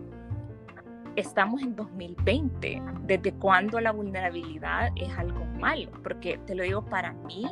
estamos 1.16 1.62
en 1.62 1.76
2020. 1.76 2.82
¿Desde 3.04 3.34
cuándo 3.34 3.80
la 3.80 3.92
vulnerabilidad 3.92 4.92
es 4.96 5.12
algo 5.18 5.44
malo? 5.60 5.92
Porque 6.04 6.38
te 6.46 6.56
lo 6.56 6.64
digo 6.64 6.86
para 6.86 7.14
mí, 7.14 7.46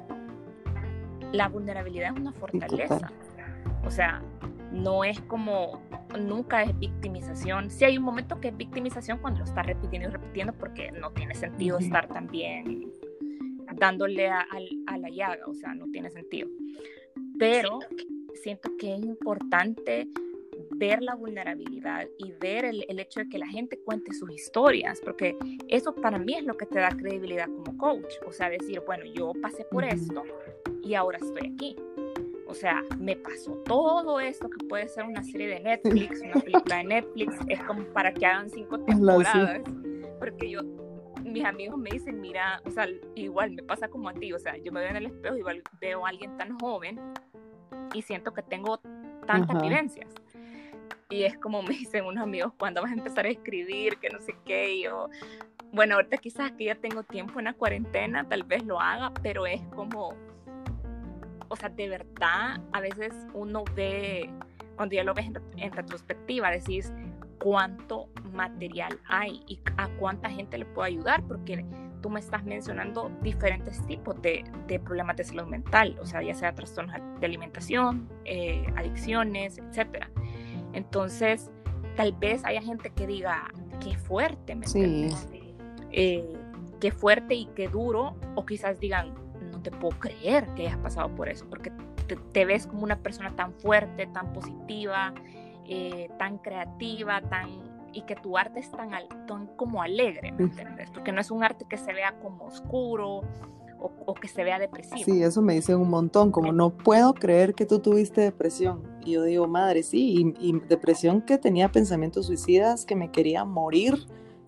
la 1.32 1.48
vulnerabilidad 1.50 2.14
es 2.14 2.20
una 2.20 2.34
fortaleza. 2.34 3.12
O 3.86 3.92
sea, 3.92 4.22
no 4.72 5.04
es 5.04 5.20
como, 5.22 5.82
nunca 6.20 6.64
es 6.64 6.78
victimización. 6.78 7.70
Sí 7.70 7.86
hay 7.86 7.98
un 7.98 8.04
momento 8.04 8.40
que 8.40 8.50
es 8.50 8.58
victimización 8.58 9.20
cuando 9.20 9.40
lo 9.40 9.46
estás 9.46 9.66
repitiendo 9.66 10.10
y 10.10 10.12
repitiendo 10.12 10.54
porque 10.54 10.92
no 10.92 11.12
tiene 11.12 11.36
sentido 11.36 11.78
estar 11.78 12.08
también 12.08 12.92
dándole 13.76 14.28
a, 14.28 14.46
a, 14.88 14.98
la 14.98 15.10
llaga, 15.10 15.46
o 15.48 15.54
sea, 15.54 15.74
no 15.74 15.88
tiene 15.92 16.10
sentido. 16.10 16.50
Pero 17.38 17.80
siento 18.34 18.76
que 18.78 18.96
es 18.96 19.04
importante 19.04 20.08
ver 20.72 21.02
la 21.02 21.16
vulnerabilidad 21.16 22.08
y 22.18 22.32
ver 22.34 22.66
el, 22.66 22.86
el, 22.88 23.00
hecho 23.00 23.20
de 23.20 23.30
que 23.30 23.38
la 23.38 23.48
gente 23.48 23.80
cuente 23.80 24.14
sus 24.14 24.32
historias, 24.32 25.00
porque 25.04 25.38
eso 25.68 25.94
para 25.96 26.20
mí 26.20 26.36
es 26.36 26.44
lo 26.44 26.56
que 26.58 26.66
te 26.66 26.80
da 26.80 26.90
credibilidad 26.90 27.48
como 27.48 27.78
coach, 27.78 28.14
o 28.26 28.32
sea, 28.32 28.50
decir, 28.50 28.82
bueno, 28.86 29.06
yo 29.06 29.34
pasé 29.42 29.66
por 29.66 29.84
esto 29.84 30.24
y 30.84 30.94
ahora 30.96 31.18
estoy 31.18 31.52
aquí. 31.54 31.76
O 32.48 32.54
sea, 32.54 32.84
me 32.98 33.16
pasó 33.16 33.52
todo 33.66 34.20
esto 34.20 34.50
que 34.50 34.66
puede 34.68 34.88
ser 34.88 35.04
una 35.04 35.24
serie 35.24 35.48
de 35.48 35.60
Netflix, 35.60 36.22
una 36.22 36.42
película 36.42 36.78
de 36.78 36.84
Netflix, 36.86 37.36
es 37.50 37.62
como 37.64 37.84
para 37.94 38.14
que 38.14 38.26
hagan 38.26 38.50
cinco 38.50 38.80
temporadas. 38.86 39.62
Porque 40.20 40.50
yo, 40.50 40.62
mis 41.24 41.44
amigos 41.46 41.78
me 41.78 41.90
dicen, 41.90 42.22
mira, 42.22 42.62
o 42.66 42.72
sea, 42.72 42.88
igual 43.16 43.52
me 43.52 43.64
pasa 43.64 43.90
como 43.90 44.10
a 44.10 44.14
ti, 44.14 44.32
o 44.34 44.40
sea, 44.40 44.56
yo 44.58 44.72
me 44.72 44.80
veo 44.80 44.90
en 44.90 44.96
el 44.96 45.06
espejo, 45.08 45.36
igual 45.36 45.62
veo 45.80 46.06
a 46.06 46.10
alguien 46.10 46.38
tan 46.38 46.58
joven 46.60 47.00
y 47.94 48.02
siento 48.02 48.34
que 48.34 48.42
tengo 48.44 48.80
tantas 49.26 49.62
vivencias. 49.62 50.14
Y 51.10 51.24
es 51.24 51.38
como 51.38 51.62
me 51.62 51.70
dicen 51.70 52.06
unos 52.06 52.24
amigos, 52.24 52.54
¿cuándo 52.58 52.82
vas 52.82 52.92
a 52.92 52.96
empezar 52.96 53.26
a 53.26 53.30
escribir? 53.30 53.98
Que 53.98 54.10
no 54.10 54.22
sé 54.22 54.36
qué. 54.46 54.74
Y 54.74 54.84
yo, 54.84 55.10
bueno, 55.72 55.96
ahorita 55.96 56.18
quizás 56.18 56.52
que 56.54 56.66
ya 56.66 56.76
tengo 56.76 57.04
tiempo 57.04 57.40
en 57.40 57.46
la 57.46 57.54
cuarentena, 57.54 58.28
tal 58.28 58.44
vez 58.44 58.64
lo 58.66 58.80
haga, 58.80 59.14
pero 59.22 59.46
es 59.46 59.62
como 59.76 60.16
o 61.50 61.56
sea, 61.56 61.70
de 61.70 61.90
verdad, 61.90 62.62
a 62.72 62.80
veces 62.80 63.14
uno 63.34 63.64
ve, 63.76 64.30
cuando 64.76 64.96
ya 64.96 65.04
lo 65.04 65.14
ves 65.14 65.30
en, 65.58 65.72
retrospectiva, 65.72 66.52
decís 66.52 66.94
cuánto 67.40 68.10
material 68.34 69.00
hay 69.08 69.44
y 69.48 69.60
a 69.78 69.88
cuánta 70.00 70.30
gente 70.30 70.58
le 70.58 70.66
puede 70.66 70.90
ayudar, 70.90 71.24
porque 71.24 71.66
tú 72.02 72.10
me 72.10 72.20
estás 72.20 72.44
mencionando 72.44 73.12
diferentes 73.22 73.86
tipos 73.86 74.22
de, 74.22 74.44
de 74.68 74.80
problemas 74.80 75.18
de 75.18 75.24
salud 75.24 75.46
mental, 75.46 75.98
o 76.02 76.06
sea, 76.06 76.22
ya 76.22 76.34
sea 76.34 76.54
trastornos 76.54 76.96
de 77.20 77.26
alimentación, 77.26 78.10
eh, 78.26 78.66
adicciones, 78.76 79.58
etc. 79.58 80.06
Entonces, 80.74 81.52
tal 81.96 82.14
vez 82.14 82.44
haya 82.46 82.62
gente 82.62 82.92
que 82.92 83.08
diga, 83.08 83.50
qué 83.84 83.98
fuerte, 83.98 84.56
¿me 84.56 84.68
sí. 84.68 85.10
Eh, 85.92 86.38
qué 86.80 86.92
fuerte 86.92 87.34
y 87.34 87.46
qué 87.56 87.68
duro, 87.68 88.16
o 88.36 88.46
quizás 88.46 88.80
digan, 88.80 89.14
te 89.70 89.78
puedo 89.78 90.00
creer 90.00 90.48
que 90.56 90.68
hayas 90.68 90.78
pasado 90.78 91.14
por 91.14 91.28
eso, 91.28 91.46
porque 91.50 91.74
te, 92.32 92.46
ves 92.46 92.68
como 92.68 92.84
una 92.84 93.00
persona 93.00 93.36
tan 93.36 93.54
fuerte, 93.54 94.08
tan 94.08 94.32
positiva, 94.32 95.14
eh, 95.68 96.10
tan 96.18 96.38
creativa, 96.38 97.22
tan 97.22 97.50
y 97.92 98.04
que 98.04 98.16
tu 98.16 98.38
arte 98.38 98.62
es 98.62 98.72
tan, 98.72 98.92
tan 99.28 99.48
como 99.58 99.82
alegre, 99.82 100.32
¿me 100.32 100.44
entiendes? 100.44 100.90
Porque 100.92 101.12
no 101.12 101.20
es 101.20 101.32
un 101.32 101.44
arte 101.44 101.66
que 101.68 101.76
se 101.78 101.92
vea 101.92 102.18
como 102.22 102.46
oscuro 102.46 103.24
o, 103.80 103.92
o, 104.06 104.14
que 104.14 104.30
se 104.30 104.44
vea 104.46 104.58
depresivo. 104.58 105.04
Sí, 105.04 105.22
eso 105.22 105.42
me 105.42 105.56
dicen 105.56 105.78
un 105.78 105.90
montón, 105.90 106.32
como 106.32 106.54
no 106.54 106.70
puedo 106.70 107.14
creer 107.14 107.54
que 107.54 107.66
tú 107.66 107.80
tuviste 107.80 108.22
depresión. 108.22 108.84
Y 109.04 109.14
yo 109.14 109.24
digo, 109.24 109.48
madre, 109.48 109.84
sí, 109.84 110.34
y, 110.40 110.50
y 110.50 110.60
depresión 110.70 111.22
que 111.22 111.38
tenía 111.38 111.72
pensamientos 111.72 112.28
suicidas, 112.28 112.86
que 112.86 112.96
me 112.96 113.12
quería 113.12 113.44
morir, 113.44 113.96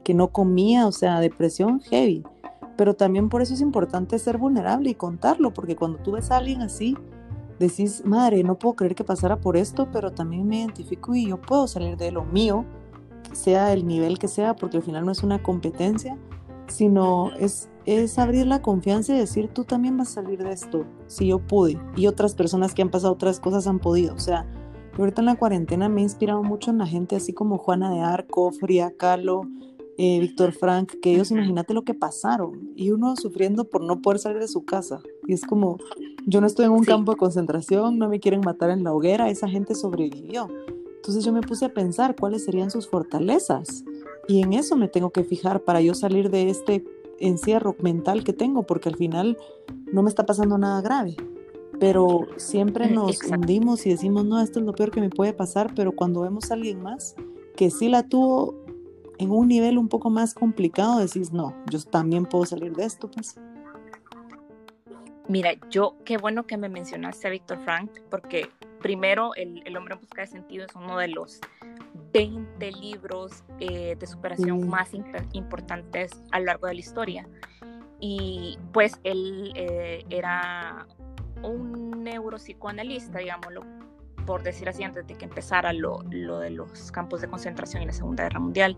que 0.03 0.13
no 0.13 0.29
comía, 0.29 0.87
o 0.87 0.91
sea, 0.91 1.19
depresión 1.19 1.81
heavy 1.81 2.23
pero 2.79 2.93
también 2.93 3.27
por 3.27 3.41
eso 3.41 3.53
es 3.53 3.59
importante 3.59 4.17
ser 4.19 4.37
vulnerable 4.37 4.91
y 4.91 4.95
contarlo, 4.95 5.53
porque 5.53 5.75
cuando 5.75 5.97
tú 5.99 6.13
ves 6.13 6.31
a 6.31 6.37
alguien 6.37 6.61
así, 6.61 6.95
decís, 7.59 8.03
madre, 8.05 8.41
no 8.41 8.57
puedo 8.57 8.77
creer 8.77 8.95
que 8.95 9.03
pasara 9.03 9.41
por 9.41 9.57
esto, 9.57 9.89
pero 9.91 10.13
también 10.13 10.47
me 10.47 10.61
identifico 10.61 11.13
y 11.13 11.27
yo 11.27 11.41
puedo 11.41 11.67
salir 11.67 11.97
de 11.97 12.13
lo 12.13 12.23
mío, 12.23 12.63
sea 13.33 13.73
el 13.73 13.85
nivel 13.85 14.17
que 14.17 14.29
sea, 14.29 14.55
porque 14.55 14.77
al 14.77 14.83
final 14.83 15.05
no 15.05 15.11
es 15.11 15.23
una 15.23 15.43
competencia, 15.43 16.17
sino 16.67 17.33
es, 17.35 17.69
es 17.85 18.17
abrir 18.17 18.47
la 18.47 18.61
confianza 18.61 19.13
y 19.13 19.17
decir, 19.17 19.49
tú 19.49 19.65
también 19.65 19.97
vas 19.97 20.11
a 20.11 20.21
salir 20.21 20.41
de 20.41 20.53
esto, 20.53 20.85
si 21.07 21.27
yo 21.27 21.39
pude, 21.39 21.77
y 21.97 22.07
otras 22.07 22.33
personas 22.33 22.73
que 22.73 22.81
han 22.81 22.91
pasado 22.91 23.11
otras 23.11 23.41
cosas 23.41 23.67
han 23.67 23.79
podido, 23.79 24.15
o 24.15 24.19
sea, 24.19 24.45
ahorita 24.97 25.21
en 25.21 25.25
la 25.25 25.35
cuarentena 25.35 25.89
me 25.89 25.99
he 25.99 26.03
inspirado 26.03 26.43
mucho 26.43 26.71
en 26.71 26.77
la 26.77 26.87
gente 26.87 27.17
así 27.17 27.33
como 27.33 27.57
Juana 27.57 27.91
de 27.91 27.99
Arco, 27.99 28.53
Fría 28.53 28.93
Kahlo, 28.97 29.41
eh, 30.01 30.17
Víctor 30.21 30.53
Frank, 30.53 30.93
que 31.01 31.13
ellos 31.13 31.29
imagínate 31.29 31.73
lo 31.73 31.83
que 31.83 31.93
pasaron 31.93 32.71
y 32.77 32.91
uno 32.91 33.17
sufriendo 33.17 33.65
por 33.65 33.83
no 33.83 34.01
poder 34.01 34.17
salir 34.19 34.39
de 34.39 34.47
su 34.47 34.63
casa. 34.63 35.01
Y 35.27 35.33
es 35.33 35.41
como, 35.41 35.77
yo 36.25 36.39
no 36.39 36.47
estoy 36.47 36.67
en 36.67 36.71
un 36.71 36.85
campo 36.85 37.11
de 37.11 37.17
concentración, 37.17 37.97
no 37.97 38.07
me 38.07 38.21
quieren 38.21 38.39
matar 38.39 38.69
en 38.69 38.85
la 38.85 38.93
hoguera, 38.93 39.29
esa 39.29 39.49
gente 39.49 39.75
sobrevivió. 39.75 40.47
Entonces 40.95 41.25
yo 41.25 41.33
me 41.33 41.41
puse 41.41 41.65
a 41.65 41.73
pensar 41.73 42.15
cuáles 42.15 42.45
serían 42.45 42.71
sus 42.71 42.87
fortalezas 42.87 43.83
y 44.29 44.41
en 44.41 44.53
eso 44.53 44.77
me 44.77 44.87
tengo 44.87 45.09
que 45.09 45.25
fijar 45.25 45.65
para 45.65 45.81
yo 45.81 45.93
salir 45.93 46.29
de 46.29 46.49
este 46.49 46.85
encierro 47.19 47.75
mental 47.81 48.23
que 48.23 48.31
tengo, 48.31 48.63
porque 48.63 48.87
al 48.87 48.95
final 48.95 49.37
no 49.91 50.01
me 50.01 50.07
está 50.07 50.25
pasando 50.25 50.57
nada 50.57 50.81
grave. 50.81 51.17
Pero 51.77 52.21
siempre 52.37 52.87
mm, 52.87 52.93
nos 52.93 53.21
hundimos 53.23 53.85
y 53.85 53.89
decimos, 53.89 54.23
no, 54.23 54.39
esto 54.39 54.59
es 54.61 54.65
lo 54.65 54.71
peor 54.71 54.91
que 54.91 55.01
me 55.01 55.09
puede 55.09 55.33
pasar, 55.33 55.73
pero 55.75 55.91
cuando 55.91 56.21
vemos 56.21 56.51
a 56.51 56.53
alguien 56.53 56.81
más 56.81 57.17
que 57.57 57.69
sí 57.69 57.89
la 57.89 58.03
tuvo 58.03 58.55
en 59.19 59.31
un 59.31 59.49
nivel 59.49 59.77
un 59.77 59.89
poco 59.89 60.09
más 60.09 60.33
complicado 60.33 60.99
decís, 60.99 61.31
no, 61.31 61.53
yo 61.69 61.79
también 61.81 62.25
puedo 62.25 62.45
salir 62.45 62.73
de 62.73 62.85
esto, 62.85 63.11
pues. 63.11 63.37
Mira, 65.27 65.51
yo, 65.69 65.95
qué 66.05 66.17
bueno 66.17 66.47
que 66.47 66.57
me 66.57 66.69
mencionaste 66.69 67.27
a 67.27 67.29
Víctor 67.29 67.59
Frank, 67.63 67.91
porque 68.09 68.49
primero, 68.81 69.35
el, 69.35 69.61
el, 69.65 69.77
hombre 69.77 69.95
en 69.95 69.99
busca 69.99 70.21
de 70.21 70.27
sentido 70.27 70.65
es 70.65 70.73
uno 70.73 70.97
de 70.97 71.09
los 71.09 71.41
20 72.13 72.71
libros 72.71 73.43
eh, 73.59 73.95
de 73.99 74.07
superación 74.07 74.67
más 74.67 74.91
importantes 75.33 76.23
a 76.31 76.39
lo 76.39 76.45
largo 76.45 76.67
de 76.67 76.73
la 76.73 76.79
historia. 76.79 77.27
Y 77.99 78.57
pues 78.71 78.99
él 79.03 79.51
eh, 79.55 80.05
era 80.09 80.87
un 81.43 82.03
neuropsicoanalista, 82.03 83.19
digámoslo, 83.19 83.65
por 84.29 84.43
decir 84.43 84.69
así, 84.69 84.83
antes 84.83 85.07
de 85.07 85.15
que 85.15 85.25
empezara 85.25 85.73
lo, 85.73 86.03
lo 86.11 86.37
de 86.37 86.51
los 86.51 86.91
campos 86.91 87.19
de 87.19 87.27
concentración 87.27 87.81
en 87.81 87.87
la 87.87 87.93
Segunda 87.95 88.25
Guerra 88.25 88.39
Mundial. 88.39 88.77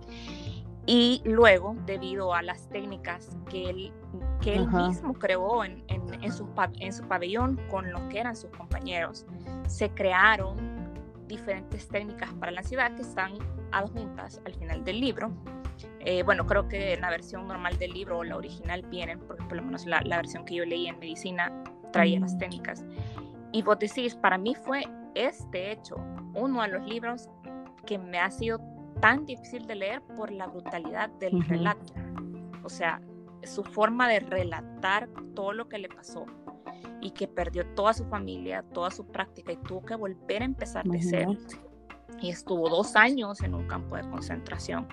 Y 0.85 1.21
luego, 1.25 1.75
debido 1.85 2.33
a 2.33 2.41
las 2.41 2.69
técnicas 2.69 3.35
que 3.49 3.69
él, 3.69 3.93
que 4.39 4.55
él 4.55 4.71
mismo 4.71 5.13
creó 5.13 5.65
en, 5.65 5.83
en, 5.89 6.23
en, 6.23 6.31
su, 6.31 6.47
en 6.79 6.93
su 6.93 7.03
pabellón 7.03 7.59
con 7.69 7.91
los 7.91 7.99
que 8.03 8.21
eran 8.21 8.33
sus 8.37 8.49
compañeros, 8.51 9.25
se 9.67 9.89
crearon 9.89 10.55
diferentes 11.27 11.85
técnicas 11.89 12.33
para 12.35 12.53
la 12.53 12.61
ansiedad 12.61 12.95
que 12.95 13.01
están 13.01 13.33
adjuntas 13.73 14.41
al 14.45 14.53
final 14.53 14.85
del 14.85 15.01
libro. 15.01 15.33
Eh, 15.99 16.23
bueno, 16.23 16.47
creo 16.47 16.69
que 16.69 16.93
en 16.93 17.01
la 17.01 17.09
versión 17.09 17.45
normal 17.45 17.77
del 17.77 17.91
libro 17.91 18.19
o 18.19 18.23
la 18.23 18.37
original 18.37 18.83
vienen, 18.83 19.19
porque 19.19 19.43
por 19.43 19.57
lo 19.57 19.63
menos 19.63 19.85
la, 19.85 19.99
la 20.05 20.15
versión 20.15 20.45
que 20.45 20.55
yo 20.55 20.63
leí 20.63 20.87
en 20.87 20.97
medicina 20.97 21.51
traía 21.91 22.21
las 22.21 22.37
técnicas. 22.37 22.85
Y 23.51 23.63
vos 23.63 23.77
decís, 23.79 24.15
para 24.15 24.37
mí 24.37 24.55
fue 24.55 24.85
este 25.15 25.71
hecho 25.71 25.95
uno 26.33 26.61
de 26.61 26.67
los 26.69 26.85
libros 26.85 27.29
que 27.85 27.97
me 27.97 28.19
ha 28.19 28.31
sido 28.31 28.59
tan 29.01 29.25
difícil 29.25 29.65
de 29.65 29.75
leer 29.75 30.01
por 30.15 30.31
la 30.31 30.47
brutalidad 30.47 31.09
del 31.19 31.43
relato. 31.45 31.93
O 32.63 32.69
sea, 32.69 33.01
su 33.43 33.63
forma 33.63 34.07
de 34.07 34.19
relatar 34.19 35.09
todo 35.35 35.53
lo 35.53 35.67
que 35.67 35.79
le 35.79 35.89
pasó 35.89 36.25
y 37.01 37.11
que 37.11 37.27
perdió 37.27 37.65
toda 37.73 37.93
su 37.93 38.05
familia, 38.05 38.63
toda 38.73 38.91
su 38.91 39.05
práctica 39.07 39.51
y 39.51 39.57
tuvo 39.57 39.83
que 39.83 39.95
volver 39.95 40.43
a 40.43 40.45
empezar 40.45 40.85
de 40.85 41.01
cero. 41.01 41.35
Y 42.19 42.29
estuvo 42.29 42.69
dos 42.69 42.95
años 42.95 43.41
en 43.41 43.55
un 43.55 43.67
campo 43.67 43.95
de 43.95 44.03
concentración, 44.03 44.87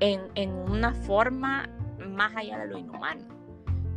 en, 0.00 0.22
en 0.34 0.50
una 0.50 0.94
forma 0.94 1.68
más 2.08 2.34
allá 2.34 2.58
de 2.58 2.68
lo 2.68 2.78
inhumano. 2.78 3.37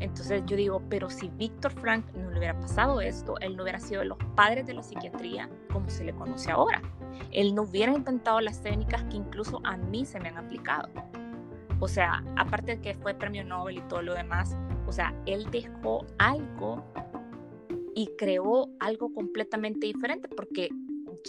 Entonces 0.01 0.41
yo 0.47 0.57
digo, 0.57 0.81
pero 0.89 1.09
si 1.11 1.29
Víctor 1.29 1.71
Frank 1.73 2.03
no 2.15 2.31
le 2.31 2.39
hubiera 2.39 2.59
pasado 2.59 3.01
esto, 3.01 3.37
él 3.39 3.55
no 3.55 3.63
hubiera 3.63 3.79
sido 3.79 4.01
de 4.01 4.07
los 4.07 4.17
padres 4.35 4.65
de 4.65 4.73
la 4.73 4.81
psiquiatría 4.81 5.47
como 5.71 5.89
se 5.89 6.03
le 6.03 6.13
conoce 6.13 6.49
ahora. 6.51 6.81
Él 7.31 7.53
no 7.53 7.61
hubiera 7.61 7.93
intentado 7.93 8.41
las 8.41 8.63
técnicas 8.63 9.03
que 9.05 9.17
incluso 9.17 9.61
a 9.63 9.77
mí 9.77 10.03
se 10.05 10.19
me 10.19 10.29
han 10.29 10.37
aplicado. 10.37 10.89
O 11.79 11.87
sea, 11.87 12.23
aparte 12.35 12.77
de 12.77 12.81
que 12.81 12.95
fue 12.95 13.13
premio 13.13 13.43
Nobel 13.43 13.77
y 13.77 13.81
todo 13.81 14.01
lo 14.01 14.15
demás, 14.15 14.57
o 14.87 14.91
sea, 14.91 15.13
él 15.27 15.45
dejó 15.51 16.05
algo 16.17 16.83
y 17.93 18.07
creó 18.17 18.69
algo 18.79 19.13
completamente 19.13 19.85
diferente 19.85 20.27
porque 20.29 20.69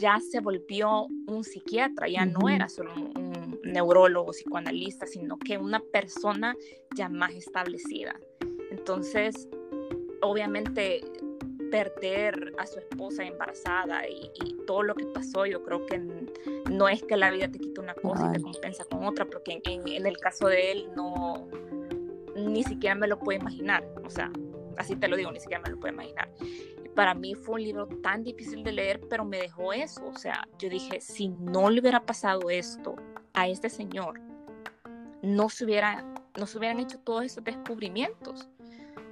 ya 0.00 0.18
se 0.18 0.40
volvió 0.40 1.08
un 1.26 1.44
psiquiatra, 1.44 2.08
ya 2.08 2.24
no 2.24 2.48
era 2.48 2.70
solo 2.70 2.94
un, 2.94 3.12
un 3.18 3.60
neurólogo, 3.64 4.32
psicoanalista, 4.32 5.06
sino 5.06 5.38
que 5.38 5.58
una 5.58 5.80
persona 5.92 6.56
ya 6.94 7.08
más 7.08 7.32
establecida. 7.32 8.18
Entonces, 8.72 9.48
obviamente 10.22 11.02
perder 11.70 12.54
a 12.58 12.66
su 12.66 12.78
esposa 12.78 13.22
embarazada 13.22 14.08
y, 14.08 14.30
todo 14.66 14.82
lo 14.82 14.94
que 14.94 15.04
pasó, 15.06 15.44
yo 15.44 15.62
creo 15.64 15.84
que 15.86 15.98
no 16.70 16.88
es 16.88 17.02
que 17.02 17.16
la 17.16 17.30
vida 17.30 17.48
te 17.48 17.58
quite 17.58 17.80
una 17.80 17.94
cosa 17.94 18.28
y 18.28 18.32
te 18.32 18.40
compensa 18.40 18.84
con 18.84 19.04
otra, 19.04 19.26
porque 19.26 19.60
en, 19.64 20.06
el 20.06 20.16
caso 20.18 20.46
de 20.46 20.70
él 20.70 20.90
no, 20.94 21.48
ni 22.36 22.62
siquiera 22.62 22.94
me 22.94 23.08
lo 23.08 23.18
puedo 23.18 23.40
imaginar, 23.40 23.84
o 24.02 24.08
sea, 24.08 24.30
así 24.78 24.96
te 24.96 25.08
lo 25.08 25.16
digo, 25.16 25.32
ni 25.32 25.40
siquiera 25.40 25.62
me 25.62 25.70
lo 25.70 25.80
puedo 25.80 25.92
imaginar. 25.92 26.30
Para 26.94 27.12
mí 27.14 27.34
fue 27.34 27.56
un 27.56 27.62
libro 27.64 27.88
tan 28.02 28.22
difícil 28.22 28.62
de 28.62 28.72
leer, 28.72 29.00
pero 29.10 29.24
me 29.24 29.38
dejó 29.38 29.72
eso, 29.72 30.06
o 30.06 30.16
sea, 30.16 30.46
yo 30.58 30.70
dije, 30.70 31.00
si 31.00 31.28
no 31.28 31.68
le 31.68 31.80
hubiera 31.80 32.06
pasado 32.06 32.48
esto 32.48 32.96
a 33.34 33.48
este 33.48 33.68
señor, 33.68 34.20
no 35.22 35.48
se, 35.48 35.64
hubiera, 35.64 36.04
no 36.38 36.46
se 36.46 36.58
hubieran 36.58 36.80
hecho 36.80 36.98
todos 37.00 37.24
estos 37.24 37.44
descubrimientos. 37.44 38.48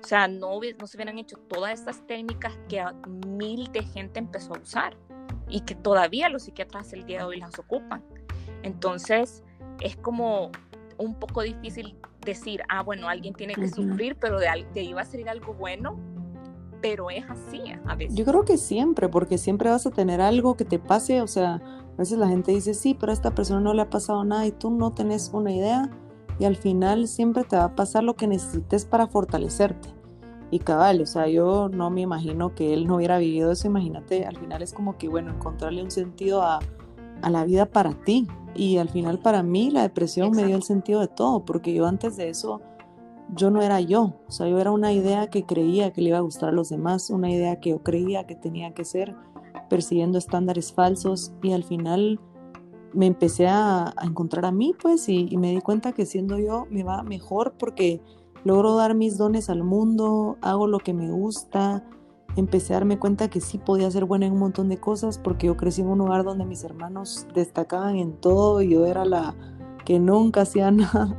O 0.02 0.06
sea, 0.06 0.28
no, 0.28 0.58
no 0.78 0.86
se 0.86 0.96
hubieran 0.96 1.18
hecho 1.18 1.36
todas 1.36 1.78
estas 1.78 2.06
técnicas 2.06 2.58
que 2.68 2.82
mil 3.26 3.70
de 3.72 3.82
gente 3.82 4.18
empezó 4.18 4.54
a 4.54 4.58
usar 4.58 4.96
y 5.48 5.60
que 5.60 5.74
todavía 5.74 6.28
los 6.28 6.44
psiquiatras 6.44 6.92
el 6.92 7.04
día 7.04 7.18
de 7.18 7.24
hoy 7.24 7.38
las 7.38 7.58
ocupan. 7.58 8.02
Entonces, 8.62 9.42
es 9.80 9.96
como 9.96 10.50
un 10.98 11.14
poco 11.14 11.42
difícil 11.42 11.96
decir, 12.24 12.62
ah, 12.68 12.82
bueno, 12.82 13.08
alguien 13.08 13.34
tiene 13.34 13.54
que 13.54 13.68
sufrir, 13.68 14.16
pero 14.16 14.38
de, 14.38 14.46
de 14.74 14.80
ahí 14.80 14.92
va 14.92 15.02
a 15.02 15.04
salir 15.04 15.28
algo 15.28 15.54
bueno, 15.54 15.98
pero 16.80 17.10
es 17.10 17.24
así 17.28 17.62
a 17.86 17.94
veces. 17.94 18.14
Yo 18.14 18.24
creo 18.24 18.44
que 18.44 18.58
siempre, 18.58 19.08
porque 19.08 19.38
siempre 19.38 19.70
vas 19.70 19.86
a 19.86 19.90
tener 19.90 20.20
algo 20.20 20.56
que 20.56 20.64
te 20.64 20.78
pase, 20.78 21.20
o 21.22 21.26
sea, 21.26 21.54
a 21.54 21.96
veces 21.96 22.18
la 22.18 22.28
gente 22.28 22.52
dice, 22.52 22.74
sí, 22.74 22.94
pero 22.94 23.12
a 23.12 23.14
esta 23.14 23.34
persona 23.34 23.60
no 23.60 23.74
le 23.74 23.82
ha 23.82 23.90
pasado 23.90 24.24
nada 24.24 24.46
y 24.46 24.52
tú 24.52 24.70
no 24.70 24.92
tenés 24.92 25.30
una 25.32 25.52
idea 25.52 25.90
y 26.40 26.46
al 26.46 26.56
final 26.56 27.06
siempre 27.06 27.44
te 27.44 27.56
va 27.56 27.64
a 27.64 27.76
pasar 27.76 28.02
lo 28.02 28.16
que 28.16 28.26
necesites 28.26 28.86
para 28.86 29.06
fortalecerte. 29.06 29.90
Y 30.50 30.58
cabal, 30.58 31.02
o 31.02 31.06
sea, 31.06 31.28
yo 31.28 31.68
no 31.68 31.90
me 31.90 32.00
imagino 32.00 32.54
que 32.54 32.72
él 32.72 32.86
no 32.86 32.96
hubiera 32.96 33.18
vivido 33.18 33.52
eso, 33.52 33.68
imagínate, 33.68 34.24
al 34.24 34.36
final 34.38 34.62
es 34.62 34.72
como 34.72 34.96
que, 34.96 35.08
bueno, 35.08 35.30
encontrarle 35.30 35.82
un 35.82 35.90
sentido 35.90 36.42
a, 36.42 36.58
a 37.20 37.30
la 37.30 37.44
vida 37.44 37.66
para 37.66 37.92
ti. 37.92 38.26
Y 38.54 38.78
al 38.78 38.88
final 38.88 39.20
para 39.20 39.42
mí 39.44 39.70
la 39.70 39.82
depresión 39.82 40.32
me 40.32 40.44
dio 40.44 40.56
el 40.56 40.62
sentido 40.62 41.00
de 41.00 41.08
todo, 41.08 41.44
porque 41.44 41.72
yo 41.74 41.86
antes 41.86 42.16
de 42.16 42.30
eso, 42.30 42.62
yo 43.36 43.50
no 43.50 43.60
era 43.62 43.80
yo, 43.80 44.14
o 44.26 44.32
sea, 44.32 44.48
yo 44.48 44.58
era 44.58 44.72
una 44.72 44.92
idea 44.92 45.28
que 45.28 45.44
creía 45.44 45.92
que 45.92 46.00
le 46.00 46.08
iba 46.08 46.18
a 46.18 46.22
gustar 46.22 46.48
a 46.48 46.52
los 46.52 46.70
demás, 46.70 47.10
una 47.10 47.30
idea 47.30 47.60
que 47.60 47.70
yo 47.70 47.82
creía 47.82 48.26
que 48.26 48.34
tenía 48.34 48.72
que 48.72 48.84
ser, 48.84 49.14
persiguiendo 49.68 50.18
estándares 50.18 50.72
falsos 50.72 51.32
y 51.42 51.52
al 51.52 51.64
final 51.64 52.18
me 52.92 53.06
empecé 53.06 53.46
a, 53.48 53.94
encontrar 54.02 54.44
a 54.44 54.52
mí, 54.52 54.74
pues, 54.80 55.08
y, 55.08 55.36
me 55.36 55.52
di 55.52 55.60
cuenta 55.60 55.92
que 55.92 56.06
siendo 56.06 56.38
yo 56.38 56.66
me 56.70 56.82
va 56.82 57.02
mejor 57.02 57.54
porque 57.58 58.00
logro 58.44 58.76
dar 58.76 58.94
mis 58.94 59.18
dones 59.18 59.50
al 59.50 59.62
mundo, 59.62 60.36
hago 60.40 60.66
lo 60.66 60.78
que 60.78 60.94
me 60.94 61.10
gusta, 61.10 61.84
empecé 62.36 62.72
a 62.72 62.76
darme 62.76 62.98
cuenta 62.98 63.28
que 63.28 63.40
sí 63.40 63.58
podía 63.58 63.90
ser 63.90 64.04
buena 64.04 64.26
en 64.26 64.32
un 64.32 64.38
montón 64.38 64.68
de 64.68 64.78
cosas 64.78 65.18
porque 65.18 65.48
yo 65.48 65.56
crecí 65.56 65.82
en 65.82 65.88
un 65.88 65.98
lugar 65.98 66.24
donde 66.24 66.44
mis 66.44 66.64
hermanos 66.64 67.26
destacaban 67.34 67.96
en 67.96 68.12
todo 68.12 68.62
y 68.62 68.70
yo 68.70 68.86
era 68.86 69.04
la 69.04 69.34
que 69.84 69.98
nunca 69.98 70.42
hacía 70.42 70.70
nada, 70.70 71.16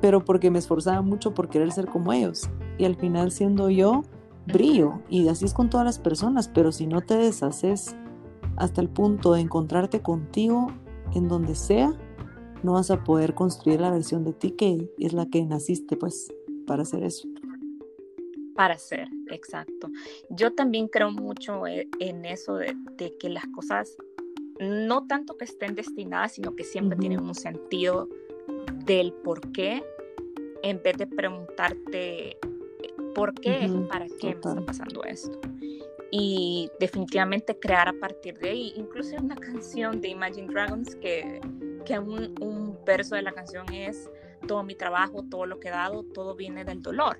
pero 0.00 0.24
porque 0.24 0.50
me 0.50 0.58
esforzaba 0.58 1.02
mucho 1.02 1.34
por 1.34 1.48
querer 1.48 1.72
ser 1.72 1.86
como 1.86 2.12
ellos. 2.12 2.48
Y 2.78 2.84
al 2.84 2.96
final 2.96 3.30
siendo 3.30 3.70
yo, 3.70 4.02
brillo. 4.46 5.00
Y 5.08 5.28
así 5.28 5.44
es 5.44 5.54
con 5.54 5.70
todas 5.70 5.86
las 5.86 5.98
personas, 5.98 6.48
pero 6.48 6.72
si 6.72 6.86
no 6.86 7.00
te 7.00 7.16
deshaces 7.16 7.96
hasta 8.56 8.80
el 8.80 8.88
punto 8.88 9.32
de 9.32 9.40
encontrarte 9.40 10.00
contigo, 10.00 10.68
en 11.14 11.28
donde 11.28 11.54
sea, 11.54 11.92
no 12.62 12.72
vas 12.72 12.90
a 12.90 13.04
poder 13.04 13.34
construir 13.34 13.80
la 13.80 13.90
versión 13.90 14.24
de 14.24 14.32
ti 14.32 14.52
que 14.52 14.90
es 14.98 15.12
la 15.12 15.26
que 15.26 15.44
naciste, 15.44 15.96
pues, 15.96 16.32
para 16.66 16.82
hacer 16.82 17.04
eso. 17.04 17.28
Para 18.54 18.78
ser, 18.78 19.08
exacto. 19.30 19.88
Yo 20.30 20.54
también 20.54 20.88
creo 20.88 21.10
mucho 21.10 21.66
e, 21.66 21.88
en 21.98 22.24
eso 22.24 22.56
de, 22.56 22.76
que 23.18 23.28
las 23.28 23.46
cosas, 23.48 23.96
no 24.60 25.06
tanto 25.06 25.36
que 25.36 25.44
estén 25.44 25.74
destinadas, 25.74 26.32
sino 26.32 26.54
que 26.54 26.64
siempre 26.64 26.98
tienen 26.98 27.20
un 27.20 27.34
sentido 27.34 28.08
del 28.86 29.12
por 29.12 29.52
qué, 29.52 29.84
en 30.62 30.82
vez 30.82 30.96
de 30.96 31.06
preguntarte 31.06 32.38
por 33.14 33.34
qué, 33.34 33.70
para 33.90 34.06
qué 34.06 34.28
me 34.28 34.30
está 34.32 34.64
pasando 34.64 35.04
esto 35.04 35.40
y 36.16 36.70
definitivamente 36.78 37.58
crear 37.58 37.88
a 37.88 37.92
partir 37.92 38.38
de 38.38 38.50
ahí. 38.50 38.72
Incluso 38.76 39.16
una 39.16 39.34
canción 39.34 40.00
de 40.00 40.10
Imagine 40.10 40.46
Dragons 40.46 40.94
que, 40.94 41.40
que 41.84 41.98
un, 41.98 42.40
un, 42.40 42.78
verso 42.84 43.16
de 43.16 43.22
la 43.22 43.32
canción 43.32 43.66
es 43.72 44.08
todo 44.46 44.62
mi 44.62 44.76
trabajo, 44.76 45.24
todo 45.28 45.44
lo 45.44 45.58
que 45.58 45.66
he 45.66 45.70
dado, 45.72 46.04
todo 46.04 46.36
viene 46.36 46.64
del 46.64 46.82
dolor. 46.82 47.18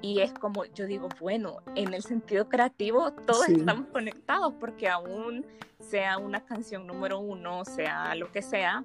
Y 0.00 0.20
es 0.20 0.32
como 0.32 0.64
yo 0.64 0.86
digo, 0.86 1.10
bueno, 1.20 1.58
en 1.74 1.92
el 1.92 2.02
sentido 2.02 2.48
creativo 2.48 3.12
todos 3.12 3.50
estamos 3.50 3.88
conectados 3.88 4.54
porque 4.58 4.88
aún 4.88 5.44
sea 5.78 6.16
una 6.16 6.42
canción 6.42 6.86
número 6.86 7.20
uno, 7.20 7.66
sea 7.66 8.14
lo 8.14 8.32
que 8.32 8.40
sea, 8.40 8.82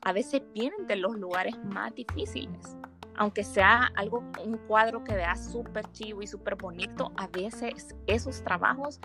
a 0.00 0.12
veces 0.14 0.40
vienen 0.54 0.86
de 0.86 0.96
los 0.96 1.18
lugares 1.18 1.54
más 1.64 1.94
difíciles 1.94 2.78
aunque 3.20 3.44
sea 3.44 3.92
algo, 3.96 4.24
un 4.46 4.56
cuadro 4.66 5.04
que 5.04 5.14
vea 5.14 5.36
súper 5.36 5.92
chivo 5.92 6.22
y 6.22 6.26
súper 6.26 6.54
bonito, 6.56 7.12
a 7.18 7.26
veces 7.26 7.94
esos 8.06 8.42
trabajos 8.42 8.98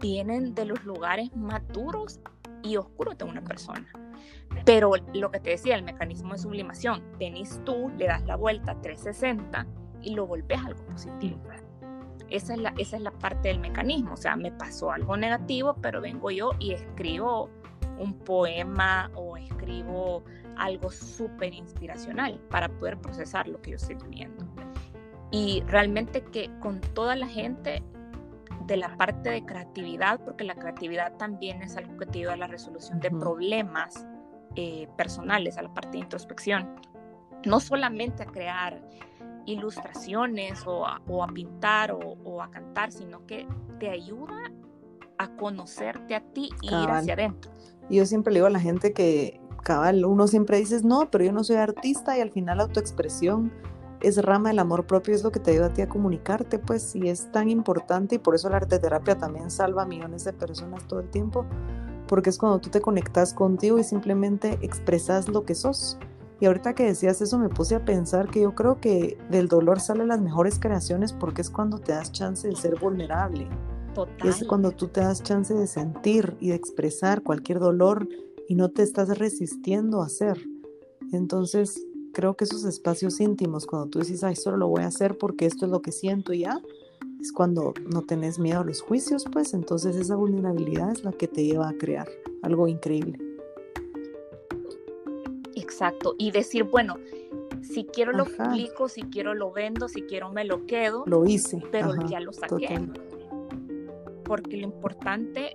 vienen 0.00 0.52
de 0.52 0.64
los 0.64 0.84
lugares 0.84 1.34
más 1.36 1.62
duros 1.68 2.18
y 2.64 2.76
oscuros 2.76 3.16
de 3.18 3.24
una 3.24 3.40
persona. 3.44 3.86
Pero 4.64 4.94
lo 5.14 5.30
que 5.30 5.38
te 5.38 5.50
decía, 5.50 5.76
el 5.76 5.84
mecanismo 5.84 6.32
de 6.32 6.40
sublimación, 6.40 7.04
venís 7.20 7.60
tú, 7.64 7.88
le 7.96 8.08
das 8.08 8.24
la 8.24 8.34
vuelta 8.34 8.74
360 8.80 9.64
y 10.02 10.16
lo 10.16 10.26
volvés 10.26 10.58
algo 10.58 10.84
positivo. 10.86 11.38
Esa 12.30 12.54
es, 12.54 12.58
la, 12.58 12.74
esa 12.78 12.96
es 12.96 13.02
la 13.02 13.12
parte 13.12 13.46
del 13.46 13.60
mecanismo, 13.60 14.14
o 14.14 14.16
sea, 14.16 14.34
me 14.34 14.50
pasó 14.50 14.90
algo 14.90 15.16
negativo, 15.16 15.76
pero 15.80 16.00
vengo 16.00 16.32
yo 16.32 16.50
y 16.58 16.72
escribo 16.72 17.48
un 17.98 18.14
poema 18.14 19.10
o 19.14 19.36
escribo 19.36 20.24
algo 20.56 20.90
súper 20.90 21.54
inspiracional 21.54 22.40
para 22.50 22.68
poder 22.68 22.98
procesar 22.98 23.48
lo 23.48 23.60
que 23.62 23.70
yo 23.70 23.76
estoy 23.76 23.96
viviendo. 23.96 24.46
Y 25.30 25.62
realmente 25.66 26.22
que 26.22 26.50
con 26.60 26.80
toda 26.80 27.16
la 27.16 27.26
gente 27.26 27.82
de 28.66 28.76
la 28.76 28.96
parte 28.96 29.30
de 29.30 29.44
creatividad, 29.44 30.20
porque 30.20 30.44
la 30.44 30.54
creatividad 30.54 31.16
también 31.16 31.62
es 31.62 31.76
algo 31.76 31.96
que 31.96 32.06
te 32.06 32.18
ayuda 32.18 32.34
a 32.34 32.36
la 32.36 32.46
resolución 32.46 33.00
de 33.00 33.10
problemas 33.10 34.06
eh, 34.54 34.88
personales, 34.96 35.56
a 35.56 35.62
la 35.62 35.72
parte 35.72 35.92
de 35.92 35.98
introspección, 35.98 36.74
no 37.46 37.60
solamente 37.60 38.22
a 38.22 38.26
crear 38.26 38.82
ilustraciones 39.46 40.64
o 40.66 40.86
a, 40.86 41.26
pintar 41.32 41.92
o, 41.92 42.42
a 42.42 42.50
cantar, 42.50 42.92
sino 42.92 43.26
que 43.26 43.46
te 43.80 43.90
ayuda 43.90 44.51
a 45.22 45.36
conocerte 45.36 46.14
a 46.14 46.20
ti 46.20 46.50
y 46.60 46.68
ir 46.68 46.90
hacia 46.90 47.14
adentro. 47.14 47.50
Yo 47.90 48.06
siempre 48.06 48.32
le 48.32 48.38
digo 48.38 48.46
a 48.46 48.50
la 48.50 48.60
gente 48.60 48.92
que, 48.92 49.40
cabal, 49.62 50.04
uno 50.04 50.26
siempre 50.26 50.58
dice, 50.58 50.80
no, 50.82 51.10
pero 51.10 51.24
yo 51.24 51.32
no 51.32 51.44
soy 51.44 51.56
artista 51.56 52.16
y 52.16 52.20
al 52.20 52.30
final 52.30 52.58
la 52.58 52.64
autoexpresión 52.64 53.52
es 54.00 54.22
rama 54.22 54.48
del 54.50 54.58
amor 54.58 54.86
propio, 54.86 55.14
es 55.14 55.22
lo 55.22 55.30
que 55.30 55.40
te 55.40 55.52
ayuda 55.52 55.66
a 55.66 55.72
ti 55.72 55.82
a 55.82 55.88
comunicarte, 55.88 56.58
pues, 56.58 56.94
y 56.96 57.08
es 57.08 57.30
tan 57.30 57.48
importante 57.48 58.16
y 58.16 58.18
por 58.18 58.34
eso 58.34 58.48
la 58.48 58.56
arte 58.56 58.78
terapia 58.78 59.16
también 59.16 59.50
salva 59.50 59.82
a 59.82 59.86
millones 59.86 60.24
de 60.24 60.32
personas 60.32 60.86
todo 60.88 61.00
el 61.00 61.08
tiempo, 61.08 61.46
porque 62.08 62.30
es 62.30 62.38
cuando 62.38 62.60
tú 62.60 62.70
te 62.70 62.80
conectas 62.80 63.32
contigo 63.32 63.78
y 63.78 63.84
simplemente 63.84 64.58
expresas 64.62 65.28
lo 65.28 65.44
que 65.44 65.54
sos. 65.54 65.98
Y 66.40 66.46
ahorita 66.46 66.74
que 66.74 66.84
decías 66.84 67.20
eso 67.22 67.38
me 67.38 67.48
puse 67.48 67.76
a 67.76 67.84
pensar 67.84 68.28
que 68.28 68.40
yo 68.40 68.56
creo 68.56 68.80
que 68.80 69.16
del 69.30 69.46
dolor 69.46 69.78
salen 69.78 70.08
las 70.08 70.20
mejores 70.20 70.58
creaciones 70.58 71.12
porque 71.12 71.40
es 71.40 71.50
cuando 71.50 71.78
te 71.78 71.92
das 71.92 72.10
chance 72.10 72.48
de 72.48 72.56
ser 72.56 72.80
vulnerable. 72.80 73.46
Total. 73.94 74.28
Es 74.28 74.44
cuando 74.44 74.72
tú 74.72 74.88
te 74.88 75.00
das 75.00 75.22
chance 75.22 75.52
de 75.52 75.66
sentir 75.66 76.36
y 76.40 76.48
de 76.48 76.54
expresar 76.54 77.22
cualquier 77.22 77.58
dolor 77.58 78.08
y 78.48 78.54
no 78.54 78.70
te 78.70 78.82
estás 78.82 79.18
resistiendo 79.18 80.02
a 80.02 80.06
hacer. 80.06 80.38
Entonces, 81.12 81.84
creo 82.12 82.34
que 82.34 82.44
esos 82.44 82.64
espacios 82.64 83.20
íntimos, 83.20 83.66
cuando 83.66 83.88
tú 83.88 83.98
dices, 83.98 84.24
ay, 84.24 84.36
solo 84.36 84.56
lo 84.56 84.68
voy 84.68 84.82
a 84.82 84.86
hacer 84.86 85.18
porque 85.18 85.46
esto 85.46 85.66
es 85.66 85.70
lo 85.70 85.82
que 85.82 85.92
siento 85.92 86.32
ya, 86.32 86.60
es 87.20 87.32
cuando 87.32 87.74
no 87.92 88.02
tenés 88.02 88.38
miedo 88.38 88.60
a 88.60 88.64
los 88.64 88.80
juicios, 88.80 89.24
pues 89.30 89.54
entonces 89.54 89.96
esa 89.96 90.16
vulnerabilidad 90.16 90.90
es 90.92 91.04
la 91.04 91.12
que 91.12 91.28
te 91.28 91.44
lleva 91.44 91.68
a 91.68 91.74
crear 91.74 92.08
algo 92.42 92.68
increíble. 92.68 93.18
Exacto, 95.54 96.14
y 96.18 96.30
decir, 96.30 96.64
bueno, 96.64 96.96
si 97.62 97.84
quiero 97.84 98.12
lo 98.12 98.24
publico, 98.24 98.88
si 98.88 99.02
quiero 99.02 99.34
lo 99.34 99.52
vendo, 99.52 99.88
si 99.88 100.02
quiero 100.02 100.30
me 100.30 100.44
lo 100.44 100.66
quedo. 100.66 101.04
Lo 101.06 101.24
hice. 101.24 101.62
Pero 101.70 101.94
ya 102.08 102.20
lo 102.20 102.32
saqué. 102.32 102.78
Porque 104.32 104.56
lo 104.56 104.62
importante, 104.62 105.54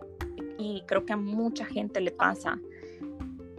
y 0.60 0.84
creo 0.86 1.04
que 1.04 1.14
a 1.14 1.18
mucha 1.18 1.66
gente 1.66 2.00
le 2.00 2.12
pasa, 2.12 2.60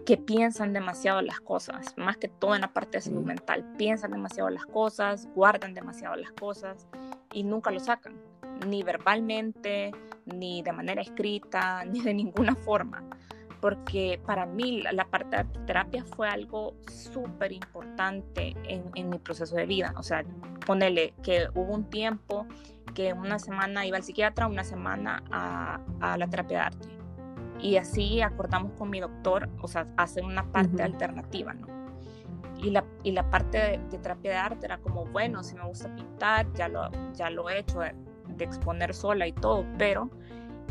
que 0.07 0.17
piensan 0.17 0.73
demasiado 0.73 1.23
las 1.23 1.41
cosas, 1.41 1.93
más 1.97 2.17
que 2.19 2.29
todo 2.29 2.55
en 2.55 2.61
la 2.61 2.73
parte 2.73 2.99
de 2.99 3.01
salud 3.01 3.25
mental, 3.25 3.65
piensan 3.77 4.13
demasiado 4.13 4.49
las 4.49 4.65
cosas, 4.65 5.29
guardan 5.35 5.75
demasiado 5.75 6.15
las 6.15 6.31
cosas 6.31 6.87
y 7.33 7.43
nunca 7.43 7.73
lo 7.73 7.81
sacan, 7.81 8.15
ni 8.65 8.85
verbalmente, 8.85 9.91
ni 10.25 10.63
de 10.63 10.71
manera 10.71 11.03
escrita, 11.03 11.85
ni 11.91 12.01
de 12.01 12.15
ninguna 12.15 12.55
forma 12.55 13.03
porque 13.61 14.21
para 14.25 14.47
mí 14.47 14.83
la, 14.83 15.05
parte 15.07 15.37
de 15.37 15.45
terapia 15.67 16.05
fue 16.05 16.29
algo 16.29 16.75
súper 16.87 17.53
importante 17.53 18.55
en, 18.65 19.11
mi 19.11 19.19
proceso 19.19 19.57
de 19.57 19.67
vida. 19.67 19.95
O 19.97 20.03
sea, 20.03 20.25
ponele 20.67 21.15
que 21.23 21.49
hubo 21.55 21.75
un 21.75 21.85
tiempo 21.91 22.47
que 22.95 23.13
una 23.13 23.39
semana 23.39 23.87
iba 23.87 23.97
al 23.97 24.03
psiquiatra, 24.03 24.47
una 24.47 24.65
semana 24.65 25.23
a, 25.31 26.17
la 26.17 26.27
terapia 26.29 26.59
de 26.59 26.65
arte. 26.65 26.89
Y 27.61 27.77
así 27.77 28.21
acordamos 28.23 28.73
con 28.73 28.91
mi 28.91 29.01
doctor, 29.01 29.49
o 29.61 29.69
sea, 29.69 29.87
hacer 29.97 30.25
una 30.25 30.45
parte 30.53 30.83
alternativa, 30.83 31.55
¿no? 31.55 31.67
Y 32.59 32.71
la, 32.71 32.85
y 33.03 33.13
la 33.13 33.29
parte 33.31 33.59
de, 33.59 33.99
terapia 33.99 34.31
de 34.33 34.37
arte 34.37 34.67
era 34.67 34.79
como, 34.79 35.07
bueno, 35.07 35.43
si 35.43 35.57
me 35.57 35.65
gusta 35.65 35.95
pintar, 35.95 36.53
ya 36.55 36.69
lo, 36.69 36.89
ya 37.15 37.31
lo 37.31 37.49
he 37.51 37.59
hecho, 37.59 37.81
de, 37.81 37.95
de 38.37 38.45
exponer 38.45 38.95
sola 38.95 39.27
y 39.27 39.33
todo, 39.33 39.65
pero 39.77 40.11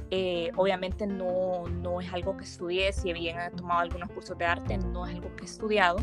eh, 0.10 0.52
obviamente 0.56 1.06
no, 1.06 1.68
no 1.68 2.00
es 2.00 2.12
algo 2.14 2.38
que 2.38 2.46
estudié, 2.46 2.94
si 2.94 3.12
bien 3.14 3.40
he 3.40 3.50
tomado 3.52 3.82
algunos 3.82 4.10
cursos 4.10 4.38
de 4.38 4.46
arte, 4.46 4.78
no 4.78 5.06
es 5.06 5.16
algo 5.16 5.36
que 5.36 5.44
he 5.44 5.46
estudiado, 5.46 5.98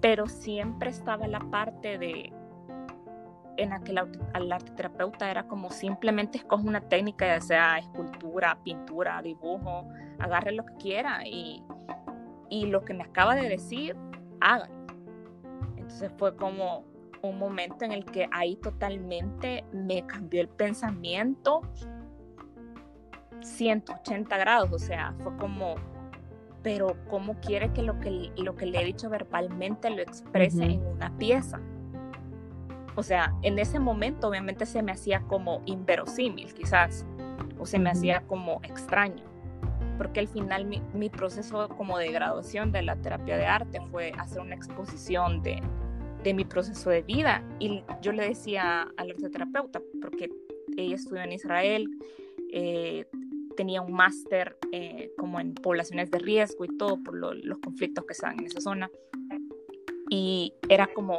pero 0.00 0.26
siempre 0.26 0.90
estaba 0.90 1.26
la 1.26 1.40
parte 1.40 1.98
de 1.98 2.32
en 3.56 3.70
la 3.70 3.80
que 3.80 3.94
arte 3.96 4.72
terapeuta 4.72 5.30
era 5.30 5.46
como 5.46 5.70
simplemente 5.70 6.38
escoge 6.38 6.66
una 6.66 6.80
técnica, 6.80 7.26
ya 7.26 7.40
sea 7.40 7.78
escultura, 7.78 8.58
pintura, 8.64 9.22
dibujo, 9.22 9.86
agarre 10.18 10.52
lo 10.52 10.64
que 10.66 10.74
quiera 10.74 11.20
y, 11.24 11.62
y 12.48 12.66
lo 12.66 12.84
que 12.84 12.94
me 12.94 13.04
acaba 13.04 13.36
de 13.36 13.48
decir, 13.48 13.96
hágalo. 14.40 14.74
Entonces 15.76 16.10
fue 16.16 16.34
como 16.36 16.84
un 17.22 17.38
momento 17.38 17.84
en 17.84 17.92
el 17.92 18.04
que 18.04 18.28
ahí 18.32 18.56
totalmente 18.56 19.64
me 19.72 20.04
cambió 20.06 20.40
el 20.40 20.48
pensamiento 20.48 21.62
180 23.44 24.36
grados, 24.36 24.72
o 24.72 24.78
sea, 24.78 25.14
fue 25.22 25.36
como, 25.36 25.74
pero 26.62 26.96
¿cómo 27.08 27.38
quiere 27.40 27.72
que 27.72 27.82
lo 27.82 28.00
que, 28.00 28.32
lo 28.36 28.56
que 28.56 28.66
le 28.66 28.80
he 28.80 28.84
dicho 28.84 29.10
verbalmente 29.10 29.90
lo 29.90 30.02
exprese 30.02 30.64
en 30.64 30.86
una 30.86 31.16
pieza? 31.18 31.60
O 32.96 33.02
sea, 33.02 33.34
en 33.42 33.58
ese 33.58 33.78
momento 33.78 34.28
obviamente 34.28 34.66
se 34.66 34.82
me 34.82 34.92
hacía 34.92 35.20
como 35.22 35.62
inverosímil 35.66 36.54
quizás, 36.54 37.04
o 37.58 37.66
se 37.66 37.78
me 37.78 37.90
hacía 37.90 38.22
como 38.22 38.60
extraño, 38.62 39.24
porque 39.98 40.20
al 40.20 40.28
final 40.28 40.64
mi, 40.64 40.80
mi, 40.94 41.10
proceso 41.10 41.68
como 41.68 41.98
de 41.98 42.12
graduación 42.12 42.72
de 42.72 42.82
la 42.82 42.96
terapia 42.96 43.36
de 43.36 43.46
arte 43.46 43.80
fue 43.90 44.12
hacer 44.18 44.40
una 44.40 44.54
exposición 44.54 45.42
de, 45.42 45.60
de 46.22 46.34
mi 46.34 46.44
proceso 46.44 46.90
de 46.90 47.02
vida 47.02 47.44
y 47.58 47.84
yo 48.00 48.12
le 48.12 48.28
decía 48.28 48.88
al 48.96 49.14
terapeuta, 49.14 49.80
porque 50.00 50.30
ella 50.76 50.96
estudió 50.96 51.22
en 51.22 51.32
Israel, 51.32 51.88
eh, 52.52 53.06
tenía 53.56 53.80
un 53.80 53.92
máster 53.92 54.56
eh, 54.72 55.12
como 55.16 55.40
en 55.40 55.54
poblaciones 55.54 56.10
de 56.10 56.18
riesgo 56.18 56.64
y 56.64 56.76
todo 56.76 57.02
por 57.02 57.14
los 57.14 57.58
conflictos 57.58 58.04
que 58.06 58.14
se 58.14 58.26
dan 58.26 58.38
en 58.38 58.46
esa 58.46 58.60
zona. 58.60 58.90
Y 60.10 60.52
era 60.68 60.86
como, 60.86 61.18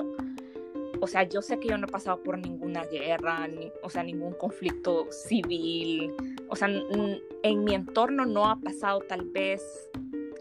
o 1.02 1.08
sea, 1.08 1.24
yo 1.24 1.42
sé 1.42 1.60
que 1.60 1.70
yo 1.70 1.78
no 1.78 1.88
he 1.88 1.92
pasado 1.92 2.22
por 2.24 2.38
ninguna 2.38 2.86
guerra, 2.86 3.48
ni, 3.48 3.72
o 3.84 3.90
sea, 3.90 4.04
ningún 4.04 4.34
conflicto 4.34 5.08
civil, 5.12 6.14
o 6.50 6.56
sea, 6.56 6.68
en 6.68 7.64
mi 7.64 7.74
entorno 7.74 8.26
no 8.26 8.48
ha 8.48 8.56
pasado 8.58 9.00
tal 9.02 9.26
vez, 9.30 9.62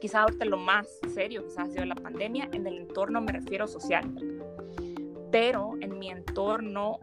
quizás 0.00 0.22
ahorita 0.22 0.44
lo 0.44 0.58
más 0.58 1.00
serio 1.12 1.44
quizás 1.44 1.68
ha 1.68 1.72
sido 1.72 1.84
la 1.86 1.94
pandemia, 1.94 2.48
en 2.52 2.66
el 2.66 2.78
entorno 2.78 3.20
me 3.20 3.32
refiero 3.32 3.66
social, 3.66 4.04
pero 5.30 5.72
en 5.80 5.98
mi 5.98 6.10
entorno, 6.10 7.00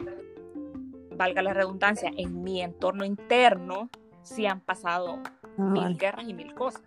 valga 1.16 1.42
la 1.42 1.54
redundancia, 1.54 2.12
en 2.16 2.44
mi 2.44 2.62
entorno 2.62 3.06
interno, 3.06 3.90
sí 4.24 4.46
han 4.46 4.60
pasado 4.60 5.20
ah, 5.26 5.62
mil 5.62 5.98
guerras 5.98 6.28
y 6.28 6.34
mil 6.34 6.54
cosas. 6.54 6.84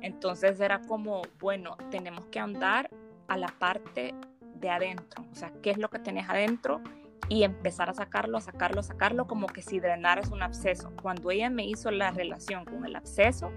Entonces 0.00 0.60
era 0.60 0.80
como, 0.82 1.22
bueno, 1.40 1.76
tenemos 1.90 2.26
que 2.26 2.38
andar 2.38 2.90
a 3.28 3.36
la 3.36 3.48
parte 3.48 4.14
de 4.54 4.70
adentro, 4.70 5.24
o 5.30 5.34
sea, 5.34 5.52
qué 5.62 5.70
es 5.70 5.78
lo 5.78 5.88
que 5.88 5.98
tenés 5.98 6.28
adentro 6.28 6.80
y 7.28 7.42
empezar 7.42 7.88
a 7.88 7.94
sacarlo, 7.94 8.38
a 8.38 8.40
sacarlo, 8.40 8.80
a 8.80 8.82
sacarlo, 8.82 9.26
como 9.26 9.46
que 9.46 9.62
si 9.62 9.80
drenaras 9.80 10.30
un 10.30 10.42
absceso. 10.42 10.92
Cuando 11.02 11.30
ella 11.30 11.48
me 11.48 11.66
hizo 11.66 11.90
la 11.90 12.10
relación 12.10 12.64
con 12.64 12.84
el 12.84 12.96
absceso, 12.96 13.50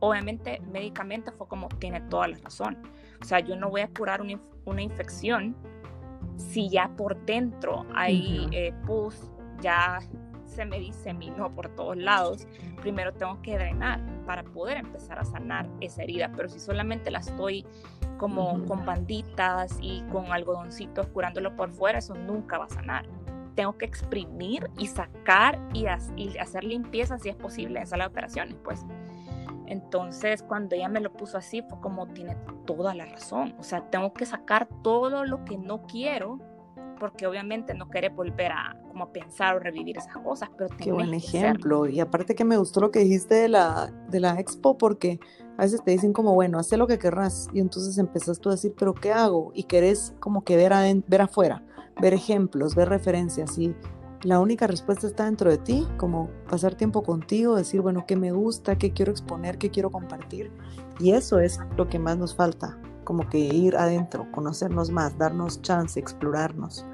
obviamente 0.00 0.60
médicamente 0.72 1.32
fue 1.32 1.46
como, 1.48 1.68
tiene 1.68 2.00
toda 2.00 2.28
la 2.28 2.38
razón. 2.38 2.78
O 3.20 3.24
sea, 3.24 3.40
yo 3.40 3.56
no 3.56 3.68
voy 3.68 3.82
a 3.82 3.88
curar 3.88 4.20
una, 4.22 4.40
una 4.64 4.82
infección 4.82 5.54
si 6.36 6.68
ya 6.68 6.88
por 6.96 7.16
dentro 7.24 7.86
hay 7.94 8.48
eh, 8.52 8.74
pus, 8.86 9.30
ya 9.60 10.00
se 10.52 10.64
me 10.64 10.78
diseminó 10.78 11.54
por 11.54 11.68
todos 11.70 11.96
lados, 11.96 12.46
primero 12.80 13.12
tengo 13.12 13.40
que 13.42 13.54
drenar 13.54 14.00
para 14.26 14.44
poder 14.44 14.76
empezar 14.76 15.18
a 15.18 15.24
sanar 15.24 15.68
esa 15.80 16.02
herida. 16.02 16.30
Pero 16.36 16.48
si 16.48 16.60
solamente 16.60 17.10
la 17.10 17.18
estoy 17.18 17.66
como 18.18 18.64
con 18.66 18.84
banditas 18.84 19.76
y 19.80 20.02
con 20.12 20.26
algodoncitos 20.32 21.08
curándolo 21.08 21.56
por 21.56 21.72
fuera, 21.72 21.98
eso 21.98 22.14
nunca 22.14 22.58
va 22.58 22.66
a 22.66 22.68
sanar. 22.68 23.06
Tengo 23.54 23.76
que 23.76 23.84
exprimir 23.84 24.70
y 24.78 24.86
sacar 24.86 25.60
y, 25.74 25.86
hacer 25.86 26.64
limpieza 26.64 27.18
si 27.18 27.28
es 27.28 27.36
posible 27.36 27.80
en 27.80 27.86
sala 27.86 28.04
de 28.04 28.10
operaciones, 28.10 28.56
pues. 28.62 28.86
Entonces, 29.66 30.42
cuando 30.42 30.74
ella 30.74 30.88
me 30.88 31.00
lo 31.00 31.12
puso 31.12 31.38
así, 31.38 31.62
fue 31.62 31.80
como 31.80 32.06
tiene 32.08 32.36
toda 32.66 32.94
la 32.94 33.06
razón. 33.06 33.54
O 33.58 33.62
sea, 33.62 33.88
tengo 33.90 34.12
que 34.12 34.26
sacar 34.26 34.68
todo 34.82 35.24
lo 35.24 35.44
que 35.44 35.56
no 35.56 35.82
quiero 35.82 36.38
porque 37.02 37.26
obviamente 37.26 37.74
no 37.74 37.88
quiere 37.88 38.10
volver 38.10 38.52
a 38.52 38.76
como 38.86 39.10
pensar 39.10 39.56
o 39.56 39.58
revivir 39.58 39.98
esas 39.98 40.16
cosas, 40.18 40.48
pero 40.56 40.70
Qué 40.78 40.92
buen 40.92 41.12
ejemplo. 41.12 41.88
Y 41.88 41.98
aparte 41.98 42.36
que 42.36 42.44
me 42.44 42.56
gustó 42.56 42.78
lo 42.78 42.92
que 42.92 43.00
dijiste 43.00 43.34
de 43.34 43.48
la, 43.48 43.92
de 44.08 44.20
la 44.20 44.38
expo, 44.38 44.78
porque 44.78 45.18
a 45.58 45.62
veces 45.62 45.82
te 45.82 45.90
dicen 45.90 46.12
como, 46.12 46.32
bueno, 46.32 46.60
haz 46.60 46.70
lo 46.70 46.86
que 46.86 47.00
querrás, 47.00 47.48
y 47.52 47.58
entonces 47.58 47.98
empezás 47.98 48.38
tú 48.38 48.50
a 48.50 48.52
decir, 48.52 48.72
pero 48.78 48.94
¿qué 48.94 49.12
hago? 49.12 49.50
Y 49.52 49.64
querés 49.64 50.14
como 50.20 50.44
que 50.44 50.54
ver, 50.56 50.72
ver 51.08 51.22
afuera, 51.22 51.64
ver 52.00 52.14
ejemplos, 52.14 52.76
ver 52.76 52.88
referencias, 52.88 53.58
y 53.58 53.74
la 54.22 54.38
única 54.38 54.68
respuesta 54.68 55.08
está 55.08 55.24
dentro 55.24 55.50
de 55.50 55.58
ti, 55.58 55.88
como 55.96 56.30
pasar 56.48 56.76
tiempo 56.76 57.02
contigo, 57.02 57.56
decir, 57.56 57.80
bueno, 57.80 58.04
¿qué 58.06 58.14
me 58.14 58.30
gusta? 58.30 58.78
¿Qué 58.78 58.92
quiero 58.92 59.10
exponer? 59.10 59.58
¿Qué 59.58 59.70
quiero 59.70 59.90
compartir? 59.90 60.52
Y 61.00 61.14
eso 61.14 61.40
es 61.40 61.58
lo 61.76 61.88
que 61.88 61.98
más 61.98 62.16
nos 62.16 62.36
falta, 62.36 62.78
como 63.02 63.28
que 63.28 63.38
ir 63.38 63.76
adentro, 63.76 64.30
conocernos 64.30 64.92
más, 64.92 65.18
darnos 65.18 65.60
chance, 65.62 65.98
explorarnos. 65.98 66.86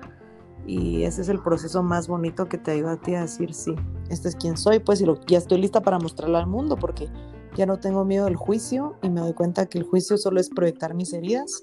Y 0.69 1.05
ese 1.05 1.23
es 1.23 1.31
el 1.31 1.41
proceso 1.41 1.83
más 1.83 2.09
bonito 2.09 2.47
que 2.47 2.59
te 2.59 2.73
ayuda 2.73 2.93
a 2.93 3.01
ti 3.01 3.15
a 3.15 3.23
decir, 3.23 3.55
sí, 3.55 3.75
este 4.11 4.29
es 4.29 4.37
quien 4.37 4.59
soy, 4.59 4.81
pues, 4.81 5.03
ya 5.27 5.39
estoy 5.39 5.63
lista 5.63 5.81
para 5.81 5.99
mostrarlo 5.99 6.37
al 6.37 6.47
mundo, 6.47 6.77
porque 6.77 7.09
ya 7.57 7.65
no 7.65 7.81
tengo 7.81 8.05
miedo 8.05 8.27
del 8.27 8.37
juicio 8.37 8.97
y 9.03 9.09
me 9.09 9.23
doy 9.23 9.33
cuenta 9.33 9.65
que 9.65 9.79
el 9.79 9.85
juicio 9.85 10.19
solo 10.19 10.39
es 10.39 10.51
proyectar 10.51 10.93
mis 10.93 11.15
heridas 11.15 11.63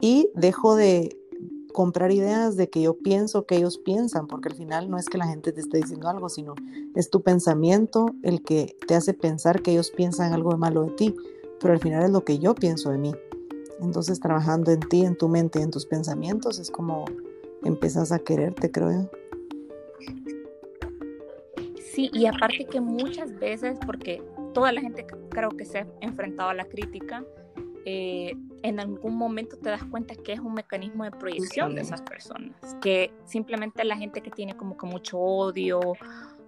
y 0.00 0.30
dejo 0.34 0.76
de 0.76 1.14
comprar 1.74 2.10
ideas 2.10 2.56
de 2.56 2.70
que 2.70 2.80
yo 2.80 2.96
pienso 2.96 3.44
que 3.44 3.56
ellos 3.56 3.76
piensan, 3.76 4.26
porque 4.26 4.48
al 4.48 4.54
final 4.54 4.88
no 4.88 4.96
es 4.96 5.10
que 5.10 5.18
la 5.18 5.26
gente 5.26 5.52
te 5.52 5.60
esté 5.60 5.76
diciendo 5.76 6.08
algo, 6.08 6.30
sino 6.30 6.54
es 6.94 7.10
tu 7.10 7.22
pensamiento 7.22 8.06
el 8.22 8.42
que 8.42 8.74
te 8.86 8.94
hace 8.94 9.12
pensar 9.12 9.60
que 9.60 9.72
ellos 9.72 9.90
piensan 9.90 10.32
algo 10.32 10.52
de 10.52 10.56
malo 10.56 10.84
de 10.84 10.92
ti, 10.92 11.14
pero 11.60 11.74
al 11.74 11.80
final 11.80 12.02
es 12.02 12.10
lo 12.10 12.24
que 12.24 12.38
yo 12.38 12.54
pienso 12.54 12.88
de 12.90 12.96
mí. 12.96 13.14
Entonces 13.82 14.20
trabajando 14.20 14.70
en 14.70 14.80
ti, 14.80 15.04
en 15.04 15.16
tu 15.16 15.28
mente 15.28 15.60
en 15.60 15.70
tus 15.70 15.84
pensamientos 15.84 16.58
es 16.58 16.70
como 16.70 17.04
empiezas 17.64 18.12
a 18.12 18.18
quererte, 18.18 18.70
creo 18.70 18.90
yo. 18.90 19.10
Sí, 21.80 22.10
y 22.12 22.26
aparte 22.26 22.66
que 22.66 22.80
muchas 22.80 23.36
veces, 23.38 23.78
porque 23.84 24.22
toda 24.54 24.72
la 24.72 24.80
gente 24.80 25.06
creo 25.30 25.50
que 25.50 25.64
se 25.64 25.78
ha 25.78 25.86
enfrentado 26.00 26.50
a 26.50 26.54
la 26.54 26.64
crítica, 26.64 27.24
eh, 27.84 28.36
en 28.62 28.80
algún 28.80 29.16
momento 29.16 29.56
te 29.56 29.70
das 29.70 29.84
cuenta 29.84 30.14
que 30.14 30.32
es 30.32 30.40
un 30.40 30.54
mecanismo 30.54 31.04
de 31.04 31.10
proyección 31.10 31.74
de 31.74 31.80
esas 31.80 32.02
personas, 32.02 32.76
que 32.80 33.12
simplemente 33.24 33.84
la 33.84 33.96
gente 33.96 34.20
que 34.20 34.30
tiene 34.30 34.56
como 34.56 34.76
que 34.76 34.86
mucho 34.86 35.18
odio, 35.18 35.80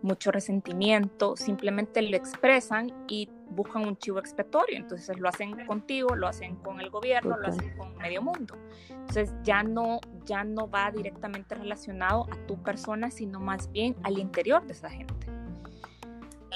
mucho 0.03 0.31
resentimiento, 0.31 1.37
simplemente 1.37 2.03
lo 2.03 2.17
expresan 2.17 2.93
y 3.09 3.29
buscan 3.51 3.87
un 3.87 3.97
chivo 3.97 4.19
expiatorio. 4.19 4.77
Entonces 4.77 5.19
lo 5.19 5.29
hacen 5.29 5.67
contigo, 5.67 6.15
lo 6.15 6.29
hacen 6.29 6.57
con 6.57 6.81
el 6.81 6.91
gobierno, 6.91 7.37
lo 7.37 7.49
hacen 7.49 7.77
con 7.77 7.97
medio 7.97 8.23
mundo. 8.23 8.57
Entonces 8.89 9.35
ya 9.43 9.63
no, 9.63 10.01
ya 10.25 10.45
no 10.45 10.69
va 10.69 10.91
directamente 10.91 11.55
relacionado 11.55 12.27
a 12.31 12.47
tu 12.47 12.63
persona, 12.63 13.11
sino 13.11 13.41
más 13.41 13.71
bien 13.71 13.97
al 14.03 14.19
interior 14.19 14.65
de 14.67 14.73
esa 14.73 14.91
gente. 14.91 15.15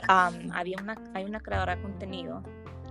había 0.08 0.76
una, 0.82 0.96
hay 1.14 1.24
una 1.24 1.40
creadora 1.40 1.76
de 1.76 1.82
contenido 1.82 2.42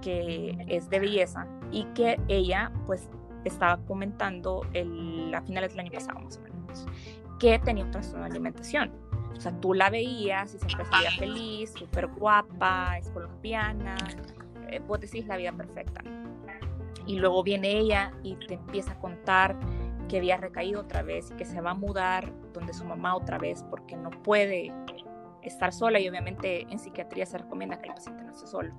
que 0.01 0.57
es 0.67 0.89
de 0.89 0.99
belleza 0.99 1.47
y 1.71 1.85
que 1.93 2.19
ella 2.27 2.71
pues 2.85 3.09
estaba 3.45 3.77
comentando 3.85 4.61
el, 4.73 5.33
a 5.33 5.41
finales 5.41 5.71
del 5.71 5.81
año 5.81 5.91
pasado 5.91 6.19
más 6.19 6.37
o 6.37 6.41
menos 6.41 6.53
que 7.43 7.59
tenía 7.59 7.83
un 7.83 7.91
trastorno 7.91 8.23
de 8.25 8.31
alimentación. 8.31 9.02
O 9.35 9.41
sea, 9.41 9.51
tú 9.59 9.73
la 9.73 9.89
veías 9.89 10.53
y 10.53 10.59
siempre 10.59 10.85
se 10.85 10.91
veía 10.91 11.11
feliz, 11.11 11.73
súper 11.73 12.07
guapa, 12.07 12.97
es 12.97 13.09
colombiana, 13.09 13.95
eh, 14.69 14.79
vos 14.79 14.99
decís 14.99 15.25
la 15.27 15.37
vida 15.37 15.51
perfecta. 15.51 16.01
Y 17.05 17.19
luego 17.19 17.43
viene 17.43 17.77
ella 17.77 18.13
y 18.23 18.35
te 18.35 18.53
empieza 18.53 18.93
a 18.93 18.99
contar 18.99 19.57
que 20.07 20.17
había 20.17 20.37
recaído 20.37 20.81
otra 20.81 21.01
vez 21.01 21.31
y 21.31 21.35
que 21.35 21.45
se 21.45 21.59
va 21.59 21.71
a 21.71 21.75
mudar 21.75 22.31
donde 22.53 22.73
su 22.73 22.85
mamá 22.85 23.15
otra 23.15 23.37
vez 23.37 23.63
porque 23.69 23.95
no 23.95 24.09
puede 24.09 24.71
estar 25.41 25.73
sola 25.73 25.99
y 25.99 26.07
obviamente 26.07 26.61
en 26.61 26.79
psiquiatría 26.79 27.25
se 27.25 27.37
recomienda 27.37 27.81
que 27.81 27.89
el 27.89 27.95
paciente 27.95 28.23
no 28.23 28.31
esté 28.31 28.47
solo. 28.47 28.73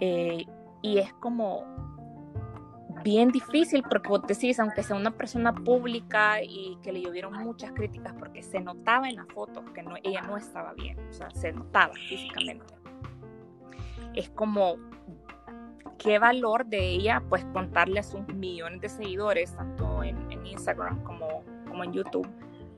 Eh, 0.00 0.46
y 0.82 0.98
es 0.98 1.12
como 1.14 1.64
bien 3.02 3.30
difícil 3.30 3.82
porque 3.88 4.08
vos 4.08 4.22
decís, 4.26 4.58
aunque 4.60 4.82
sea 4.82 4.96
una 4.96 5.10
persona 5.10 5.54
pública 5.54 6.42
y 6.42 6.78
que 6.82 6.92
le 6.92 7.02
llovieron 7.02 7.32
muchas 7.34 7.72
críticas 7.72 8.14
porque 8.18 8.42
se 8.42 8.60
notaba 8.60 9.08
en 9.08 9.16
la 9.16 9.26
foto 9.26 9.64
que 9.72 9.82
no, 9.82 9.94
ella 10.02 10.22
no 10.22 10.36
estaba 10.36 10.72
bien, 10.74 10.98
o 11.08 11.12
sea, 11.12 11.30
se 11.30 11.52
notaba 11.52 11.94
físicamente. 11.94 12.74
Es 14.14 14.30
como, 14.30 14.76
qué 15.98 16.18
valor 16.18 16.66
de 16.66 16.88
ella, 16.88 17.22
pues 17.28 17.44
contarle 17.52 18.00
a 18.00 18.02
sus 18.02 18.26
millones 18.28 18.80
de 18.80 18.88
seguidores, 18.88 19.54
tanto 19.54 20.02
en, 20.02 20.30
en 20.30 20.46
Instagram 20.46 21.02
como, 21.04 21.44
como 21.68 21.84
en 21.84 21.92
YouTube, 21.92 22.28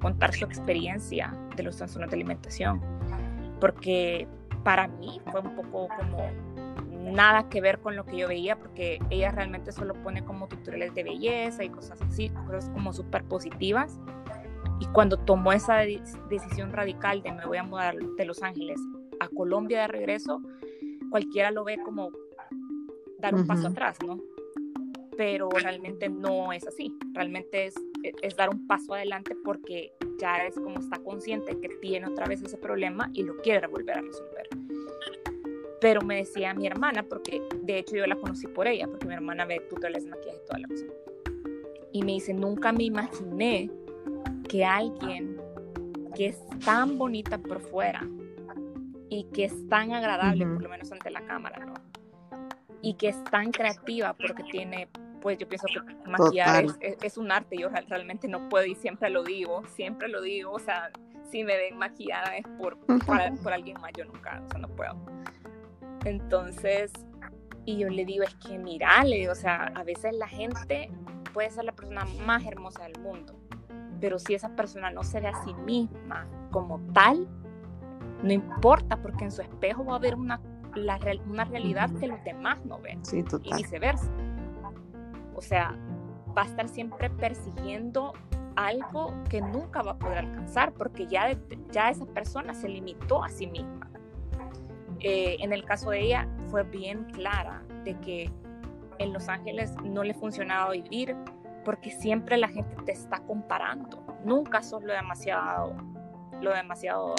contar 0.01 0.35
su 0.35 0.45
experiencia 0.45 1.33
de 1.57 1.63
los 1.63 1.77
trastornos 1.77 2.11
de 2.11 2.17
alimentación. 2.17 2.81
Porque 3.61 4.27
para 4.65 4.89
mí 4.89 5.21
fue 5.31 5.41
un 5.41 5.55
poco 5.55 5.89
como 5.97 6.31
nada 7.03 7.49
que 7.49 7.61
ver 7.61 7.81
con 7.81 7.97
lo 7.97 8.05
que 8.05 8.17
yo 8.17 8.29
veía, 8.29 8.59
porque 8.59 8.99
ella 9.11 9.31
realmente 9.31 9.73
solo 9.73 9.95
pone 10.03 10.25
como 10.25 10.49
tutoriales 10.49 10.95
de 10.95 11.03
belleza 11.03 11.65
y 11.65 11.71
cosas 11.71 12.01
así, 12.03 12.31
cosas 12.47 12.71
como 12.71 12.93
súper 12.93 13.25
positivas. 13.25 13.99
Y 14.81 14.87
cuando 14.87 15.19
tomó 15.19 15.53
esa 15.53 15.79
decisión 16.29 16.73
radical 16.73 17.23
de 17.23 17.33
me 17.33 17.47
voy 17.47 17.59
a 17.59 17.63
mudar 17.63 17.97
de 17.97 18.25
Los 18.25 18.43
Ángeles 18.43 18.81
a 19.21 19.29
Colombia 19.29 19.83
de 19.83 19.89
regreso, 19.89 20.43
cualquiera 21.11 21.51
lo 21.51 21.65
ve 21.65 21.79
como 21.85 22.11
dar 23.19 23.35
un 23.35 23.47
paso 23.47 23.69
atrás, 23.69 23.99
¿no? 24.05 24.19
Pero 25.17 25.51
realmente 25.51 26.09
no 26.09 26.53
es 26.53 26.67
así, 26.67 26.97
realmente 27.13 27.67
es, 27.67 27.75
es 28.23 28.35
dar 28.35 28.49
un 28.49 28.67
paso 28.67 28.95
adelante 28.95 29.37
porque 29.45 29.93
ya 30.19 30.45
es 30.47 30.55
como 30.57 30.81
está 30.81 30.99
consciente 30.99 31.61
que 31.61 31.69
tiene 31.81 32.07
otra 32.07 32.27
vez 32.27 32.43
ese 32.43 32.57
problema 32.57 33.11
y 33.13 33.23
lo 33.23 33.37
quiere 33.37 33.67
volver 33.67 33.99
a 33.99 34.01
resolver 34.01 34.49
pero 35.83 36.01
me 36.01 36.19
decía 36.19 36.55
mi 36.55 36.69
hermana, 36.69 37.03
porque 37.03 37.43
de 37.61 37.79
hecho 37.79 37.97
yo 37.97 38.07
la 38.07 38.15
conocí 38.15 38.47
por 38.47 38.69
ella, 38.69 38.87
porque 38.87 39.05
mi 39.05 39.15
hermana 39.15 39.45
ve 39.45 39.59
tutoriales 39.69 40.05
de 40.05 40.11
maquillaje 40.11 40.39
y 40.39 40.47
toda 40.47 40.59
la 40.61 40.69
cosa. 40.69 40.85
Y 41.91 42.03
me 42.05 42.13
dice, 42.13 42.33
nunca 42.33 42.73
me 42.73 42.85
imaginé 42.85 43.69
que 44.49 44.65
alguien 44.65 45.41
que 46.15 46.27
es 46.27 46.39
tan 46.65 46.99
bonita 46.99 47.37
por 47.37 47.61
fuera 47.61 48.07
y 49.09 49.25
que 49.35 49.47
es 49.47 49.69
tan 49.69 49.93
agradable, 49.93 50.47
por 50.47 50.63
lo 50.63 50.69
menos 50.69 50.93
ante 50.93 51.11
la 51.11 51.23
cámara, 51.23 51.67
¿no? 51.67 51.75
Y 52.81 52.95
que 52.95 53.09
es 53.09 53.25
tan 53.25 53.51
creativa 53.51 54.15
porque 54.15 54.45
tiene, 54.45 54.89
pues 55.21 55.37
yo 55.39 55.49
pienso 55.49 55.67
que 55.67 56.09
maquillar 56.09 56.67
es, 56.81 57.19
un 57.19 57.33
arte, 57.33 57.57
yo 57.59 57.71
realmente 57.89 58.29
no 58.29 58.49
puedo 58.49 58.67
y 58.67 58.77
siempre 58.77 59.11
lo 59.11 59.25
digo, 59.25 59.65
siempre 59.75 60.07
lo 60.07 60.23
digo, 60.23 60.53
o 60.53 60.61
sea, 60.61 60.93
si 61.29 61.43
me 61.43 61.57
ven 61.57 61.77
maquillada 61.77 62.37
es 62.37 62.47
por, 62.61 62.79
por, 62.79 63.43
por 63.43 63.53
alguien 63.53 63.81
más, 63.81 63.91
yo 63.97 64.05
nunca, 64.05 64.41
o 64.47 64.49
sea, 64.49 64.61
no 64.61 64.69
puedo. 64.69 64.95
Entonces, 66.05 66.93
y 67.65 67.79
yo 67.79 67.89
le 67.89 68.05
digo, 68.05 68.25
es 68.25 68.35
que 68.37 68.59
mira, 68.59 69.05
le 69.05 69.17
digo, 69.17 69.33
o 69.33 69.37
sea, 69.37 69.73
a 69.75 69.85
veces 69.85 70.15
la 70.15 70.29
gente 70.29 70.91
puede 71.33 71.51
ser 71.51 71.65
la 71.65 71.73
persona 71.73 72.05
más 72.25 72.45
hermosa 72.45 72.85
del 72.85 73.01
mundo, 73.01 73.35
pero 74.01 74.19
si 74.19 74.35
esa 74.35 74.51
persona 74.57 74.91
no 74.91 75.03
se 75.05 75.21
ve 75.21 75.29
a 75.29 75.45
sí 75.45 75.55
misma 75.55 76.27
como 76.51 76.81
tal, 76.93 77.29
no 78.23 78.33
importa, 78.33 79.01
porque 79.01 79.25
en 79.25 79.31
su 79.31 79.43
espejo 79.43 79.85
va 79.85 79.95
a 79.95 79.97
haber 79.97 80.15
una, 80.15 80.41
una 81.27 81.45
realidad 81.45 81.91
que 81.99 82.07
los 82.07 82.23
demás 82.25 82.65
no 82.65 82.79
ven. 82.79 83.05
Sí, 83.05 83.25
y 83.43 83.55
viceversa. 83.55 84.11
O 85.35 85.41
sea, 85.41 85.77
va 86.37 86.43
a 86.43 86.47
estar 86.47 86.69
siempre 86.69 87.11
persiguiendo 87.11 88.13
algo 88.57 89.15
que 89.29 89.41
nunca 89.41 89.83
va 89.83 89.93
a 89.93 89.99
poder 89.99 90.19
alcanzar, 90.19 90.73
porque 90.73 91.07
ya, 91.07 91.37
ya 91.71 91.91
esa 91.91 92.07
persona 92.07 92.55
se 92.55 92.69
limitó 92.69 93.25
a 93.25 93.29
sí 93.29 93.47
misma. 93.47 93.92
Eh, 95.03 95.37
en 95.41 95.53
el 95.53 95.65
caso 95.65 95.91
de 95.91 96.01
ella 96.01 96.29
fue 96.49 96.63
bien 96.63 97.05
clara 97.13 97.63
de 97.85 97.99
que 98.01 98.31
en 98.99 99.13
Los 99.13 99.29
Ángeles 99.29 99.75
no 99.83 100.05
le 100.05 100.15
funcionaba 100.15 100.71
vivir 100.71 101.17
porque 101.65 101.91
siempre 101.91 102.37
la 102.37 102.49
gente 102.49 102.77
te 102.85 102.93
está 102.93 103.21
comparando. 103.21 104.05
Nunca 104.25 104.63
sos 104.63 104.83
lo 104.83 104.93
demasiado, 104.93 105.75
lo 106.41 106.53
demasiado 106.53 107.15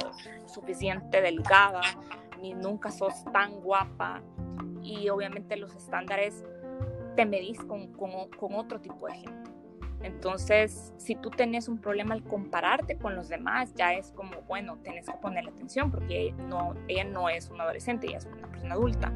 suficiente 0.46 1.22
delgada, 1.22 1.82
ni 2.42 2.54
nunca 2.54 2.92
sos 2.92 3.26
tan 3.32 3.60
guapa. 3.62 4.22
Y 4.82 5.10
obviamente 5.10 5.56
los 5.58 5.76
estándares 5.76 6.44
te 7.16 7.26
medís 7.26 7.60
con, 7.64 7.92
con 7.94 8.54
otro 8.56 8.80
tipo 8.80 9.08
de 9.08 9.14
gente. 9.16 9.43
Entonces, 10.04 10.94
si 10.98 11.16
tú 11.16 11.30
tenés 11.30 11.70
un 11.70 11.78
problema 11.78 12.14
al 12.14 12.24
compararte 12.24 12.98
con 12.98 13.16
los 13.16 13.30
demás, 13.30 13.74
ya 13.74 13.94
es 13.94 14.12
como, 14.12 14.42
bueno, 14.48 14.78
tienes 14.84 15.06
que 15.06 15.14
ponerle 15.14 15.52
atención 15.52 15.90
porque 15.90 16.34
no, 16.50 16.76
ella 16.90 17.06
no 17.06 17.30
es 17.30 17.50
una 17.50 17.64
adolescente, 17.64 18.08
ella 18.08 18.18
es 18.18 18.26
una 18.26 18.48
persona 18.48 18.76
adulta. 18.76 19.14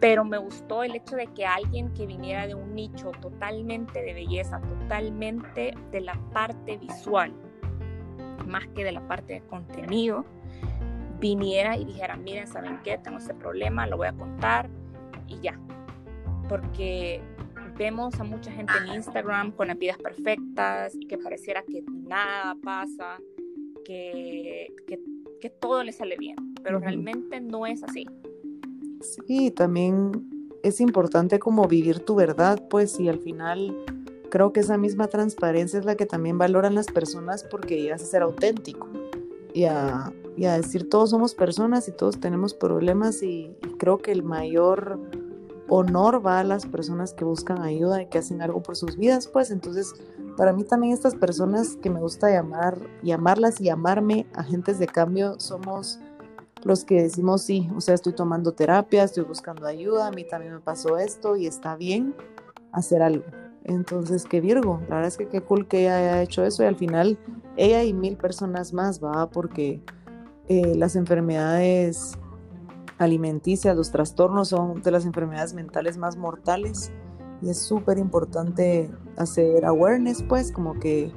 Pero 0.00 0.24
me 0.24 0.38
gustó 0.38 0.82
el 0.84 0.96
hecho 0.96 1.16
de 1.16 1.26
que 1.28 1.44
alguien 1.44 1.92
que 1.92 2.06
viniera 2.06 2.46
de 2.46 2.54
un 2.54 2.74
nicho 2.74 3.12
totalmente 3.20 4.02
de 4.02 4.14
belleza, 4.14 4.60
totalmente 4.60 5.74
de 5.92 6.00
la 6.00 6.18
parte 6.32 6.78
visual, 6.78 7.34
más 8.46 8.66
que 8.68 8.84
de 8.84 8.92
la 8.92 9.06
parte 9.06 9.34
de 9.34 9.40
contenido, 9.42 10.24
viniera 11.20 11.76
y 11.76 11.84
dijera, 11.84 12.16
miren, 12.16 12.46
¿saben 12.46 12.80
qué? 12.82 12.96
Tengo 12.98 13.18
este 13.18 13.34
problema, 13.34 13.86
lo 13.86 13.98
voy 13.98 14.06
a 14.06 14.12
contar 14.14 14.68
y 15.26 15.40
ya. 15.40 15.58
Porque 16.48 17.22
vemos 17.76 18.18
a 18.20 18.24
mucha 18.24 18.50
gente 18.50 18.72
en 18.86 18.94
Instagram 18.94 19.52
con 19.52 19.68
las 19.68 19.78
vidas 19.78 19.98
perfectas 19.98 20.94
y 20.94 21.06
que 21.06 21.18
pareciera 21.18 21.62
que 21.62 21.82
nada 21.88 22.56
pasa, 22.62 23.18
que, 23.84 24.72
que, 24.86 25.50
todo 25.60 25.84
le 25.84 25.92
sale 25.92 26.16
bien, 26.16 26.36
pero 26.62 26.78
realmente 26.78 27.38
no 27.38 27.66
es 27.66 27.82
así. 27.82 28.06
Sí, 29.26 29.50
también 29.50 30.26
es 30.62 30.80
importante 30.80 31.38
como 31.38 31.68
vivir 31.68 32.00
tu 32.00 32.14
verdad, 32.14 32.66
pues, 32.70 32.98
y 32.98 33.10
al 33.10 33.18
final 33.18 33.76
creo 34.30 34.54
que 34.54 34.60
esa 34.60 34.78
misma 34.78 35.08
transparencia 35.08 35.78
es 35.78 35.84
la 35.84 35.96
que 35.96 36.06
también 36.06 36.38
valoran 36.38 36.74
las 36.74 36.86
personas 36.86 37.44
porque 37.44 37.80
llegas 37.80 38.02
a 38.02 38.06
ser 38.06 38.22
auténtico 38.22 38.88
y 39.52 39.64
a, 39.64 40.12
y 40.36 40.46
a 40.46 40.56
decir 40.56 40.88
todos 40.88 41.10
somos 41.10 41.34
personas 41.34 41.88
y 41.88 41.92
todos 41.92 42.18
tenemos 42.18 42.54
problemas 42.54 43.22
y 43.22 43.54
creo 43.78 43.98
que 43.98 44.12
el 44.12 44.22
mayor 44.22 44.98
honor 45.68 46.24
va 46.24 46.40
a 46.40 46.44
las 46.44 46.66
personas 46.66 47.14
que 47.14 47.24
buscan 47.24 47.62
ayuda 47.62 48.02
y 48.02 48.06
que 48.06 48.18
hacen 48.18 48.42
algo 48.42 48.62
por 48.62 48.76
sus 48.76 48.96
vidas, 48.96 49.28
pues 49.28 49.50
entonces 49.50 49.94
para 50.36 50.52
mí 50.52 50.64
también 50.64 50.92
estas 50.92 51.14
personas 51.14 51.76
que 51.76 51.90
me 51.90 52.00
gusta 52.00 52.30
llamar, 52.30 52.78
llamarlas 53.02 53.60
y 53.60 53.64
llamarme 53.64 54.26
agentes 54.34 54.78
de 54.78 54.86
cambio 54.86 55.38
somos 55.38 56.00
los 56.64 56.84
que 56.84 57.02
decimos 57.02 57.42
sí, 57.42 57.68
o 57.76 57.80
sea, 57.80 57.94
estoy 57.94 58.14
tomando 58.14 58.52
terapia, 58.52 59.04
estoy 59.04 59.24
buscando 59.24 59.66
ayuda, 59.66 60.06
a 60.08 60.10
mí 60.10 60.24
también 60.24 60.54
me 60.54 60.60
pasó 60.60 60.98
esto 60.98 61.36
y 61.36 61.46
está 61.46 61.76
bien 61.76 62.14
hacer 62.72 63.02
algo. 63.02 63.24
Entonces, 63.64 64.24
qué 64.24 64.40
Virgo, 64.40 64.80
la 64.88 64.96
verdad 64.96 65.08
es 65.08 65.16
que 65.16 65.28
qué 65.28 65.40
cool 65.40 65.66
que 65.66 65.82
ella 65.82 65.96
haya 65.96 66.22
hecho 66.22 66.44
eso 66.44 66.62
y 66.62 66.66
al 66.66 66.76
final 66.76 67.18
ella 67.56 67.82
y 67.82 67.92
mil 67.92 68.16
personas 68.16 68.72
más, 68.72 69.02
va, 69.02 69.28
porque 69.30 69.80
eh, 70.48 70.74
las 70.74 70.96
enfermedades 70.96 72.18
alimenticia, 73.04 73.74
los 73.74 73.90
trastornos 73.90 74.48
son 74.48 74.82
de 74.82 74.90
las 74.90 75.04
enfermedades 75.04 75.54
mentales 75.54 75.96
más 75.96 76.16
mortales 76.16 76.92
y 77.42 77.50
es 77.50 77.58
súper 77.58 77.98
importante 77.98 78.90
hacer 79.16 79.64
awareness, 79.64 80.22
pues 80.22 80.50
como 80.50 80.78
que 80.78 81.12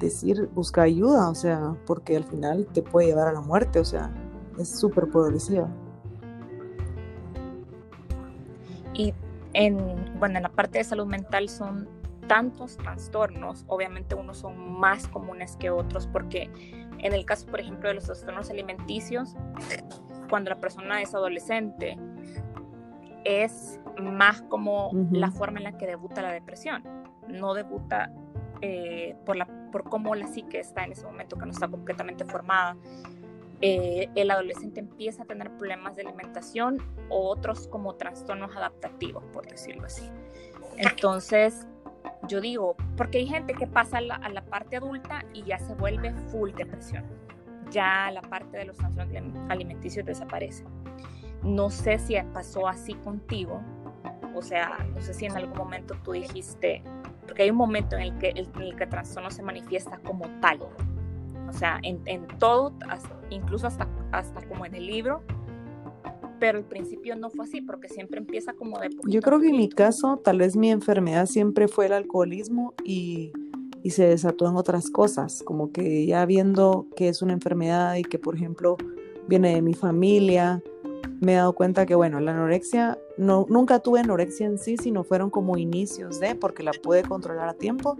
decir, 0.00 0.48
busca 0.54 0.82
ayuda, 0.82 1.28
o 1.28 1.34
sea, 1.34 1.76
porque 1.86 2.16
al 2.16 2.24
final 2.24 2.66
te 2.72 2.82
puede 2.82 3.08
llevar 3.08 3.28
a 3.28 3.32
la 3.32 3.40
muerte, 3.40 3.78
o 3.78 3.84
sea, 3.84 4.12
es 4.58 4.68
súper 4.68 5.08
progresiva. 5.08 5.68
Y 8.94 9.14
en, 9.52 9.78
bueno, 10.18 10.38
en 10.38 10.42
la 10.42 10.48
parte 10.50 10.78
de 10.78 10.84
salud 10.84 11.06
mental 11.06 11.48
son 11.48 11.88
tantos 12.26 12.76
trastornos, 12.76 13.64
obviamente 13.66 14.14
unos 14.14 14.38
son 14.38 14.78
más 14.78 15.08
comunes 15.08 15.56
que 15.56 15.70
otros, 15.70 16.06
porque 16.06 16.50
en 16.98 17.12
el 17.12 17.24
caso, 17.24 17.46
por 17.46 17.60
ejemplo, 17.60 17.88
de 17.88 17.96
los 17.96 18.04
trastornos 18.04 18.50
alimenticios, 18.50 19.34
cuando 20.30 20.50
la 20.50 20.60
persona 20.60 21.02
es 21.02 21.14
adolescente, 21.14 21.98
es 23.24 23.78
más 24.00 24.40
como 24.42 24.90
la 25.10 25.30
forma 25.30 25.58
en 25.58 25.64
la 25.64 25.76
que 25.76 25.86
debuta 25.86 26.22
la 26.22 26.32
depresión. 26.32 26.82
No 27.28 27.52
debuta 27.52 28.10
eh, 28.62 29.16
por, 29.26 29.36
la, 29.36 29.46
por 29.70 29.84
cómo 29.84 30.14
la 30.14 30.26
psique 30.26 30.60
está 30.60 30.84
en 30.84 30.92
ese 30.92 31.04
momento, 31.04 31.36
que 31.36 31.44
no 31.44 31.52
está 31.52 31.68
completamente 31.68 32.24
formada. 32.24 32.76
Eh, 33.62 34.08
el 34.14 34.30
adolescente 34.30 34.80
empieza 34.80 35.24
a 35.24 35.26
tener 35.26 35.50
problemas 35.58 35.94
de 35.96 36.02
alimentación 36.02 36.78
o 37.10 37.28
otros 37.28 37.66
como 37.68 37.94
trastornos 37.96 38.56
adaptativos, 38.56 39.22
por 39.32 39.46
decirlo 39.46 39.84
así. 39.84 40.08
Entonces, 40.78 41.66
yo 42.26 42.40
digo, 42.40 42.76
porque 42.96 43.18
hay 43.18 43.26
gente 43.26 43.54
que 43.54 43.66
pasa 43.66 43.98
a 43.98 44.00
la, 44.00 44.44
parte 44.44 44.76
adulta 44.76 45.24
y 45.34 45.42
ya 45.42 45.58
se 45.58 45.74
vuelve 45.74 46.12
full 46.30 46.52
depresión. 46.52 47.04
Ya 47.70 48.10
la 48.10 48.22
parte 48.22 48.58
de 48.58 48.64
los 48.66 48.76
trastornos 48.76 49.34
alimenticios 49.48 50.04
desaparece. 50.04 50.64
No 51.42 51.70
sé 51.70 51.98
si 51.98 52.14
pasó 52.32 52.68
así 52.68 52.94
contigo, 52.94 53.60
o 54.34 54.42
sea, 54.42 54.86
no 54.94 55.00
sé 55.00 55.14
si 55.14 55.26
en 55.26 55.36
algún 55.36 55.56
momento 55.56 55.94
tú 56.04 56.12
dijiste, 56.12 56.82
porque 57.26 57.44
hay 57.44 57.50
un 57.50 57.56
momento 57.56 57.96
en 57.96 58.02
el 58.02 58.18
que 58.18 58.28
el, 58.30 58.48
en 58.56 58.62
el, 58.62 58.76
que 58.76 58.86
trastorno 58.86 59.30
se 59.30 59.42
manifiesta 59.42 59.98
como 59.98 60.26
tal, 60.40 60.60
o 61.48 61.52
sea, 61.52 61.80
en, 61.82 62.00
en 62.06 62.26
todo, 62.38 62.74
incluso 63.30 63.66
hasta, 63.66 63.88
hasta 64.12 64.46
como 64.48 64.66
en 64.66 64.74
el 64.74 64.86
libro, 64.86 65.22
pero 66.38 66.58
al 66.58 66.64
principio 66.64 67.16
no 67.16 67.30
fue 67.30 67.44
así, 67.44 67.60
porque 67.60 67.88
siempre 67.88 68.18
empieza 68.18 68.52
como 68.54 68.78
de... 68.78 68.90
Yo 69.06 69.20
creo 69.20 69.40
que 69.40 69.48
en 69.48 69.56
mi 69.56 69.68
caso, 69.68 70.16
tal 70.16 70.38
vez 70.38 70.56
mi 70.56 70.70
enfermedad 70.70 71.26
siempre 71.26 71.68
fue 71.68 71.86
el 71.86 71.92
alcoholismo 71.92 72.74
y, 72.84 73.32
y 73.82 73.90
se 73.90 74.06
desató 74.06 74.48
en 74.48 74.56
otras 74.56 74.90
cosas, 74.90 75.42
como 75.42 75.72
que 75.72 76.06
ya 76.06 76.24
viendo 76.26 76.86
que 76.96 77.08
es 77.08 77.22
una 77.22 77.32
enfermedad 77.32 77.96
y 77.96 78.02
que, 78.02 78.18
por 78.18 78.34
ejemplo, 78.34 78.76
viene 79.26 79.54
de 79.54 79.62
mi 79.62 79.74
familia, 79.74 80.62
me 81.20 81.32
he 81.32 81.36
dado 81.36 81.54
cuenta 81.54 81.86
que, 81.86 81.94
bueno, 81.94 82.20
la 82.20 82.32
anorexia, 82.32 82.98
no, 83.16 83.46
nunca 83.48 83.78
tuve 83.80 84.00
anorexia 84.00 84.46
en 84.46 84.58
sí, 84.58 84.76
sino 84.76 85.04
fueron 85.04 85.30
como 85.30 85.56
inicios 85.56 86.18
de, 86.18 86.34
porque 86.34 86.62
la 86.62 86.72
pude 86.72 87.02
controlar 87.02 87.48
a 87.48 87.54
tiempo. 87.54 87.96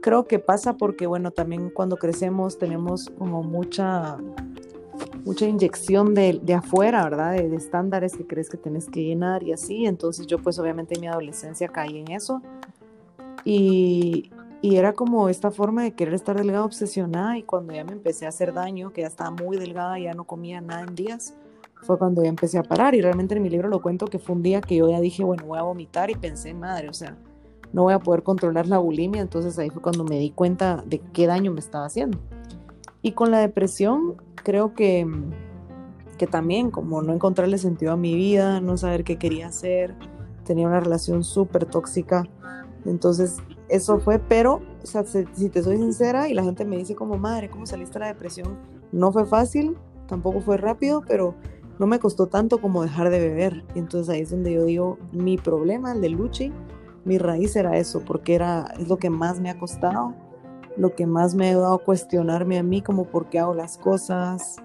Creo 0.00 0.26
que 0.26 0.38
pasa 0.38 0.76
porque, 0.76 1.06
bueno, 1.06 1.30
también 1.30 1.70
cuando 1.70 1.96
crecemos 1.96 2.58
tenemos 2.58 3.10
como 3.18 3.42
mucha, 3.42 4.18
mucha 5.24 5.46
inyección 5.46 6.14
de, 6.14 6.40
de 6.42 6.54
afuera, 6.54 7.04
¿verdad? 7.04 7.32
De, 7.32 7.48
de, 7.48 7.56
estándares 7.56 8.16
que 8.16 8.26
crees 8.26 8.48
que 8.48 8.56
tienes 8.56 8.88
que 8.88 9.02
llenar 9.02 9.42
y 9.42 9.52
así. 9.52 9.86
Entonces 9.86 10.26
yo 10.26 10.38
pues 10.38 10.58
obviamente 10.58 10.94
en 10.94 11.00
mi 11.00 11.06
adolescencia 11.08 11.68
caí 11.68 11.98
en 11.98 12.12
eso. 12.12 12.42
Y, 13.44 14.30
y 14.62 14.76
era 14.76 14.92
como 14.92 15.28
esta 15.28 15.50
forma 15.50 15.82
de 15.82 15.92
querer 15.92 16.14
estar 16.14 16.36
delgada, 16.36 16.64
obsesionada. 16.64 17.36
Y 17.36 17.42
cuando 17.42 17.74
ya 17.74 17.84
me 17.84 17.92
empecé 17.92 18.26
a 18.26 18.30
hacer 18.30 18.54
daño, 18.54 18.92
que 18.92 19.02
ya 19.02 19.08
estaba 19.08 19.30
muy 19.30 19.58
delgada, 19.58 19.98
ya 19.98 20.14
no 20.14 20.24
comía 20.24 20.60
nada 20.60 20.82
en 20.82 20.94
días, 20.94 21.34
fue 21.82 21.98
cuando 21.98 22.22
ya 22.22 22.28
empecé 22.28 22.58
a 22.58 22.62
parar. 22.62 22.94
Y 22.94 23.02
realmente 23.02 23.34
en 23.34 23.42
mi 23.42 23.50
libro 23.50 23.68
lo 23.68 23.82
cuento 23.82 24.06
que 24.06 24.18
fue 24.18 24.34
un 24.34 24.42
día 24.42 24.60
que 24.60 24.76
yo 24.76 24.88
ya 24.88 25.00
dije, 25.00 25.22
bueno, 25.22 25.44
voy 25.44 25.58
a 25.58 25.62
vomitar 25.62 26.10
y 26.10 26.14
pensé, 26.14 26.54
madre, 26.54 26.88
o 26.88 26.94
sea, 26.94 27.16
no 27.72 27.82
voy 27.82 27.92
a 27.92 27.98
poder 27.98 28.22
controlar 28.22 28.66
la 28.66 28.78
bulimia. 28.78 29.20
Entonces 29.20 29.58
ahí 29.58 29.70
fue 29.70 29.82
cuando 29.82 30.04
me 30.04 30.18
di 30.18 30.30
cuenta 30.30 30.82
de 30.86 31.00
qué 31.12 31.26
daño 31.26 31.52
me 31.52 31.60
estaba 31.60 31.86
haciendo. 31.86 32.18
Y 33.02 33.12
con 33.12 33.30
la 33.30 33.40
depresión, 33.40 34.14
creo 34.34 34.74
que, 34.74 35.06
que 36.16 36.26
también, 36.26 36.70
como 36.70 37.02
no 37.02 37.12
encontrarle 37.12 37.58
sentido 37.58 37.92
a 37.92 37.96
mi 37.96 38.14
vida, 38.14 38.60
no 38.60 38.78
saber 38.78 39.04
qué 39.04 39.18
quería 39.18 39.48
hacer, 39.48 39.94
tenía 40.44 40.66
una 40.66 40.80
relación 40.80 41.22
súper 41.22 41.66
tóxica. 41.66 42.24
Entonces, 42.86 43.42
eso 43.68 43.98
fue, 43.98 44.18
pero, 44.18 44.60
si 44.82 45.48
te 45.48 45.62
soy 45.62 45.78
sincera 45.78 46.28
y 46.28 46.34
la 46.34 46.42
gente 46.42 46.64
me 46.64 46.76
dice 46.76 46.94
como, 46.94 47.16
madre, 47.16 47.48
¿cómo 47.48 47.66
saliste 47.66 47.94
de 47.94 48.00
la 48.00 48.06
depresión? 48.08 48.58
No 48.92 49.10
fue 49.12 49.24
fácil, 49.24 49.76
tampoco 50.06 50.40
fue 50.40 50.56
rápido, 50.56 51.02
pero 51.06 51.34
no 51.78 51.86
me 51.86 51.98
costó 51.98 52.26
tanto 52.26 52.60
como 52.60 52.82
dejar 52.82 53.10
de 53.10 53.20
beber. 53.20 53.64
Y 53.74 53.78
entonces 53.78 54.14
ahí 54.14 54.20
es 54.20 54.30
donde 54.30 54.52
yo 54.52 54.64
digo, 54.64 54.98
mi 55.12 55.38
problema, 55.38 55.92
el 55.92 56.00
de 56.00 56.10
Luchi, 56.10 56.52
mi 57.04 57.18
raíz 57.18 57.56
era 57.56 57.76
eso, 57.78 58.00
porque 58.04 58.34
era, 58.34 58.74
es 58.78 58.88
lo 58.88 58.98
que 58.98 59.10
más 59.10 59.40
me 59.40 59.50
ha 59.50 59.58
costado, 59.58 60.14
lo 60.76 60.94
que 60.94 61.06
más 61.06 61.34
me 61.34 61.46
ha 61.46 61.50
ayudado 61.50 61.74
a 61.74 61.84
cuestionarme 61.84 62.58
a 62.58 62.62
mí, 62.62 62.82
como 62.82 63.04
por 63.04 63.28
qué 63.28 63.38
hago 63.38 63.54
las 63.54 63.78
cosas, 63.78 64.56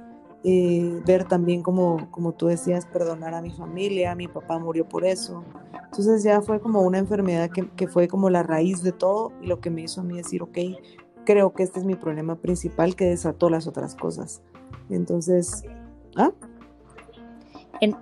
eh, 0.43 1.01
ver 1.05 1.25
también 1.25 1.63
como, 1.63 2.09
como 2.11 2.33
tú 2.33 2.47
decías, 2.47 2.85
perdonar 2.85 3.33
a 3.33 3.41
mi 3.41 3.51
familia, 3.51 4.15
mi 4.15 4.27
papá 4.27 4.57
murió 4.57 4.87
por 4.87 5.05
eso. 5.05 5.43
Entonces 5.85 6.23
ya 6.23 6.41
fue 6.41 6.59
como 6.59 6.81
una 6.81 6.97
enfermedad 6.97 7.49
que, 7.49 7.67
que 7.71 7.87
fue 7.87 8.07
como 8.07 8.29
la 8.29 8.43
raíz 8.43 8.81
de 8.81 8.91
todo 8.91 9.33
y 9.41 9.47
lo 9.47 9.59
que 9.59 9.69
me 9.69 9.81
hizo 9.81 10.01
a 10.01 10.03
mí 10.03 10.15
decir, 10.15 10.41
ok, 10.43 10.57
creo 11.25 11.53
que 11.53 11.63
este 11.63 11.79
es 11.79 11.85
mi 11.85 11.95
problema 11.95 12.35
principal 12.35 12.95
que 12.95 13.05
desató 13.05 13.49
las 13.49 13.67
otras 13.67 13.95
cosas. 13.95 14.41
Entonces, 14.89 15.63
¿ah? 16.15 16.31
En, 17.81 17.95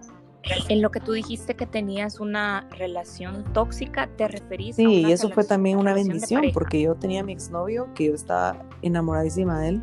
en 0.70 0.82
lo 0.82 0.92
que 0.92 1.00
tú 1.00 1.14
dijiste 1.14 1.56
que 1.56 1.66
tenías 1.66 2.20
una 2.20 2.68
relación 2.78 3.44
tóxica, 3.54 4.08
¿te 4.16 4.28
referís 4.28 4.76
sí, 4.76 4.86
a 4.86 4.90
Sí, 4.90 5.06
y 5.08 5.12
eso 5.12 5.30
fue 5.30 5.44
también 5.44 5.78
una 5.78 5.94
bendición, 5.94 6.46
porque 6.54 6.82
yo 6.82 6.96
tenía 6.96 7.22
a 7.22 7.24
mi 7.24 7.34
exnovio, 7.34 7.88
que 7.96 8.06
yo 8.06 8.14
estaba 8.14 8.66
enamoradísima 8.82 9.60
de 9.60 9.70
él, 9.70 9.82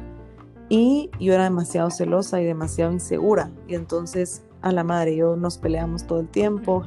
y 0.69 1.11
yo 1.21 1.35
era 1.35 1.45
demasiado 1.45 1.91
celosa 1.91 2.41
y 2.41 2.45
demasiado 2.45 2.93
insegura, 2.93 3.51
y 3.69 3.75
entonces 3.75 4.43
a 4.63 4.73
la 4.73 4.83
madre, 4.83 5.17
yo 5.17 5.37
nos 5.37 5.59
peleamos 5.59 6.07
todo 6.07 6.21
el 6.21 6.29
tiempo, 6.29 6.83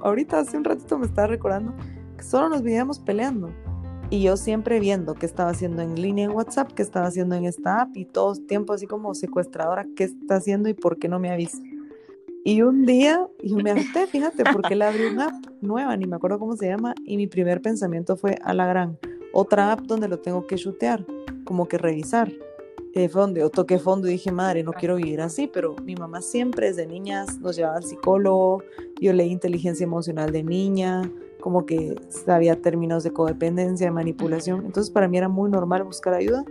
ahorita 0.00 0.38
hace 0.38 0.56
un 0.56 0.64
ratito 0.64 0.98
me 0.98 1.06
estaba 1.06 1.26
recordando 1.26 1.74
que 2.16 2.22
solo 2.22 2.48
nos 2.48 2.62
veíamos 2.62 2.98
peleando, 2.98 3.50
y 4.10 4.22
yo 4.22 4.36
siempre 4.36 4.80
viendo 4.80 5.14
qué 5.14 5.26
estaba 5.26 5.50
haciendo 5.50 5.82
en 5.82 6.00
línea 6.00 6.24
en 6.24 6.30
WhatsApp, 6.30 6.72
qué 6.72 6.82
estaba 6.82 7.06
haciendo 7.06 7.34
en 7.34 7.44
esta 7.44 7.82
app, 7.82 7.96
y 7.96 8.04
todo 8.06 8.32
el 8.32 8.46
tiempo 8.46 8.72
así 8.72 8.86
como 8.86 9.14
secuestradora, 9.14 9.86
qué 9.96 10.04
está 10.04 10.36
haciendo 10.36 10.68
y 10.68 10.74
por 10.74 10.98
qué 10.98 11.08
no 11.08 11.18
me 11.18 11.30
avisa 11.30 11.58
y 12.44 12.60
un 12.60 12.84
día 12.84 13.26
yo 13.42 13.56
me 13.56 13.70
harté, 13.70 14.06
fíjate, 14.06 14.44
porque 14.52 14.76
le 14.76 14.84
abrí 14.84 15.06
una 15.06 15.28
app 15.28 15.46
nueva, 15.62 15.96
ni 15.96 16.06
me 16.06 16.16
acuerdo 16.16 16.38
cómo 16.38 16.56
se 16.56 16.66
llama, 16.66 16.94
y 17.06 17.16
mi 17.16 17.26
primer 17.26 17.62
pensamiento 17.62 18.16
fue 18.16 18.38
a 18.44 18.52
la 18.52 18.66
gran, 18.66 18.98
otra 19.32 19.72
app 19.72 19.80
donde 19.80 20.08
lo 20.08 20.18
tengo 20.18 20.46
que 20.46 20.56
chutear, 20.56 21.06
como 21.44 21.66
que 21.66 21.78
revisar. 21.78 22.30
Eh, 22.96 23.08
fue 23.08 23.22
donde 23.22 23.40
yo 23.40 23.50
toqué 23.50 23.80
fondo 23.80 24.06
y 24.06 24.12
dije, 24.12 24.30
madre, 24.30 24.62
no 24.62 24.72
quiero 24.72 24.94
vivir 24.96 25.20
así, 25.20 25.48
pero 25.48 25.74
mi 25.82 25.96
mamá 25.96 26.22
siempre 26.22 26.68
desde 26.68 26.86
niñas 26.86 27.40
nos 27.40 27.56
llevaba 27.56 27.76
al 27.76 27.84
psicólogo, 27.84 28.62
yo 29.00 29.12
leí 29.12 29.30
inteligencia 29.30 29.82
emocional 29.82 30.30
de 30.30 30.44
niña, 30.44 31.10
como 31.40 31.66
que 31.66 31.96
sabía 32.08 32.62
términos 32.62 33.02
de 33.02 33.12
codependencia, 33.12 33.86
de 33.86 33.90
manipulación, 33.90 34.64
entonces 34.64 34.92
para 34.92 35.08
mí 35.08 35.18
era 35.18 35.28
muy 35.28 35.50
normal 35.50 35.82
buscar 35.82 36.14
ayuda 36.14 36.44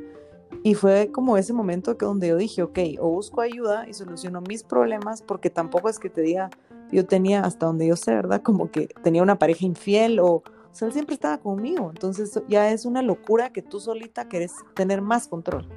y 0.64 0.76
fue 0.76 1.12
como 1.12 1.38
ese 1.38 1.54
momento 1.54 1.98
que 1.98 2.06
donde 2.06 2.28
yo 2.28 2.38
dije, 2.38 2.62
ok, 2.62 2.80
o 3.00 3.10
busco 3.10 3.42
ayuda 3.42 3.88
y 3.88 3.94
soluciono 3.94 4.42
mis 4.42 4.64
problemas, 4.64 5.22
porque 5.22 5.50
tampoco 5.50 5.90
es 5.90 5.98
que 5.98 6.10
te 6.10 6.22
diga, 6.22 6.50
yo 6.92 7.06
tenía 7.06 7.42
hasta 7.42 7.66
donde 7.66 7.88
yo 7.88 7.96
sé, 7.96 8.14
¿verdad? 8.14 8.42
Como 8.42 8.70
que 8.70 8.88
tenía 9.02 9.24
una 9.24 9.40
pareja 9.40 9.66
infiel 9.66 10.20
o, 10.20 10.28
o 10.28 10.44
sea, 10.72 10.88
él 10.88 10.94
siempre 10.94 11.16
estaba 11.16 11.40
conmigo. 11.40 11.90
Entonces 11.90 12.42
ya 12.48 12.72
es 12.72 12.86
una 12.86 13.02
locura 13.02 13.52
que 13.52 13.62
tú 13.62 13.80
solita 13.80 14.30
querés 14.30 14.54
tener 14.74 15.02
más 15.02 15.28
control. 15.28 15.68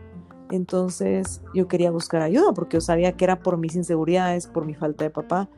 Entonces 0.51 1.43
yo 1.55 1.69
quería 1.69 1.91
buscar 1.91 2.23
ayuda 2.23 2.53
porque 2.55 2.77
yo 2.77 2.81
sabía 2.81 3.13
que 3.13 3.25
era 3.25 3.41
por 3.41 3.57
mis 3.57 3.75
inseguridades, 3.75 4.47
por 4.47 4.65
mi 4.65 4.75
falta 4.75 5.05
de 5.05 5.11
papá. 5.11 5.49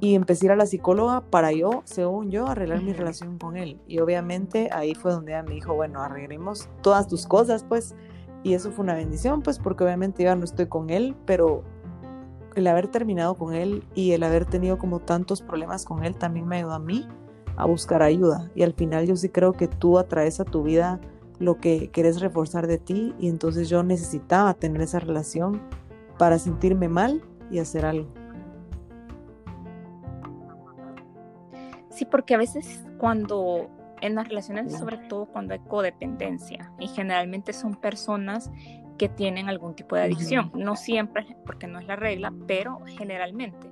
Y 0.00 0.14
empecé 0.14 0.44
a 0.44 0.46
ir 0.46 0.52
a 0.52 0.56
la 0.56 0.66
psicóloga 0.66 1.22
para 1.22 1.50
yo, 1.50 1.82
según 1.84 2.30
yo, 2.30 2.46
arreglar 2.46 2.82
mi 2.82 2.92
relación 2.92 3.36
con 3.36 3.56
él. 3.56 3.80
Y 3.88 3.98
obviamente 3.98 4.70
ahí 4.72 4.94
fue 4.94 5.10
donde 5.10 5.32
ella 5.32 5.42
me 5.42 5.54
dijo, 5.54 5.74
bueno, 5.74 6.00
arreglemos 6.00 6.68
todas 6.82 7.08
tus 7.08 7.26
cosas, 7.26 7.64
pues 7.64 7.96
y 8.42 8.54
eso 8.54 8.70
fue 8.70 8.84
una 8.84 8.94
bendición, 8.94 9.42
pues 9.42 9.58
porque 9.58 9.84
obviamente 9.84 10.22
ya 10.22 10.36
no 10.36 10.44
estoy 10.44 10.66
con 10.66 10.90
él, 10.90 11.16
pero 11.26 11.64
el 12.54 12.66
haber 12.66 12.88
terminado 12.88 13.34
con 13.34 13.54
él 13.54 13.84
y 13.94 14.12
el 14.12 14.22
haber 14.22 14.44
tenido 14.46 14.78
como 14.78 15.00
tantos 15.00 15.42
problemas 15.42 15.84
con 15.84 16.04
él 16.04 16.16
también 16.16 16.46
me 16.46 16.58
ayudó 16.58 16.72
a 16.72 16.78
mí 16.78 17.06
a 17.56 17.66
buscar 17.66 18.02
ayuda. 18.02 18.50
Y 18.54 18.62
al 18.62 18.72
final 18.72 19.06
yo 19.06 19.16
sí 19.16 19.28
creo 19.28 19.52
que 19.52 19.68
tú 19.68 19.98
atraes 19.98 20.40
a 20.40 20.44
tu 20.44 20.62
vida 20.62 21.00
lo 21.38 21.58
que 21.58 21.90
quieres 21.90 22.20
reforzar 22.20 22.66
de 22.66 22.78
ti 22.78 23.14
y 23.18 23.28
entonces 23.28 23.68
yo 23.68 23.82
necesitaba 23.82 24.54
tener 24.54 24.82
esa 24.82 25.00
relación 25.00 25.60
para 26.18 26.38
sentirme 26.38 26.88
mal 26.88 27.22
y 27.50 27.58
hacer 27.58 27.86
algo. 27.86 28.08
Sí, 31.90 32.04
porque 32.04 32.34
a 32.34 32.38
veces 32.38 32.84
cuando 32.98 33.70
en 34.00 34.14
las 34.14 34.28
relaciones, 34.28 34.72
sobre 34.76 34.98
todo 34.98 35.26
cuando 35.26 35.54
hay 35.54 35.60
codependencia, 35.60 36.72
y 36.78 36.86
generalmente 36.88 37.52
son 37.52 37.74
personas 37.74 38.50
que 38.96 39.08
tienen 39.08 39.48
algún 39.48 39.74
tipo 39.74 39.96
de 39.96 40.02
adicción, 40.02 40.50
no 40.54 40.76
siempre, 40.76 41.36
porque 41.46 41.66
no 41.66 41.78
es 41.78 41.86
la 41.86 41.96
regla, 41.96 42.32
pero 42.46 42.80
generalmente. 42.86 43.68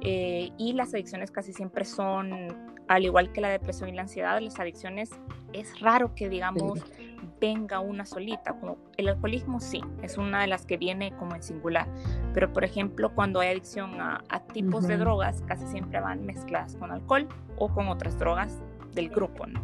Eh, 0.00 0.50
y 0.58 0.72
las 0.74 0.92
adicciones 0.94 1.30
casi 1.30 1.52
siempre 1.52 1.84
son 1.84 2.75
al 2.88 3.04
igual 3.04 3.32
que 3.32 3.40
la 3.40 3.48
depresión 3.48 3.88
y 3.88 3.92
la 3.92 4.02
ansiedad, 4.02 4.40
las 4.40 4.58
adicciones 4.58 5.10
es 5.52 5.80
raro 5.80 6.14
que 6.14 6.28
digamos 6.28 6.84
venga 7.40 7.80
una 7.80 8.06
solita, 8.06 8.54
como 8.54 8.78
el 8.96 9.08
alcoholismo 9.08 9.60
sí, 9.60 9.82
es 10.02 10.16
una 10.16 10.40
de 10.40 10.46
las 10.46 10.64
que 10.64 10.76
viene 10.76 11.12
como 11.16 11.34
en 11.34 11.42
singular, 11.42 11.86
pero 12.32 12.52
por 12.52 12.64
ejemplo 12.64 13.14
cuando 13.14 13.40
hay 13.40 13.48
adicción 13.48 14.00
a, 14.00 14.22
tipos 14.52 14.86
de 14.86 14.96
drogas, 14.96 15.42
casi 15.46 15.66
siempre 15.66 16.00
van 16.00 16.24
mezcladas 16.24 16.76
con 16.76 16.90
alcohol 16.90 17.28
o 17.58 17.68
con 17.68 17.88
otras 17.88 18.18
drogas 18.18 18.58
del 18.94 19.10
grupo, 19.10 19.46
¿no? 19.46 19.60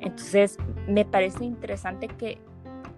Entonces 0.00 0.58
me 0.88 1.04
parece 1.04 1.44
interesante 1.44 2.08
que, 2.08 2.38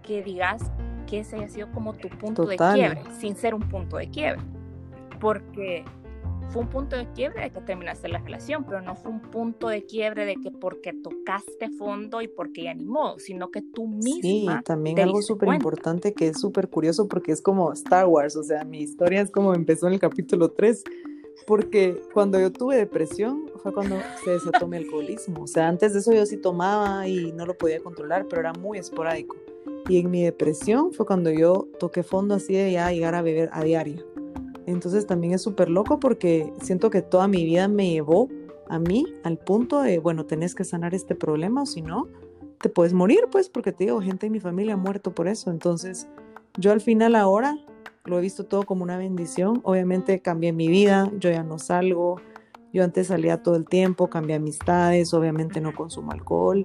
que 0.02 0.22
digas 0.22 0.70
que 1.06 1.20
ese 1.20 1.36
haya 1.36 1.48
sido 1.48 1.70
como 1.72 1.92
tu 1.92 2.08
punto 2.08 2.44
de 2.46 2.56
quiebre, 2.56 3.02
sin 3.18 3.36
ser 3.36 3.54
un 3.54 3.62
punto 3.62 3.98
de 3.98 4.08
quiebre, 4.08 4.40
porque 5.20 5.84
fue 6.50 6.62
un 6.62 6.68
punto 6.68 6.96
de 6.96 7.10
quiebre 7.12 7.42
de 7.42 7.50
que 7.50 7.60
terminaste 7.60 8.08
la 8.08 8.18
relación, 8.18 8.64
pero 8.64 8.80
no 8.82 8.94
fue 8.94 9.10
un 9.10 9.20
punto 9.20 9.68
de 9.68 9.84
quiebre 9.84 10.26
de 10.26 10.36
que 10.36 10.50
porque 10.50 10.92
tocaste 10.92 11.70
fondo 11.78 12.20
y 12.20 12.28
porque 12.28 12.64
ya 12.64 12.70
animó, 12.70 13.18
sino 13.18 13.50
que 13.50 13.62
tú 13.62 13.86
misma. 13.86 14.20
Sí, 14.58 14.64
también 14.64 15.00
algo 15.00 15.22
súper 15.22 15.52
importante 15.54 16.12
que 16.12 16.28
es 16.28 16.40
súper 16.40 16.68
curioso 16.68 17.08
porque 17.08 17.32
es 17.32 17.40
como 17.40 17.72
Star 17.72 18.06
Wars, 18.06 18.36
o 18.36 18.42
sea, 18.42 18.64
mi 18.64 18.80
historia 18.80 19.20
es 19.20 19.30
como 19.30 19.54
empezó 19.54 19.86
en 19.86 19.94
el 19.94 20.00
capítulo 20.00 20.50
3, 20.50 20.84
porque 21.46 22.00
cuando 22.12 22.38
yo 22.38 22.52
tuve 22.52 22.76
depresión 22.76 23.50
fue 23.62 23.72
cuando 23.72 23.96
se 24.24 24.32
desató 24.32 24.66
mi 24.66 24.76
alcoholismo, 24.76 25.42
o 25.42 25.46
sea, 25.46 25.68
antes 25.68 25.92
de 25.92 26.00
eso 26.00 26.12
yo 26.12 26.26
sí 26.26 26.36
tomaba 26.36 27.06
y 27.08 27.32
no 27.32 27.46
lo 27.46 27.56
podía 27.56 27.80
controlar, 27.80 28.26
pero 28.28 28.40
era 28.40 28.52
muy 28.52 28.78
esporádico. 28.78 29.36
Y 29.88 29.98
en 29.98 30.10
mi 30.10 30.22
depresión 30.22 30.92
fue 30.92 31.06
cuando 31.06 31.30
yo 31.30 31.68
toqué 31.78 32.02
fondo 32.02 32.34
así 32.34 32.54
de 32.54 32.72
ya 32.72 32.90
llegar 32.92 33.14
a 33.14 33.22
beber 33.22 33.50
a 33.52 33.64
diario. 33.64 34.04
Entonces 34.66 35.06
también 35.06 35.34
es 35.34 35.42
súper 35.42 35.68
loco 35.68 35.98
porque 35.98 36.52
siento 36.62 36.90
que 36.90 37.02
toda 37.02 37.28
mi 37.28 37.44
vida 37.44 37.68
me 37.68 37.90
llevó 37.90 38.28
a 38.68 38.78
mí 38.78 39.06
al 39.24 39.38
punto 39.38 39.82
de, 39.82 39.98
bueno, 39.98 40.24
tenés 40.26 40.54
que 40.54 40.64
sanar 40.64 40.94
este 40.94 41.14
problema 41.14 41.62
o 41.62 41.66
si 41.66 41.82
no, 41.82 42.08
te 42.60 42.68
puedes 42.68 42.94
morir, 42.94 43.24
pues, 43.30 43.48
porque 43.48 43.72
te 43.72 43.84
digo, 43.84 44.00
gente 44.00 44.26
en 44.26 44.32
mi 44.32 44.40
familia 44.40 44.74
ha 44.74 44.78
muerto 44.78 45.14
por 45.14 45.28
eso. 45.28 45.50
Entonces, 45.50 46.08
yo 46.56 46.72
al 46.72 46.80
final 46.80 47.16
ahora 47.16 47.58
lo 48.04 48.18
he 48.18 48.20
visto 48.20 48.44
todo 48.44 48.62
como 48.64 48.82
una 48.82 48.96
bendición. 48.96 49.60
Obviamente 49.64 50.20
cambié 50.20 50.52
mi 50.52 50.68
vida, 50.68 51.10
yo 51.18 51.30
ya 51.30 51.42
no 51.42 51.58
salgo. 51.58 52.20
Yo 52.72 52.84
antes 52.84 53.08
salía 53.08 53.42
todo 53.42 53.56
el 53.56 53.66
tiempo, 53.66 54.08
cambié 54.08 54.36
amistades, 54.36 55.12
obviamente 55.12 55.60
no 55.60 55.74
consumo 55.74 56.12
alcohol. 56.12 56.64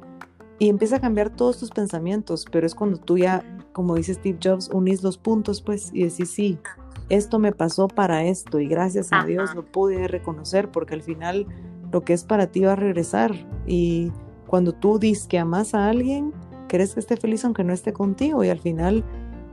Y 0.59 0.69
empieza 0.69 0.95
a 0.95 1.01
cambiar 1.01 1.35
todos 1.35 1.59
tus 1.59 1.69
pensamientos, 1.69 2.45
pero 2.51 2.65
es 2.65 2.73
cuando 2.73 2.97
tú 2.97 3.17
ya, 3.17 3.43
como 3.73 3.95
dice 3.95 4.13
Steve 4.13 4.39
Jobs, 4.41 4.69
unís 4.73 5.03
los 5.03 5.17
puntos, 5.17 5.61
pues, 5.61 5.91
y 5.93 6.03
decís, 6.03 6.29
sí, 6.31 6.57
esto 7.09 7.39
me 7.39 7.51
pasó 7.51 7.87
para 7.87 8.23
esto 8.23 8.59
y 8.59 8.67
gracias 8.67 9.09
a 9.11 9.23
Dios 9.25 9.55
lo 9.55 9.65
pude 9.65 10.07
reconocer 10.07 10.69
porque 10.69 10.93
al 10.93 11.01
final 11.01 11.47
lo 11.91 12.03
que 12.03 12.13
es 12.13 12.23
para 12.23 12.47
ti 12.47 12.61
va 12.61 12.73
a 12.73 12.75
regresar. 12.75 13.33
Y 13.65 14.11
cuando 14.45 14.73
tú 14.73 14.99
dices 14.99 15.27
que 15.27 15.39
amas 15.39 15.73
a 15.73 15.89
alguien, 15.89 16.33
querés 16.67 16.93
que 16.93 16.99
esté 16.99 17.17
feliz 17.17 17.45
aunque 17.45 17.63
no 17.63 17.73
esté 17.73 17.93
contigo 17.93 18.43
y 18.43 18.49
al 18.49 18.59
final 18.59 19.05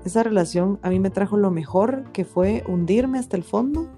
esa 0.04 0.22
relación 0.22 0.78
a 0.82 0.90
mí 0.90 0.98
me 0.98 1.10
trajo 1.10 1.36
lo 1.36 1.50
mejor 1.50 2.04
que 2.12 2.24
fue 2.24 2.64
hundirme 2.66 3.18
hasta 3.18 3.36
el 3.36 3.44
fondo 3.44 3.88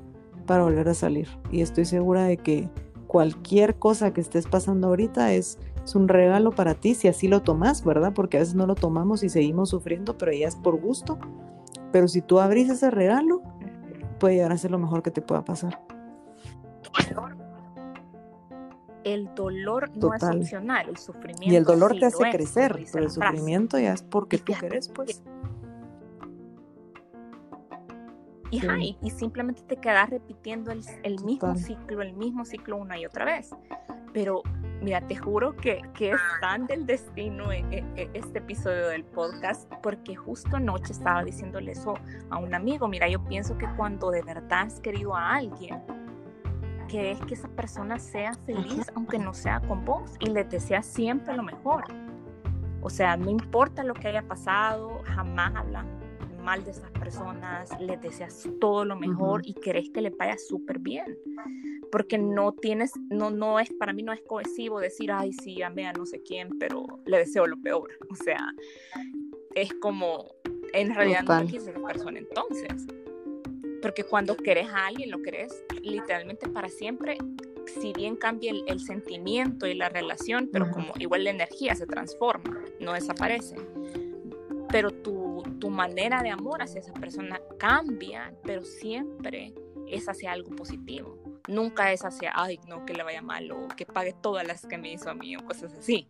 para 0.47 0.63
volver 0.63 0.89
a 0.89 0.95
salir. 0.95 1.29
Y 1.51 1.63
estoy 1.63 1.87
segura 1.87 2.25
de 2.25 2.37
que 2.37 2.69
cualquier 3.07 3.77
cosa 3.77 4.13
que 4.13 4.21
estés 4.21 4.47
pasando 4.47 4.89
ahorita 4.89 5.33
es, 5.33 5.59
es 5.83 5.95
un 5.95 6.09
regalo 6.09 6.51
para 6.51 6.75
ti 6.75 6.95
si 6.95 7.09
así 7.09 7.27
lo 7.27 7.43
tomas, 7.43 7.85
¿verdad? 7.85 8.13
Porque 8.15 8.37
a 8.37 8.41
veces 8.41 8.55
no 8.55 8.67
lo 8.67 8.75
tomamos 8.75 9.23
y 9.23 9.31
seguimos 9.31 9.71
sufriendo, 9.71 10.19
pero 10.19 10.33
ya 10.33 10.47
es 10.47 10.57
por 10.57 10.79
gusto 10.81 11.19
pero 11.93 12.09
si 12.09 12.23
tú 12.23 12.41
abrís 12.41 12.69
ese 12.71 12.91
regalo, 12.91 13.43
puede 14.19 14.37
llegar 14.37 14.53
a 14.53 14.59
ser 14.59 14.71
lo 14.71 14.79
mejor 14.79 15.03
que 15.03 15.11
te 15.11 15.23
pueda 15.23 15.45
pasar. 15.45 15.81
El 19.05 19.33
dolor 19.37 19.97
no 19.97 20.15
es 20.15 20.23
opcional, 20.23 20.89
el 20.89 20.97
sufrimiento. 20.97 21.53
Y 21.53 21.57
el 21.57 21.65
dolor 21.65 21.97
te 21.99 22.07
hace 22.07 22.29
crecer, 22.31 22.85
pero 22.93 23.05
el 23.05 23.11
sufrimiento 23.11 23.79
ya 23.79 23.93
es 23.93 24.03
porque 24.03 24.39
tú 24.39 24.53
querés, 24.59 24.89
pues. 24.89 25.23
Y, 28.51 28.97
y, 29.03 29.11
simplemente 29.11 29.63
te 29.63 29.77
quedas 29.77 30.11
repitiendo 30.11 30.71
el, 30.71 30.83
el 31.03 31.23
mismo 31.25 31.57
ciclo, 31.57 32.03
el 32.03 32.15
mismo 32.15 32.45
ciclo 32.45 32.77
una 32.77 32.99
y 32.99 33.05
otra 33.05 33.25
vez. 33.25 33.51
Pero 34.13 34.43
Mira, 34.83 35.01
te 35.01 35.17
juro 35.17 35.57
que, 35.57 35.83
que 35.95 36.11
es 36.11 36.21
tan 36.41 36.67
del 36.67 36.87
destino 36.87 37.51
e, 37.51 37.65
e, 37.71 37.85
e, 37.97 38.11
este 38.13 38.39
episodio 38.39 38.89
del 38.89 39.05
podcast, 39.05 39.73
porque 39.83 40.15
justo 40.15 40.57
anoche 40.57 40.93
estaba 40.93 41.25
diciéndole 41.25 41.73
eso 41.73 41.95
a 42.31 42.39
un 42.39 42.55
amigo. 42.55 42.87
Mira, 42.87 43.09
yo 43.09 43.23
pienso 43.25 43.57
que 43.57 43.67
cuando 43.77 44.11
de 44.11 44.23
verdad 44.23 44.67
has 44.67 44.81
querido 44.81 45.15
a 45.17 45.37
alguien, 45.37 45.83
que 46.89 47.13
es 47.13 47.21
que 47.21 47.35
esa 47.35 47.49
persona 47.49 47.99
sea 47.99 48.35
feliz, 48.35 48.91
aunque 48.95 49.19
no 49.19 49.35
sea 49.35 49.61
con 49.61 49.85
vos, 49.85 50.13
y 50.21 50.27
le 50.27 50.45
deseas 50.45 50.87
siempre 50.87 51.35
lo 51.35 51.43
mejor. 51.43 51.85
O 52.83 52.91
sea, 52.91 53.17
no 53.17 53.31
importa 53.31 53.83
lo 53.83 53.95
que 53.95 54.09
haya 54.09 54.23
pasado, 54.23 55.01
jamás 55.05 55.57
hablan 55.57 56.06
mal 56.47 56.65
de 56.65 56.71
esas 56.71 56.91
personas, 56.93 57.69
les 57.81 58.01
deseas 58.01 58.49
todo 58.61 58.85
lo 58.85 58.97
mejor 58.97 59.43
y 59.45 59.53
querés 59.53 59.91
que 59.91 60.01
le 60.01 60.11
vaya 60.11 60.39
súper 60.39 60.79
bien 60.79 61.19
porque 61.91 62.19
no 62.19 62.53
tienes, 62.53 62.93
no, 63.11 63.31
no 63.31 63.59
es, 63.59 63.73
para 63.73 63.93
mí 63.93 64.03
no 64.03 64.13
es 64.13 64.21
cohesivo 64.23 64.81
decir, 64.81 65.11
ay, 65.13 65.33
sí, 65.33 65.63
amé 65.63 65.87
a 65.87 65.93
no 65.93 66.07
sé 66.07 66.23
quién, 66.23 66.59
pero 66.59 66.85
le 67.07 67.19
deseo 67.19 67.47
lo 67.47 67.57
peor. 67.57 67.91
O 68.11 68.15
sea, 68.17 68.39
es 69.55 69.73
como, 69.75 70.27
en 70.73 70.95
realidad 70.95 71.23
no 71.23 71.47
quieres 71.47 71.69
esa 71.69 71.81
persona 71.81 72.19
entonces. 72.19 72.87
Porque 73.83 74.05
cuando 74.05 74.37
querés 74.37 74.69
a 74.69 74.87
alguien, 74.87 75.11
lo 75.11 75.23
querés 75.23 75.63
literalmente 75.83 76.49
para 76.49 76.69
siempre, 76.69 77.19
si 77.81 77.93
bien 77.93 78.17
cambia 78.17 78.53
el, 78.67 78.81
sentimiento 78.81 79.67
y 79.67 79.75
la 79.75 79.89
relación, 79.89 80.49
pero 80.53 80.71
como 80.71 80.93
igual 80.99 81.25
la 81.25 81.31
energía 81.31 81.75
se 81.75 81.87
transforma, 81.87 82.63
no 82.81 82.93
desaparece. 82.93 83.57
Pero 84.69 84.91
tu, 84.91 85.43
tu 85.61 85.71
manera 85.71 86.23
de 86.23 86.31
amor 86.31 86.63
hacia 86.63 86.81
esa 86.81 86.93
persona 86.93 87.41
cambia, 87.59 88.35
pero 88.43 88.65
siempre 88.65 89.55
es 89.87 90.09
hacia 90.09 90.33
algo 90.33 90.51
positivo 90.57 91.17
nunca 91.49 91.93
es 91.93 92.05
hacia, 92.05 92.33
ay, 92.35 92.59
no, 92.67 92.85
que 92.85 92.95
le 92.95 93.03
vaya 93.03 93.23
mal 93.23 93.51
o 93.53 93.69
que 93.69 93.87
pague 93.87 94.13
todas 94.13 94.47
las 94.47 94.67
que 94.67 94.79
me 94.79 94.93
hizo 94.93 95.11
a 95.11 95.15
mí 95.15 95.37
o 95.37 95.45
cosas 95.45 95.73
así. 95.75 96.09